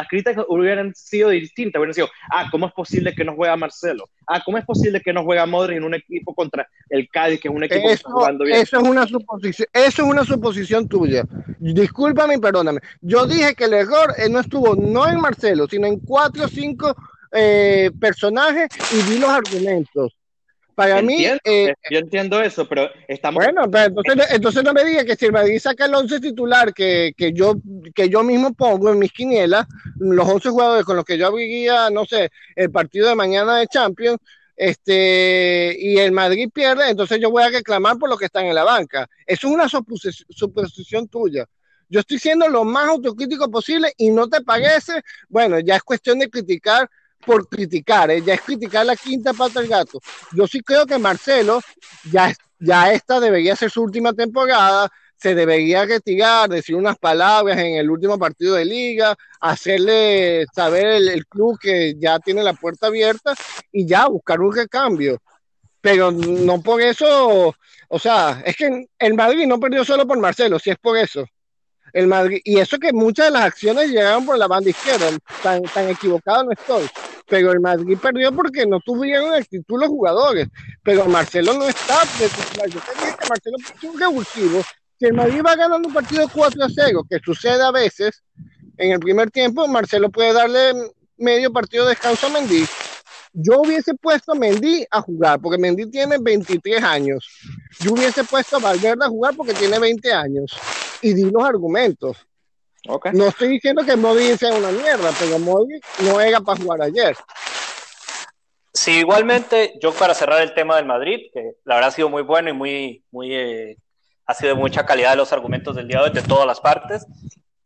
críticas 0.08 0.46
hubieran 0.48 0.94
sido 0.96 1.30
distintas. 1.30 1.80
Hubieran 1.80 1.94
sido, 1.94 2.10
ah, 2.32 2.48
¿cómo 2.52 2.68
es 2.68 2.74
posible 2.74 3.14
que 3.14 3.24
no 3.24 3.36
juega 3.36 3.56
Marcelo? 3.56 4.10
Ah, 4.28 4.42
¿cómo 4.44 4.58
es 4.58 4.66
posible 4.66 5.02
que 5.02 5.14
no 5.14 5.24
juega 5.24 5.46
Modric 5.46 5.78
en 5.78 5.84
un 5.84 5.94
equipo 5.94 6.34
contra 6.34 6.68
el 6.90 7.10
Cádiz, 7.10 7.40
que 7.40 7.48
es 7.48 7.54
un 7.54 7.64
equipo 7.64 7.88
que 7.88 7.94
está 7.94 8.12
jugando 8.12 8.46
bien? 8.46 8.58
Eso 8.58 8.78
es 8.78 8.88
una 8.88 9.08
suposición, 9.08 9.68
eso 9.74 10.04
es 10.04 10.10
una 10.10 10.24
suposición 10.24 10.88
tuya. 10.88 11.24
Discúlpame 11.60 12.36
y 12.36 12.40
perdóname. 12.40 12.82
Yo 13.02 13.26
dije 13.26 13.56
que 13.56 13.66
el 13.66 13.74
error 13.74 14.14
eh, 14.18 14.30
no 14.30 14.40
estuvo 14.40 14.76
no 14.76 15.08
en 15.08 15.20
Marcelo, 15.20 15.68
sino 15.68 15.88
en 15.88 16.00
cuatro 16.00 16.46
o 16.46 16.48
cinco 16.48 16.96
eh, 17.32 17.92
personajes 18.00 18.70
y 18.92 19.12
di 19.12 19.20
los 19.20 19.30
argumentos. 19.30 20.14
Para 20.76 21.02
mí. 21.02 21.26
Eh, 21.44 21.74
yo 21.90 22.00
entiendo 22.00 22.42
eso, 22.42 22.68
pero 22.68 22.90
estamos. 23.08 23.44
Bueno, 23.44 23.64
entonces, 24.32 24.64
no 24.64 24.74
me 24.74 24.84
diga 24.84 25.04
que 25.06 25.16
si 25.16 25.26
el 25.26 25.32
Madrid 25.32 25.60
saca 25.60 25.86
el 25.86 25.96
11 25.96 26.20
titular 26.20 26.74
que, 26.74 27.14
yo, 27.34 27.56
que 27.94 28.10
yo 28.10 28.24
mismo 28.24 28.54
pongo 28.54 28.92
en 28.92 29.00
mis 29.00 29.12
quinielas, 29.12 29.66
los 29.98 30.28
11 30.28 30.50
jugadores 30.50 30.86
con 30.86 30.96
los 30.96 31.06
que 31.06 31.18
yo 31.18 31.28
abriría, 31.28 31.90
no 31.90 32.06
sé, 32.06 32.30
el 32.56 32.72
partido 32.72 33.10
de 33.10 33.16
mañana 33.16 33.58
de 33.58 33.68
Champions, 33.68 34.20
este, 34.56 35.76
y 35.80 35.98
el 35.98 36.12
Madrid 36.12 36.50
pierde, 36.54 36.90
entonces 36.90 37.20
yo 37.20 37.32
voy 37.32 37.44
a 37.44 37.50
reclamar 37.50 37.98
por 37.98 38.10
lo 38.10 38.18
que 38.18 38.26
están 38.26 38.46
en 38.46 38.56
la 38.56 38.64
banca. 38.64 39.08
Eso 39.26 39.48
es 39.48 39.54
una 39.54 39.68
suposición 39.68 41.08
tuya. 41.08 41.46
Yo 41.90 42.00
estoy 42.00 42.20
siendo 42.20 42.48
lo 42.48 42.64
más 42.64 42.88
autocrítico 42.88 43.52
posible 43.52 43.92
y 43.98 44.12
no 44.12 44.30
te 44.30 44.42
parece, 44.42 45.02
bueno, 45.28 45.60
ya 45.60 45.76
es 45.76 45.84
cuestión 45.84 46.20
de 46.20 46.30
criticar 46.30 46.90
por 47.22 47.48
criticar, 47.48 48.12
¿eh? 48.12 48.22
ya 48.22 48.34
es 48.34 48.42
criticar 48.42 48.86
la 48.86 48.96
quinta 48.96 49.34
pata 49.34 49.60
del 49.60 49.70
gato. 49.70 50.00
Yo 50.34 50.48
sí 50.48 50.62
creo 50.62 50.86
que 50.86 50.98
Marcelo, 50.98 51.62
ya, 52.12 52.34
ya 52.60 52.92
esta 52.92 53.20
debería 53.20 53.56
ser 53.56 53.72
su 53.72 53.82
última 53.82 54.14
temporada, 54.14 54.90
se 55.22 55.36
debería 55.36 55.86
retirar, 55.86 56.50
decir 56.50 56.76
unas 56.76 56.98
palabras 56.98 57.60
en 57.60 57.76
el 57.76 57.92
último 57.92 58.18
partido 58.18 58.56
de 58.56 58.66
liga, 58.66 59.16
hacerle 59.40 60.46
saber 60.54 60.88
el, 60.88 61.28
club 61.28 61.60
que 61.60 61.94
ya 62.00 62.18
tiene 62.20 62.44
la 62.44 62.54
puerta 62.54 62.88
abierta 62.88 63.36
y 63.72 63.86
ya 63.86 64.08
buscar 64.08 64.42
un 64.42 64.56
recambio. 64.56 65.20
Pero 65.80 66.12
no 66.12 66.62
por 66.62 66.82
eso, 66.82 67.54
o 67.88 68.00
sea, 68.00 68.42
es 68.46 68.56
que 68.56 68.88
el 68.98 69.14
Madrid 69.14 69.46
no 69.46 69.60
perdió 69.60 69.86
solo 69.86 70.08
por 70.08 70.20
Marcelo, 70.20 70.58
si 70.58 70.72
es 70.72 70.78
por 70.78 70.98
eso. 70.98 71.24
El 71.94 72.08
Madrid, 72.08 72.40
y 72.44 72.58
eso 72.58 72.80
que 72.80 72.92
muchas 72.92 73.28
de 73.28 73.32
las 73.32 73.44
acciones 73.44 73.90
llegaron 73.92 74.26
por 74.26 74.38
la 74.40 74.48
banda 74.48 74.72
izquierda, 74.72 75.08
tan, 75.44 75.62
tan 75.64 75.90
equivocado 75.90 76.46
no 76.46 76.52
estoy 76.52 76.90
pero 77.32 77.54
el 77.54 77.62
Madrid 77.62 77.98
perdió 77.98 78.30
porque 78.34 78.66
no 78.66 78.82
tuvieron 78.82 79.34
actitud 79.34 79.80
los 79.80 79.88
jugadores. 79.88 80.50
Pero 80.84 81.06
Marcelo 81.06 81.54
no 81.54 81.66
está 81.66 82.02
de. 82.20 82.28
Yo 82.70 82.82
te 82.82 83.18
que 83.18 83.30
Marcelo 83.30 83.56
es 83.58 83.84
un 83.86 83.98
revulsivo. 83.98 84.62
Si 85.00 85.06
el 85.06 85.14
Madrid 85.14 85.42
va 85.42 85.56
ganando 85.56 85.88
un 85.88 85.94
partido 85.94 86.28
4 86.28 86.62
a 86.62 86.68
0, 86.70 87.06
que 87.10 87.20
sucede 87.24 87.64
a 87.64 87.72
veces, 87.72 88.22
en 88.78 88.92
el 88.92 89.00
primer 89.00 89.32
tiempo, 89.32 89.66
Marcelo 89.66 90.10
puede 90.10 90.34
darle 90.34 90.74
medio 91.16 91.54
partido 91.54 91.86
de 91.86 91.92
descanso 91.92 92.28
a 92.28 92.32
Mendy. 92.32 92.66
Yo 93.32 93.62
hubiese 93.62 93.94
puesto 93.94 94.34
a 94.34 94.36
Mendy 94.36 94.86
a 94.92 95.00
jugar, 95.00 95.40
porque 95.40 95.58
Mendy 95.58 95.90
tiene 95.90 96.18
23 96.20 96.84
años. 96.84 97.26
Yo 97.80 97.94
hubiese 97.94 98.26
puesto 98.26 98.58
a 98.58 98.60
Valverde 98.60 99.06
a 99.06 99.08
jugar 99.08 99.34
porque 99.38 99.54
tiene 99.54 99.80
20 99.80 100.12
años. 100.12 100.52
Y 101.02 101.14
di 101.14 101.32
los 101.32 101.44
argumentos. 101.44 102.28
No 102.86 103.28
estoy 103.28 103.50
diciendo 103.50 103.84
que 103.86 103.96
Modric 103.96 104.38
sea 104.38 104.54
una 104.54 104.72
mierda, 104.72 105.12
pero 105.20 105.38
Modric 105.38 105.86
no 106.00 106.20
era 106.20 106.42
para 106.42 106.60
jugar 106.60 106.82
ayer. 106.82 107.16
Sí, 108.74 109.00
igualmente, 109.00 109.74
yo 109.82 109.94
para 109.94 110.14
cerrar 110.14 110.42
el 110.42 110.54
tema 110.54 110.78
del 110.78 110.86
Madrid, 110.86 111.28
que 111.34 111.58
la 111.66 111.76
verdad 111.76 111.90
ha 111.90 111.94
sido 111.94 112.10
muy 112.10 112.24
bueno 112.24 112.50
y 112.50 112.54
muy, 112.54 113.04
muy, 113.12 113.36
eh, 113.36 113.78
ha 114.26 114.34
sido 114.34 114.56
de 114.56 114.60
mucha 114.60 114.86
calidad 114.86 115.16
los 115.16 115.34
argumentos 115.34 115.76
del 115.76 115.88
día 115.88 116.00
de 116.00 116.06
hoy, 116.06 116.12
de 116.12 116.24
todas 116.24 116.48
las 116.48 116.62
partes. 116.62 117.06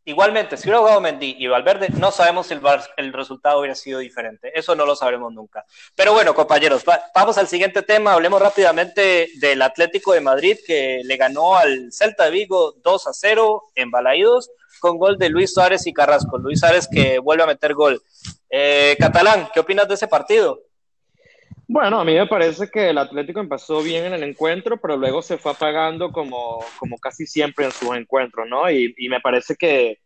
Igualmente, 0.08 0.58
si 0.58 0.64
hubiera 0.64 0.80
jugado 0.80 1.02
Mendy 1.02 1.36
y 1.40 1.48
Valverde, 1.48 1.90
no 1.90 2.12
sabemos 2.12 2.48
si 2.48 2.54
el, 2.54 2.62
el, 2.98 3.14
resultado 3.14 3.60
hubiera 3.60 3.74
sido 3.74 4.00
diferente. 4.00 4.52
Eso 4.58 4.76
no 4.76 4.86
lo 4.86 4.96
sabremos 4.96 5.34
nunca. 5.34 5.66
Pero 5.96 6.14
bueno, 6.14 6.36
compañeros, 6.36 6.84
vamos 7.16 7.38
al 7.40 7.48
siguiente 7.48 7.82
tema. 7.82 8.14
Hablemos 8.14 8.40
rápidamente 8.40 9.30
del 9.40 9.62
Atlético 9.64 10.14
de 10.14 10.22
Madrid 10.22 10.58
que 10.66 11.02
le 11.04 11.18
ganó 11.18 11.56
al 11.56 11.92
Celta 11.92 12.26
de 12.26 12.32
Vigo 12.32 12.76
2 12.84 13.08
a 13.08 13.14
0 13.14 13.64
en 13.74 13.90
Balaídos 13.90 14.52
con 14.86 15.00
gol 15.00 15.18
de 15.18 15.30
Luis 15.30 15.52
Suárez 15.52 15.88
y 15.88 15.94
Carrasco. 15.94 16.38
Luis 16.38 16.60
Suárez 16.60 16.88
que 16.88 17.18
vuelve 17.18 17.42
a 17.42 17.48
meter 17.48 17.74
gol. 17.74 18.00
Eh, 18.48 18.96
Catalán, 19.00 19.50
¿qué 19.52 19.60
opinas 19.60 19.88
de 19.88 19.96
ese 19.96 20.08
partido? 20.08 20.62
Bueno, 21.68 22.00
a 22.00 22.06
mí 22.06 22.14
me 22.14 22.28
parece 22.28 22.70
que 22.70 22.92
el 22.92 23.00
Atlético 23.00 23.40
empezó 23.40 23.82
bien 23.82 24.06
en 24.06 24.14
el 24.14 24.22
encuentro, 24.22 24.78
pero 24.78 24.96
luego 24.96 25.24
se 25.24 25.40
fue 25.40 25.54
apagando 25.54 26.12
como, 26.12 26.64
como 26.78 27.00
casi 27.00 27.26
siempre 27.26 27.66
en 27.66 27.72
sus 27.72 27.96
encuentros, 27.96 28.48
¿no? 28.48 28.70
Y, 28.70 28.94
me 29.10 29.20
parece 29.22 29.56
que 29.56 29.98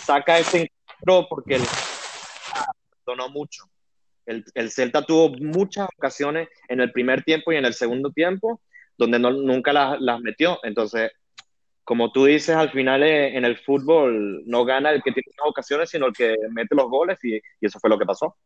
saca 0.00 0.40
ese 0.40 0.62
encuentro 0.62 1.28
porque 1.30 1.60
donó 3.06 3.28
mucho. 3.28 3.66
El, 4.26 4.44
el, 4.54 4.72
Celta 4.72 5.02
tuvo 5.02 5.28
muchas 5.28 5.86
ocasiones 5.96 6.48
en 6.66 6.80
el 6.80 6.90
primer 6.90 7.22
tiempo 7.22 7.52
y 7.52 7.56
en 7.56 7.64
el 7.64 7.74
segundo 7.74 8.10
tiempo 8.10 8.60
donde 8.98 9.20
no, 9.20 9.30
nunca 9.30 9.72
las, 9.72 10.00
las 10.00 10.20
metió. 10.20 10.58
Entonces, 10.64 11.12
como 11.86 12.10
tú 12.10 12.24
dices, 12.24 12.56
al 12.56 12.72
final 12.72 13.04
eh, 13.04 13.36
en 13.36 13.44
el 13.44 13.58
fútbol 13.58 14.42
no 14.44 14.64
gana 14.64 14.90
el 14.90 15.04
que 15.04 15.12
tiene 15.12 15.30
las 15.38 15.46
ocasiones, 15.46 15.88
sino 15.88 16.06
el 16.06 16.12
que 16.12 16.34
mete 16.50 16.74
los 16.74 16.88
goles 16.88 17.16
y, 17.22 17.40
eso 17.60 17.78
fue 17.78 17.88
lo 17.88 17.96
que 17.96 18.04
pasó. 18.04 18.36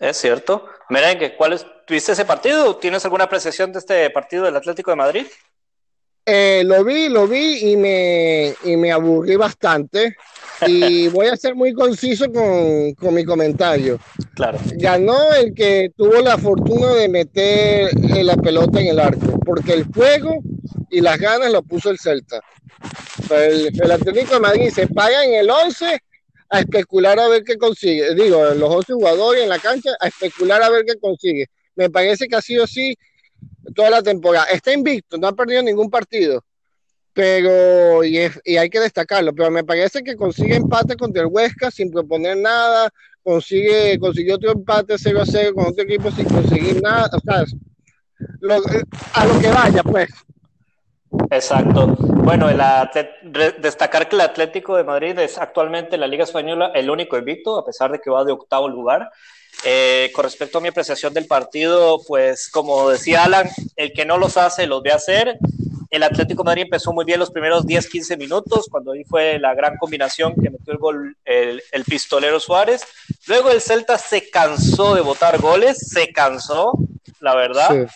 Es 0.00 0.16
cierto. 0.16 0.68
Merengue, 0.88 1.36
¿cuál 1.36 1.52
es, 1.52 1.64
¿tuviste 1.86 2.10
ese 2.10 2.24
partido? 2.24 2.76
¿Tienes 2.76 3.04
alguna 3.04 3.24
apreciación 3.24 3.72
de 3.72 3.78
este 3.78 4.10
partido 4.10 4.44
del 4.44 4.56
Atlético 4.56 4.90
de 4.90 4.96
Madrid? 4.96 5.26
Eh, 6.26 6.62
lo 6.64 6.82
vi, 6.84 7.08
lo 7.08 7.28
vi 7.28 7.72
y 7.72 7.76
me, 7.76 8.54
y 8.64 8.76
me 8.76 8.92
aburrí 8.92 9.36
bastante. 9.36 10.16
Y 10.66 11.08
voy 11.08 11.26
a 11.26 11.36
ser 11.36 11.56
muy 11.56 11.74
conciso 11.74 12.32
con, 12.32 12.94
con, 12.94 13.12
mi 13.12 13.24
comentario. 13.24 13.98
Claro. 14.34 14.58
Ganó 14.76 15.34
el 15.34 15.52
que 15.52 15.90
tuvo 15.96 16.20
la 16.22 16.38
fortuna 16.38 16.92
de 16.94 17.08
meter 17.08 17.90
la 18.24 18.36
pelota 18.36 18.80
en 18.80 18.86
el 18.86 19.00
arco, 19.00 19.38
porque 19.44 19.72
el 19.72 19.84
juego 19.92 20.38
y 20.90 21.00
las 21.00 21.18
ganas 21.18 21.50
lo 21.50 21.60
puso 21.62 21.90
el 21.90 21.98
Celta. 21.98 22.40
El, 23.30 23.68
el 23.78 23.90
Atlético 23.90 24.34
de 24.34 24.40
Madrid 24.40 24.70
se 24.70 24.86
paga 24.86 25.24
en 25.24 25.34
el 25.34 25.50
11 25.50 26.00
a 26.50 26.60
especular 26.60 27.18
a 27.18 27.28
ver 27.28 27.42
qué 27.42 27.58
consigue. 27.58 28.14
Digo, 28.14 28.44
los 28.54 28.70
11 28.74 28.92
jugadores 28.92 29.42
en 29.42 29.48
la 29.48 29.58
cancha 29.58 29.90
a 30.00 30.06
especular 30.06 30.62
a 30.62 30.70
ver 30.70 30.84
qué 30.86 30.94
consigue. 31.00 31.46
Me 31.74 31.90
parece 31.90 32.28
que 32.28 32.36
ha 32.36 32.40
sido 32.40 32.64
así 32.64 32.96
toda 33.74 33.90
la 33.90 34.02
temporada. 34.02 34.46
Está 34.46 34.72
invicto, 34.72 35.16
no 35.16 35.28
ha 35.28 35.32
perdido 35.32 35.62
ningún 35.62 35.90
partido. 35.90 36.44
Pero, 37.12 38.02
y, 38.02 38.18
y 38.44 38.56
hay 38.56 38.68
que 38.68 38.80
destacarlo, 38.80 39.32
pero 39.32 39.50
me 39.50 39.62
parece 39.62 40.02
que 40.02 40.16
consigue 40.16 40.56
empate 40.56 40.96
contra 40.96 41.22
el 41.22 41.28
Huesca 41.30 41.70
sin 41.70 41.90
proponer 41.92 42.36
nada, 42.36 42.90
consigue, 43.22 43.98
consiguió 44.00 44.34
otro 44.34 44.50
empate 44.50 44.96
0 44.98 45.22
a 45.22 45.26
0 45.26 45.54
con 45.54 45.66
otro 45.66 45.84
equipo 45.84 46.10
sin 46.10 46.24
conseguir 46.24 46.82
nada, 46.82 47.08
o 47.12 47.20
sea, 47.20 47.44
a 49.12 49.26
lo 49.26 49.40
que 49.40 49.48
vaya, 49.48 49.82
pues. 49.84 50.10
Exacto. 51.30 51.94
Bueno, 51.98 52.48
el 52.48 52.60
destacar 53.58 54.08
que 54.08 54.16
el 54.16 54.22
Atlético 54.22 54.76
de 54.76 54.84
Madrid 54.84 55.18
es 55.18 55.38
actualmente 55.38 55.96
en 55.96 56.00
la 56.00 56.06
Liga 56.06 56.24
Española 56.24 56.70
el 56.74 56.90
único 56.90 57.16
invicto, 57.16 57.58
a 57.58 57.64
pesar 57.64 57.90
de 57.90 58.00
que 58.00 58.10
va 58.10 58.24
de 58.24 58.32
octavo 58.32 58.68
lugar. 58.68 59.10
Eh, 59.64 60.10
con 60.14 60.24
respecto 60.24 60.58
a 60.58 60.60
mi 60.60 60.68
apreciación 60.68 61.14
del 61.14 61.26
partido, 61.26 62.00
pues 62.06 62.48
como 62.50 62.90
decía 62.90 63.24
Alan, 63.24 63.48
el 63.76 63.92
que 63.92 64.04
no 64.04 64.18
los 64.18 64.36
hace, 64.36 64.66
los 64.66 64.82
ve 64.82 64.92
hacer. 64.92 65.38
El 65.90 66.02
Atlético 66.02 66.42
de 66.42 66.46
Madrid 66.46 66.62
empezó 66.62 66.92
muy 66.92 67.04
bien 67.04 67.20
los 67.20 67.30
primeros 67.30 67.64
10-15 67.64 68.18
minutos, 68.18 68.66
cuando 68.70 68.92
ahí 68.92 69.04
fue 69.04 69.38
la 69.38 69.54
gran 69.54 69.76
combinación 69.76 70.34
que 70.34 70.50
metió 70.50 70.72
el 70.72 70.78
gol 70.78 71.16
el, 71.24 71.62
el 71.70 71.84
pistolero 71.84 72.40
Suárez. 72.40 72.84
Luego 73.26 73.50
el 73.50 73.60
Celta 73.60 73.96
se 73.96 74.28
cansó 74.28 74.94
de 74.94 75.02
botar 75.02 75.40
goles, 75.40 75.78
se 75.78 76.12
cansó, 76.12 76.72
la 77.20 77.34
verdad. 77.34 77.68
Sí 77.70 77.94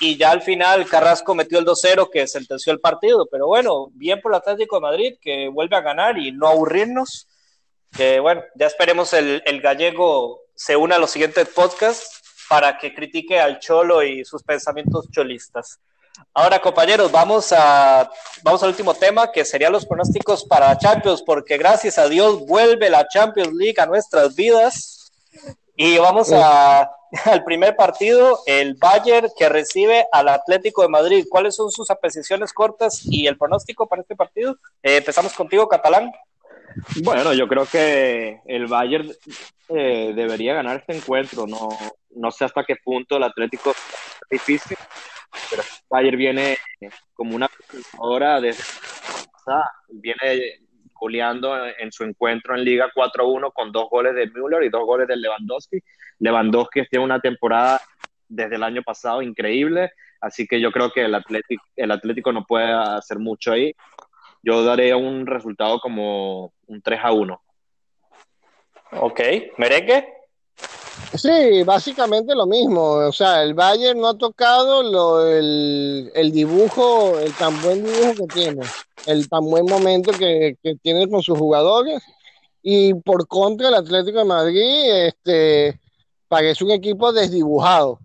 y 0.00 0.16
ya 0.16 0.30
al 0.30 0.42
final 0.42 0.86
Carrasco 0.86 1.34
metió 1.34 1.58
el 1.58 1.66
2-0 1.66 2.10
que 2.10 2.26
sentenció 2.26 2.72
el 2.72 2.80
partido, 2.80 3.26
pero 3.30 3.46
bueno, 3.46 3.88
bien 3.92 4.20
por 4.20 4.32
el 4.32 4.38
Atlético 4.38 4.76
de 4.76 4.82
Madrid 4.82 5.14
que 5.20 5.48
vuelve 5.48 5.76
a 5.76 5.82
ganar 5.82 6.18
y 6.18 6.32
no 6.32 6.48
aburrirnos, 6.48 7.28
que 7.96 8.18
bueno, 8.20 8.42
ya 8.54 8.66
esperemos 8.66 9.12
el, 9.12 9.42
el 9.44 9.60
gallego 9.60 10.40
se 10.54 10.76
una 10.76 10.96
a 10.96 10.98
los 10.98 11.10
siguientes 11.10 11.48
podcasts 11.48 12.20
para 12.48 12.78
que 12.78 12.94
critique 12.94 13.38
al 13.38 13.60
Cholo 13.60 14.02
y 14.02 14.24
sus 14.24 14.42
pensamientos 14.42 15.08
cholistas. 15.10 15.78
Ahora, 16.34 16.60
compañeros, 16.60 17.10
vamos, 17.10 17.52
a, 17.52 18.10
vamos 18.42 18.62
al 18.62 18.70
último 18.70 18.94
tema, 18.94 19.30
que 19.30 19.44
serían 19.44 19.72
los 19.72 19.86
pronósticos 19.86 20.44
para 20.44 20.76
Champions, 20.76 21.22
porque 21.22 21.56
gracias 21.56 21.98
a 21.98 22.08
Dios 22.08 22.44
vuelve 22.46 22.90
la 22.90 23.06
Champions 23.08 23.52
League 23.54 23.80
a 23.80 23.86
nuestras 23.86 24.34
vidas. 24.34 24.99
Y 25.82 25.96
vamos 25.96 26.30
a, 26.30 26.90
al 27.24 27.42
primer 27.42 27.74
partido, 27.74 28.40
el 28.44 28.74
Bayern 28.74 29.30
que 29.34 29.48
recibe 29.48 30.04
al 30.12 30.28
Atlético 30.28 30.82
de 30.82 30.88
Madrid. 30.88 31.24
¿Cuáles 31.26 31.56
son 31.56 31.70
sus 31.70 31.90
apreciaciones 31.90 32.52
cortas 32.52 33.00
y 33.06 33.26
el 33.26 33.38
pronóstico 33.38 33.88
para 33.88 34.02
este 34.02 34.14
partido? 34.14 34.58
Eh, 34.82 34.98
empezamos 34.98 35.32
contigo, 35.32 35.66
Catalán. 35.66 36.12
Bueno, 37.02 37.32
yo 37.32 37.48
creo 37.48 37.64
que 37.64 38.42
el 38.44 38.66
Bayern 38.66 39.10
eh, 39.70 40.12
debería 40.14 40.52
ganar 40.52 40.80
este 40.80 40.98
encuentro. 40.98 41.46
No, 41.46 41.70
no 42.10 42.30
sé 42.30 42.44
hasta 42.44 42.62
qué 42.62 42.76
punto 42.76 43.16
el 43.16 43.22
Atlético 43.22 43.70
es 43.70 44.28
difícil, 44.30 44.76
pero 45.48 45.62
Bayern 45.88 46.18
viene 46.18 46.58
como 47.14 47.34
una 47.34 47.48
jugadora 47.96 48.38
desde 48.38 48.62
viene 49.88 50.60
goleando 51.00 51.56
en 51.66 51.90
su 51.90 52.04
encuentro 52.04 52.54
en 52.54 52.64
Liga 52.64 52.90
4-1 52.94 53.52
con 53.52 53.72
dos 53.72 53.88
goles 53.90 54.14
de 54.14 54.26
Müller 54.26 54.62
y 54.62 54.68
dos 54.68 54.84
goles 54.84 55.08
de 55.08 55.16
Lewandowski. 55.16 55.78
Lewandowski 56.18 56.86
tiene 56.86 57.04
una 57.04 57.20
temporada 57.20 57.80
desde 58.28 58.56
el 58.56 58.62
año 58.62 58.82
pasado 58.82 59.22
increíble, 59.22 59.90
así 60.20 60.46
que 60.46 60.60
yo 60.60 60.70
creo 60.70 60.92
que 60.92 61.04
el 61.06 61.14
Atlético, 61.14 61.64
el 61.74 61.90
Atlético 61.90 62.32
no 62.32 62.44
puede 62.44 62.70
hacer 62.70 63.18
mucho 63.18 63.52
ahí. 63.52 63.74
Yo 64.42 64.62
daré 64.62 64.94
un 64.94 65.26
resultado 65.26 65.80
como 65.80 66.52
un 66.66 66.82
3 66.82 67.00
a 67.02 67.12
1. 67.12 67.42
Ok, 68.92 69.20
merengue. 69.58 70.19
Sí, 71.14 71.64
básicamente 71.64 72.34
lo 72.34 72.46
mismo. 72.46 72.82
O 72.82 73.12
sea, 73.12 73.42
el 73.42 73.54
Bayern 73.54 74.00
no 74.00 74.08
ha 74.08 74.18
tocado 74.18 74.82
lo, 74.82 75.26
el, 75.26 76.10
el, 76.14 76.30
dibujo, 76.30 77.18
el 77.18 77.34
tan 77.34 77.60
buen 77.62 77.84
dibujo 77.84 78.14
que 78.14 78.26
tiene, 78.34 78.66
el 79.06 79.28
tan 79.28 79.44
buen 79.44 79.66
momento 79.66 80.12
que, 80.12 80.56
que, 80.62 80.76
tiene 80.76 81.08
con 81.08 81.22
sus 81.22 81.36
jugadores. 81.36 82.00
Y 82.62 82.94
por 82.94 83.26
contra, 83.26 83.68
el 83.68 83.74
Atlético 83.74 84.18
de 84.18 84.24
Madrid 84.24 85.06
este, 85.06 85.80
parece 86.28 86.62
un 86.62 86.70
equipo 86.70 87.12
desdibujado. 87.12 87.98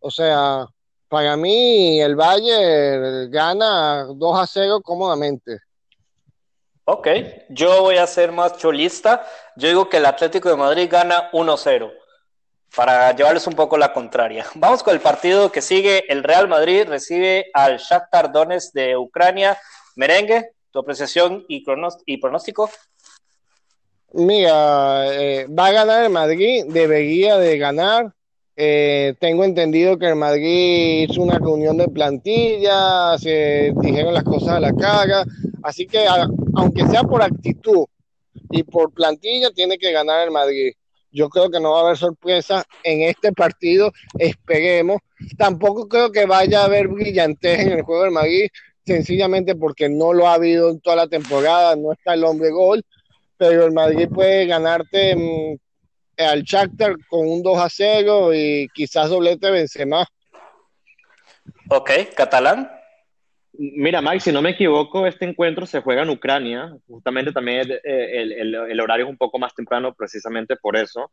O 0.00 0.10
sea, 0.10 0.66
para 1.08 1.36
mí 1.36 2.00
el 2.00 2.16
Bayern 2.16 3.30
gana 3.30 4.06
2 4.12 4.38
a 4.38 4.46
0 4.46 4.80
cómodamente. 4.82 5.58
Ok, 6.84 7.06
yo 7.50 7.82
voy 7.82 7.98
a 7.98 8.06
ser 8.08 8.32
más 8.32 8.56
cholista. 8.56 9.24
Yo 9.54 9.68
digo 9.68 9.88
que 9.88 9.98
el 9.98 10.06
Atlético 10.06 10.48
de 10.48 10.56
Madrid 10.56 10.88
gana 10.90 11.30
1-0 11.30 11.99
para 12.74 13.14
llevarles 13.14 13.46
un 13.46 13.54
poco 13.54 13.76
la 13.76 13.92
contraria. 13.92 14.46
Vamos 14.54 14.82
con 14.82 14.94
el 14.94 15.00
partido 15.00 15.50
que 15.50 15.62
sigue. 15.62 16.04
El 16.12 16.22
Real 16.22 16.48
Madrid 16.48 16.84
recibe 16.86 17.46
al 17.52 17.78
Shakhtar 17.78 18.32
Donetsk 18.32 18.72
de 18.74 18.96
Ucrania. 18.96 19.58
Merengue, 19.96 20.52
tu 20.70 20.78
apreciación 20.78 21.44
y, 21.48 21.62
pronóstico. 21.62 22.70
Mira, 24.12 25.06
eh, 25.12 25.46
va 25.46 25.66
a 25.66 25.72
ganar 25.72 26.04
el 26.04 26.10
Madrid, 26.10 26.64
debería 26.68 27.38
de 27.38 27.58
ganar. 27.58 28.12
Eh, 28.56 29.14
tengo 29.20 29.44
entendido 29.44 29.98
que 29.98 30.08
el 30.08 30.16
Madrid 30.16 31.08
hizo 31.08 31.22
una 31.22 31.38
reunión 31.38 31.78
de 31.78 31.88
plantilla, 31.88 33.16
se 33.18 33.72
dijeron 33.80 34.12
las 34.12 34.24
cosas 34.24 34.50
a 34.50 34.60
la 34.60 34.72
cara, 34.74 35.24
así 35.62 35.86
que 35.86 36.04
aunque 36.54 36.86
sea 36.88 37.02
por 37.04 37.22
actitud 37.22 37.86
y 38.50 38.62
por 38.64 38.92
plantilla, 38.92 39.50
tiene 39.50 39.78
que 39.78 39.92
ganar 39.92 40.26
el 40.26 40.30
Madrid. 40.30 40.72
Yo 41.12 41.28
creo 41.28 41.50
que 41.50 41.60
no 41.60 41.72
va 41.72 41.80
a 41.80 41.82
haber 41.82 41.96
sorpresa 41.96 42.64
en 42.84 43.02
este 43.02 43.32
partido, 43.32 43.92
esperemos. 44.18 44.98
Tampoco 45.36 45.88
creo 45.88 46.12
que 46.12 46.26
vaya 46.26 46.62
a 46.62 46.64
haber 46.64 46.88
brillantez 46.88 47.60
en 47.60 47.72
el 47.72 47.82
juego 47.82 48.04
del 48.04 48.12
Madrid, 48.12 48.48
sencillamente 48.84 49.54
porque 49.54 49.88
no 49.88 50.12
lo 50.12 50.28
ha 50.28 50.34
habido 50.34 50.70
en 50.70 50.80
toda 50.80 50.96
la 50.96 51.08
temporada, 51.08 51.76
no 51.76 51.92
está 51.92 52.14
el 52.14 52.24
hombre 52.24 52.50
gol, 52.50 52.82
pero 53.36 53.64
el 53.64 53.72
Madrid 53.72 54.08
puede 54.12 54.46
ganarte 54.46 55.16
mm, 55.16 55.56
al 56.18 56.42
Shakhtar 56.42 56.96
con 57.08 57.28
un 57.28 57.42
2 57.42 57.58
a 57.58 57.68
0 57.68 58.34
y 58.34 58.68
quizás 58.74 59.10
doblete 59.10 59.50
Benzema. 59.50 60.06
Ok, 61.68 61.90
catalán. 62.16 62.79
Mira, 63.52 64.00
Mike, 64.00 64.20
si 64.20 64.32
no 64.32 64.42
me 64.42 64.50
equivoco, 64.50 65.06
este 65.06 65.24
encuentro 65.24 65.66
se 65.66 65.80
juega 65.80 66.02
en 66.02 66.10
Ucrania. 66.10 66.72
Justamente 66.86 67.32
también 67.32 67.70
eh, 67.70 68.36
el, 68.38 68.80
horario 68.80 69.06
es 69.06 69.10
un 69.10 69.18
poco 69.18 69.38
más 69.38 69.54
temprano, 69.54 69.94
precisamente 69.94 70.56
por 70.56 70.76
eso. 70.76 71.10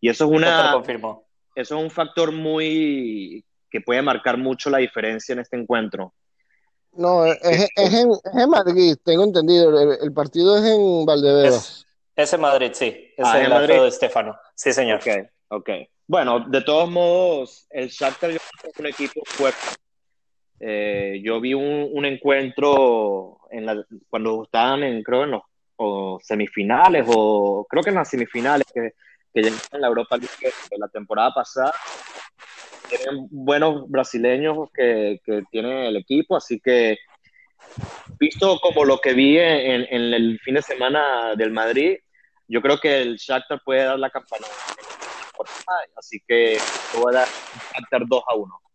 Y 0.00 0.08
eso 0.08 0.24
es 0.24 0.30
una. 0.30 0.72
confirmo. 0.72 1.26
Eso 1.54 1.78
es 1.78 1.84
un 1.84 1.90
factor 1.90 2.32
muy. 2.32 3.44
que 3.70 3.80
puede 3.80 4.02
marcar 4.02 4.36
mucho 4.36 4.68
la 4.68 4.78
diferencia 4.78 5.32
en 5.32 5.40
este 5.40 5.56
encuentro. 5.56 6.12
No, 6.92 7.24
es, 7.26 7.68
en, 7.76 8.50
Madrid, 8.50 8.96
tengo 9.04 9.24
entendido. 9.24 9.92
El, 9.92 10.12
partido 10.12 10.56
es 10.56 10.64
en 10.64 11.06
Valdebebas. 11.06 11.86
Es, 12.16 12.32
en 12.32 12.40
Madrid, 12.40 12.70
sí. 12.72 13.12
Es 13.16 13.26
ah, 13.26 13.40
en 13.40 13.50
Madrid 13.50 13.74
de 13.74 13.88
Estefano. 13.88 14.36
Sí, 14.54 14.72
señor. 14.72 14.98
Ok, 14.98 15.28
ok. 15.48 15.70
Bueno, 16.06 16.40
de 16.40 16.62
todos 16.62 16.90
modos, 16.90 17.66
el 17.70 17.88
Shakhtar 17.88 18.30
es 18.30 18.40
un 18.78 18.86
equipo 18.86 19.20
fuerte 19.24 19.58
eh, 20.60 21.20
yo 21.22 21.40
vi 21.40 21.54
un, 21.54 22.04
encuentro 22.04 23.40
en 23.50 23.66
la, 23.66 23.84
cuando 24.08 24.44
estaban 24.44 24.82
en, 24.82 25.02
creo, 25.02 25.24
en 25.24 25.32
los 25.32 26.22
semifinales, 26.22 27.04
o 27.08 27.66
creo 27.68 27.82
que 27.82 27.90
en 27.90 27.96
las 27.96 28.08
semifinales 28.08 28.66
que, 28.72 28.92
que 29.34 29.42
llegaron 29.42 29.68
en 29.72 29.80
la 29.82 29.88
Europa 29.88 30.16
League 30.16 30.54
la 30.78 30.88
temporada 30.88 31.32
pasada. 31.34 31.72
Tienen 32.88 33.26
buenos 33.30 33.88
brasileños 33.90 34.70
que, 34.72 35.20
tiene 35.50 35.88
el 35.88 35.96
equipo, 35.96 36.36
así 36.36 36.60
que 36.60 36.96
visto 38.18 38.58
como 38.60 38.84
lo 38.84 38.98
que 38.98 39.12
vi 39.12 39.38
en, 39.38 40.14
el 40.14 40.38
fin 40.40 40.54
de 40.54 40.62
semana 40.62 41.34
del 41.36 41.50
Madrid, 41.50 41.98
yo 42.48 42.62
creo 42.62 42.78
que 42.78 43.02
el 43.02 43.16
Shakhtar 43.16 43.60
puede 43.64 43.84
dar 43.84 43.98
la 43.98 44.08
campana. 44.08 44.46
Así 45.96 46.20
que 46.26 46.56
voy 46.94 47.14
a 47.14 47.18
dar 47.18 47.28
Shakhtar 47.74 48.06
2 48.06 48.22
a 48.26 48.34
1. 48.36 48.65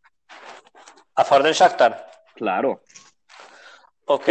¿A 1.15 1.25
favor 1.25 1.43
del 1.43 1.53
Shakhtar? 1.53 2.09
Claro. 2.35 2.81
Ok. 4.05 4.29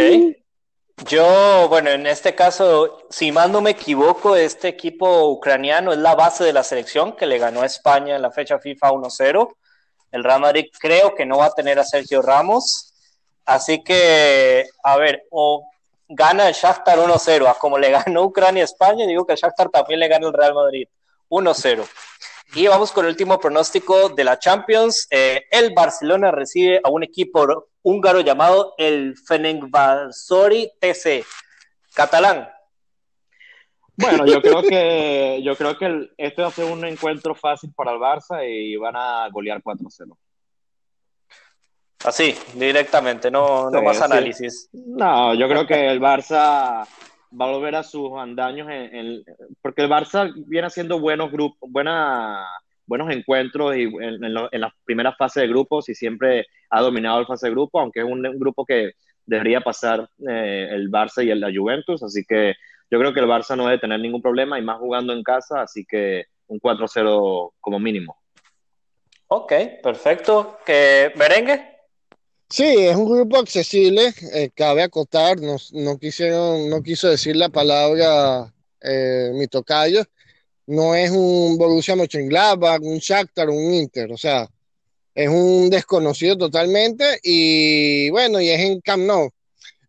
Yo, 1.07 1.67
bueno, 1.69 1.89
en 1.89 2.05
este 2.05 2.35
caso, 2.35 3.07
si 3.09 3.31
más 3.31 3.49
no 3.49 3.61
me 3.61 3.71
equivoco, 3.71 4.35
este 4.35 4.67
equipo 4.67 5.29
ucraniano 5.29 5.91
es 5.91 5.97
la 5.97 6.15
base 6.15 6.43
de 6.43 6.53
la 6.53 6.63
selección 6.63 7.15
que 7.15 7.25
le 7.25 7.39
ganó 7.39 7.61
a 7.61 7.65
España 7.65 8.15
en 8.15 8.21
la 8.21 8.31
fecha 8.31 8.59
FIFA 8.59 8.91
1-0. 8.91 9.55
El 10.11 10.23
Real 10.23 10.41
Madrid 10.41 10.65
creo 10.77 11.15
que 11.15 11.25
no 11.25 11.37
va 11.37 11.45
a 11.45 11.53
tener 11.53 11.79
a 11.79 11.83
Sergio 11.83 12.21
Ramos. 12.21 12.93
Así 13.45 13.83
que, 13.83 14.67
a 14.83 14.97
ver, 14.97 15.23
o 15.31 15.65
gana 16.07 16.47
el 16.47 16.53
Shakhtar 16.53 16.99
1-0, 16.99 17.47
a 17.47 17.55
como 17.55 17.77
le 17.77 17.89
ganó 18.05 18.23
Ucrania 18.23 18.63
a 18.63 18.65
España, 18.65 19.07
digo 19.07 19.25
que 19.25 19.33
el 19.33 19.39
Shakhtar 19.39 19.69
también 19.69 19.99
le 19.99 20.07
gana 20.07 20.27
el 20.27 20.33
Real 20.33 20.53
Madrid 20.53 20.87
1-0. 21.29 21.87
Y 22.53 22.67
vamos 22.67 22.91
con 22.91 23.05
el 23.05 23.11
último 23.11 23.39
pronóstico 23.39 24.09
de 24.09 24.25
la 24.25 24.37
Champions. 24.37 25.07
Eh, 25.09 25.43
el 25.51 25.73
Barcelona 25.73 26.31
recibe 26.31 26.81
a 26.83 26.89
un 26.89 27.03
equipo 27.03 27.69
húngaro 27.81 28.19
llamado 28.19 28.73
el 28.77 29.15
Fenerbahce 29.17 30.73
TC. 30.79 31.25
Catalán. 31.93 32.49
Bueno, 33.95 34.25
yo 34.25 34.41
creo 34.41 34.61
que 34.63 35.41
yo 35.43 35.55
creo 35.55 35.77
que 35.77 36.09
este 36.17 36.41
va 36.41 36.47
a 36.47 36.51
ser 36.51 36.65
un 36.65 36.83
encuentro 36.85 37.35
fácil 37.35 37.71
para 37.73 37.91
el 37.91 37.99
Barça 37.99 38.43
y 38.45 38.75
van 38.75 38.95
a 38.95 39.29
golear 39.29 39.61
4-0. 39.61 40.17
Así, 42.03 42.35
directamente, 42.55 43.29
no, 43.29 43.69
no 43.69 43.81
más 43.81 44.01
análisis. 44.01 44.69
No, 44.73 45.35
yo 45.35 45.47
creo 45.47 45.67
que 45.67 45.87
el 45.87 46.01
Barça 46.01 46.87
va 47.39 47.45
a 47.45 47.51
volver 47.51 47.75
a 47.75 47.83
sus 47.83 48.11
andaños, 48.17 48.67
en, 48.69 49.23
porque 49.61 49.83
el 49.83 49.89
Barça 49.89 50.31
viene 50.47 50.67
haciendo 50.67 50.99
buenos 50.99 51.31
grupos, 51.31 51.69
buena, 51.71 52.45
buenos 52.85 53.11
encuentros 53.11 53.75
y 53.75 53.83
en, 53.83 54.23
en, 54.23 54.61
la 54.61 54.73
primera 54.83 55.13
fase 55.13 55.41
de 55.41 55.47
grupos 55.47 55.89
y 55.89 55.95
siempre 55.95 56.45
ha 56.69 56.81
dominado 56.81 57.19
el 57.19 57.25
fase 57.25 57.47
de 57.47 57.53
grupo, 57.53 57.79
aunque 57.79 58.01
es 58.01 58.05
un, 58.05 58.21
grupo 58.37 58.65
que 58.65 58.91
debería 59.25 59.61
pasar 59.61 60.09
eh, 60.29 60.67
el 60.71 60.89
Barça 60.91 61.23
y 61.25 61.29
el, 61.29 61.39
la 61.39 61.51
Juventus, 61.53 62.03
así 62.03 62.23
que 62.27 62.55
yo 62.89 62.99
creo 62.99 63.13
que 63.13 63.21
el 63.21 63.27
Barça 63.27 63.55
no 63.55 63.65
debe 63.65 63.79
tener 63.79 63.99
ningún 63.99 64.21
problema 64.21 64.59
y 64.59 64.61
más 64.61 64.77
jugando 64.77 65.13
en 65.13 65.23
casa, 65.23 65.61
así 65.61 65.85
que 65.85 66.25
un 66.47 66.59
4-0 66.59 67.53
como 67.61 67.79
mínimo. 67.79 68.17
Ok, 69.27 69.53
perfecto. 69.81 70.57
¿Que 70.65 71.13
merengue? 71.15 71.71
Sí, 72.51 72.65
es 72.65 72.97
un 72.97 73.05
grupo 73.05 73.37
accesible, 73.37 74.13
eh, 74.33 74.49
cabe 74.53 74.83
acotar, 74.83 75.39
no, 75.39 75.55
no, 75.71 75.97
quisieron, 75.97 76.69
no 76.69 76.83
quiso 76.83 77.07
decir 77.07 77.33
la 77.37 77.47
palabra 77.47 78.53
eh, 78.81 79.31
mi 79.33 79.47
tocayo, 79.47 80.03
no 80.67 80.93
es 80.93 81.11
un 81.11 81.57
Borussia 81.57 81.95
Mönchengladbach, 81.95 82.81
un 82.81 82.97
Shakhtar, 82.97 83.49
un 83.49 83.73
Inter, 83.73 84.11
o 84.11 84.17
sea, 84.17 84.49
es 85.15 85.29
un 85.29 85.69
desconocido 85.69 86.37
totalmente 86.37 87.19
y 87.23 88.09
bueno, 88.09 88.41
y 88.41 88.49
es 88.49 88.59
en 88.59 88.81
Camp 88.81 89.03
Nou. 89.05 89.29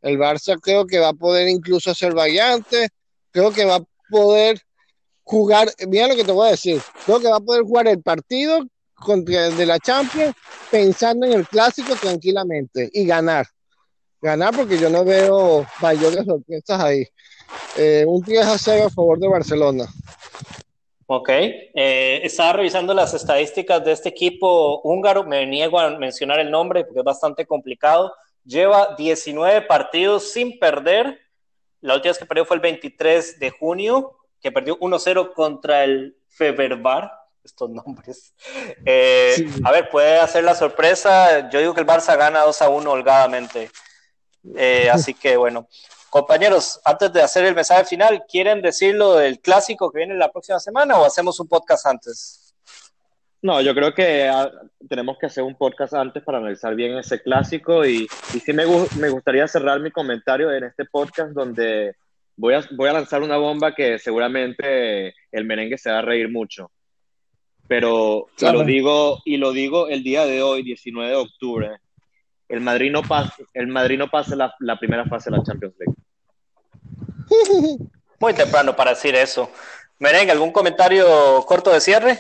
El 0.01 0.19
Barça 0.19 0.57
creo 0.61 0.87
que 0.87 1.01
va 1.01 1.09
a 1.09 1.15
poder 1.15 1.49
incluso 1.49 1.91
hacer 1.91 2.15
variantes, 2.15 2.91
creo 3.33 3.53
que 3.53 3.65
va 3.65 3.77
a 3.77 3.85
poder 4.09 4.61
jugar, 5.25 5.69
mira 5.89 6.07
lo 6.07 6.15
que 6.15 6.25
te 6.25 6.33
voy 6.33 6.47
a 6.47 6.53
decir, 6.53 6.81
creo 7.07 7.19
que 7.19 7.29
va 7.29 7.39
a 7.39 7.41
poder 7.41 7.65
jugar 7.65 7.89
el 7.89 8.01
partido 8.03 8.65
de 9.05 9.67
la 9.67 9.79
Champions 9.79 10.35
pensando 10.71 11.27
en 11.27 11.33
el 11.33 11.47
clásico 11.47 11.95
tranquilamente 11.97 12.89
y 12.93 13.05
ganar. 13.05 13.47
Ganar 14.21 14.55
porque 14.55 14.79
yo 14.79 14.89
no 14.89 15.05
veo 15.05 15.67
mayores 15.81 16.25
sorpresas 16.25 16.81
ahí. 16.81 17.05
Eh, 17.77 18.05
un 18.07 18.23
10 18.23 18.47
a 18.47 18.59
0 18.59 18.87
a 18.87 18.91
favor 18.91 19.19
de 19.19 19.29
Barcelona. 19.29 19.87
Ok, 21.07 21.29
eh, 21.29 22.21
estaba 22.23 22.55
revisando 22.55 22.95
las 22.95 23.13
estadísticas 23.13 23.85
de 23.85 23.93
este 23.93 24.09
equipo 24.09 24.81
húngaro, 24.83 25.25
me 25.25 25.45
niego 25.47 25.79
a 25.79 25.99
mencionar 25.99 26.39
el 26.39 26.51
nombre 26.51 26.85
porque 26.85 27.01
es 27.01 27.05
bastante 27.05 27.45
complicado. 27.45 28.15
Lleva 28.45 28.95
19 28.97 29.63
partidos 29.63 30.33
sin 30.33 30.59
perder. 30.59 31.19
La 31.81 31.95
última 31.95 32.11
vez 32.11 32.19
que 32.19 32.27
perdió 32.27 32.45
fue 32.45 32.57
el 32.57 32.63
23 32.63 33.41
de 33.41 33.51
junio, 33.51 34.17
que 34.41 34.53
perdió 34.53 34.79
1-0 34.79 35.35
contra 35.35 35.85
el 35.85 36.17
Feberbar 36.29 37.11
estos 37.45 37.71
nombres. 37.71 38.35
Eh, 38.85 39.49
a 39.65 39.71
ver, 39.71 39.89
puede 39.91 40.19
hacer 40.19 40.45
la 40.45 40.55
sorpresa. 40.55 41.51
Yo 41.51 41.61
digo 41.61 41.75
que 41.75 41.81
el 41.81 41.87
Barça 41.87 42.17
gana 42.17 42.41
2 42.41 42.63
a 42.63 42.69
1 42.69 42.91
holgadamente. 42.91 43.71
Eh, 44.57 44.89
así 44.93 45.15
que 45.15 45.37
bueno, 45.37 45.69
compañeros, 46.11 46.81
antes 46.85 47.13
de 47.13 47.23
hacer 47.23 47.45
el 47.45 47.55
mensaje 47.55 47.85
final, 47.85 48.25
¿quieren 48.29 48.61
decir 48.61 48.95
lo 48.95 49.15
del 49.17 49.41
clásico 49.41 49.91
que 49.91 49.99
viene 49.99 50.15
la 50.15 50.31
próxima 50.31 50.59
semana 50.59 50.99
o 50.99 51.05
hacemos 51.05 51.39
un 51.41 51.49
podcast 51.49 51.87
antes? 51.87 52.55
No, 53.41 53.61
yo 53.61 53.75
creo 53.75 53.93
que 53.93 54.29
ah, 54.29 54.51
tenemos 54.89 55.19
que 55.19 55.27
hacer 55.27 55.43
un 55.43 55.57
podcast 55.57 55.95
antes 55.95 56.23
para 56.23 56.39
analizar 56.39 56.75
bien 56.75 56.97
ese 56.99 57.21
clásico 57.21 57.85
y, 57.85 58.09
y 58.35 58.41
sí 58.41 58.53
me, 58.53 58.65
me 58.99 59.09
gustaría 59.09 59.49
cerrar 59.49 59.81
mi 59.81 59.91
comentario 59.91 60.53
en 60.53 60.65
este 60.65 60.85
podcast 60.85 61.33
donde 61.33 61.97
voy 62.37 62.55
a, 62.55 62.63
voy 62.73 62.89
a 62.89 62.93
lanzar 62.93 63.23
una 63.23 63.37
bomba 63.37 63.75
que 63.75 63.99
seguramente 63.99 65.15
el 65.31 65.45
merengue 65.45 65.79
se 65.79 65.91
va 65.91 65.99
a 65.99 66.03
reír 66.03 66.31
mucho. 66.31 66.71
Pero 67.69 68.29
lo 68.41 68.65
digo, 68.65 69.21
y 69.25 69.37
lo 69.37 69.53
digo 69.53 69.89
el 69.89 70.03
día 70.03 70.27
de 70.27 70.43
hoy, 70.43 70.63
19 70.63 71.11
de 71.11 71.17
octubre, 71.17 71.71
el 72.49 72.61
Madrid 72.61 72.91
no 72.91 73.03
pasa, 73.03 73.37
el 73.55 73.69
Madrid 73.69 73.99
no 73.99 74.09
pasa 74.09 74.37
la, 74.37 74.55
la 74.61 74.79
primera 74.79 75.07
fase 75.07 75.31
de 75.31 75.37
la 75.37 75.43
Champions 75.43 75.75
League. 75.79 75.95
Muy 78.21 78.35
temprano 78.35 78.77
para 78.77 78.91
decir 78.91 79.15
eso. 79.15 79.51
Merengue, 79.99 80.33
¿algún 80.33 80.53
comentario 80.53 81.43
corto 81.47 81.73
de 81.73 81.81
cierre? 81.81 82.19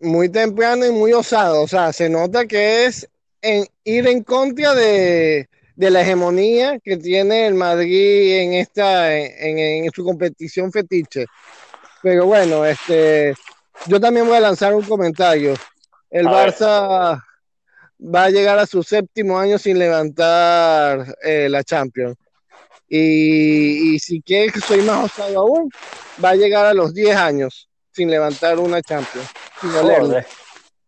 muy 0.00 0.28
temprano 0.28 0.86
y 0.86 0.90
muy 0.90 1.12
osado. 1.12 1.62
O 1.62 1.68
sea, 1.68 1.92
se 1.92 2.08
nota 2.08 2.46
que 2.46 2.86
es 2.86 3.08
en, 3.42 3.66
ir 3.84 4.06
en 4.08 4.22
contra 4.24 4.74
de, 4.74 5.48
la 5.76 6.00
hegemonía 6.02 6.78
que 6.78 6.96
tiene 6.96 7.46
el 7.46 7.54
Madrid 7.54 8.38
en 8.38 8.54
esta 8.54 9.16
en, 9.16 9.90
su 9.92 10.04
competición 10.04 10.72
fetiche. 10.72 11.26
Pero 12.02 12.26
bueno, 12.26 12.64
este 12.64 13.34
yo 13.86 14.00
también 14.00 14.26
voy 14.26 14.36
a 14.36 14.40
lanzar 14.40 14.74
un 14.74 14.82
comentario. 14.82 15.54
El 16.10 16.26
Barça 16.26 17.22
va 18.02 18.24
a 18.24 18.30
llegar 18.30 18.58
a 18.58 18.66
su 18.66 18.82
séptimo 18.82 19.38
año 19.38 19.58
sin 19.58 19.78
levantar 19.78 21.16
eh, 21.22 21.48
la 21.48 21.62
Champions. 21.62 22.16
Y, 22.88 23.94
y 23.94 23.98
si 23.98 24.20
quieres 24.20 24.52
que 24.52 24.60
soy 24.60 24.82
más 24.82 25.04
osado 25.04 25.40
aún, 25.40 25.70
va 26.22 26.30
a 26.30 26.36
llegar 26.36 26.66
a 26.66 26.74
los 26.74 26.92
10 26.92 27.16
años 27.16 27.68
sin 27.92 28.10
levantar 28.10 28.58
una 28.58 28.82
Champions. 28.82 29.28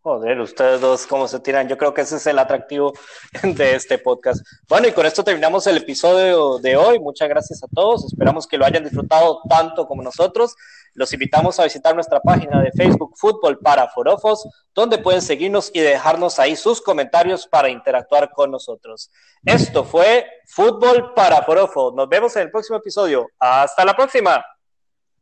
Joder, 0.05 0.41
ustedes 0.41 0.81
dos 0.81 1.07
cómo 1.07 1.29
se 1.29 1.39
tiran. 1.39 1.69
Yo 1.69 1.79
creo 1.79 1.95
que 1.95 2.01
ese 2.01 2.17
es 2.17 2.27
el 2.27 2.37
atractivo 2.41 2.93
de 3.45 3.77
este 3.77 3.99
podcast. 3.99 4.45
Bueno, 4.69 4.89
y 4.89 4.93
con 4.93 5.07
esto 5.07 5.23
terminamos 5.23 5.65
el 5.69 5.77
episodio 5.77 6.59
de 6.59 6.77
hoy. 6.77 6.99
Muchas 6.99 7.29
gracias 7.29 7.63
a 7.63 7.69
todos. 7.69 8.07
Esperamos 8.07 8.49
que 8.49 8.59
lo 8.59 8.65
hayan 8.65 8.83
disfrutado 8.83 9.43
tanto 9.49 9.87
como 9.87 10.03
nosotros. 10.03 10.57
Los 10.95 11.13
invitamos 11.13 11.61
a 11.61 11.65
visitar 11.65 11.95
nuestra 11.95 12.21
página 12.21 12.61
de 12.61 12.73
Facebook 12.73 13.15
Fútbol 13.17 13.61
para 13.61 13.89
Forofos, 13.91 14.45
donde 14.75 14.99
pueden 14.99 15.23
seguirnos 15.23 15.71
y 15.73 15.79
dejarnos 15.79 16.41
ahí 16.41 16.57
sus 16.57 16.83
comentarios 16.83 17.47
para 17.47 17.69
interactuar 17.69 18.33
con 18.33 18.51
nosotros. 18.51 19.09
Esto 19.45 19.85
fue 19.85 20.27
Fútbol 20.47 21.15
para 21.15 21.43
Forofos. 21.43 21.95
Nos 21.95 22.09
vemos 22.09 22.35
en 22.35 22.43
el 22.43 22.51
próximo 22.51 22.79
episodio. 22.79 23.31
Hasta 23.39 23.85
la 23.85 23.95
próxima. 23.95 24.45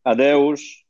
Adeus. 0.05 0.87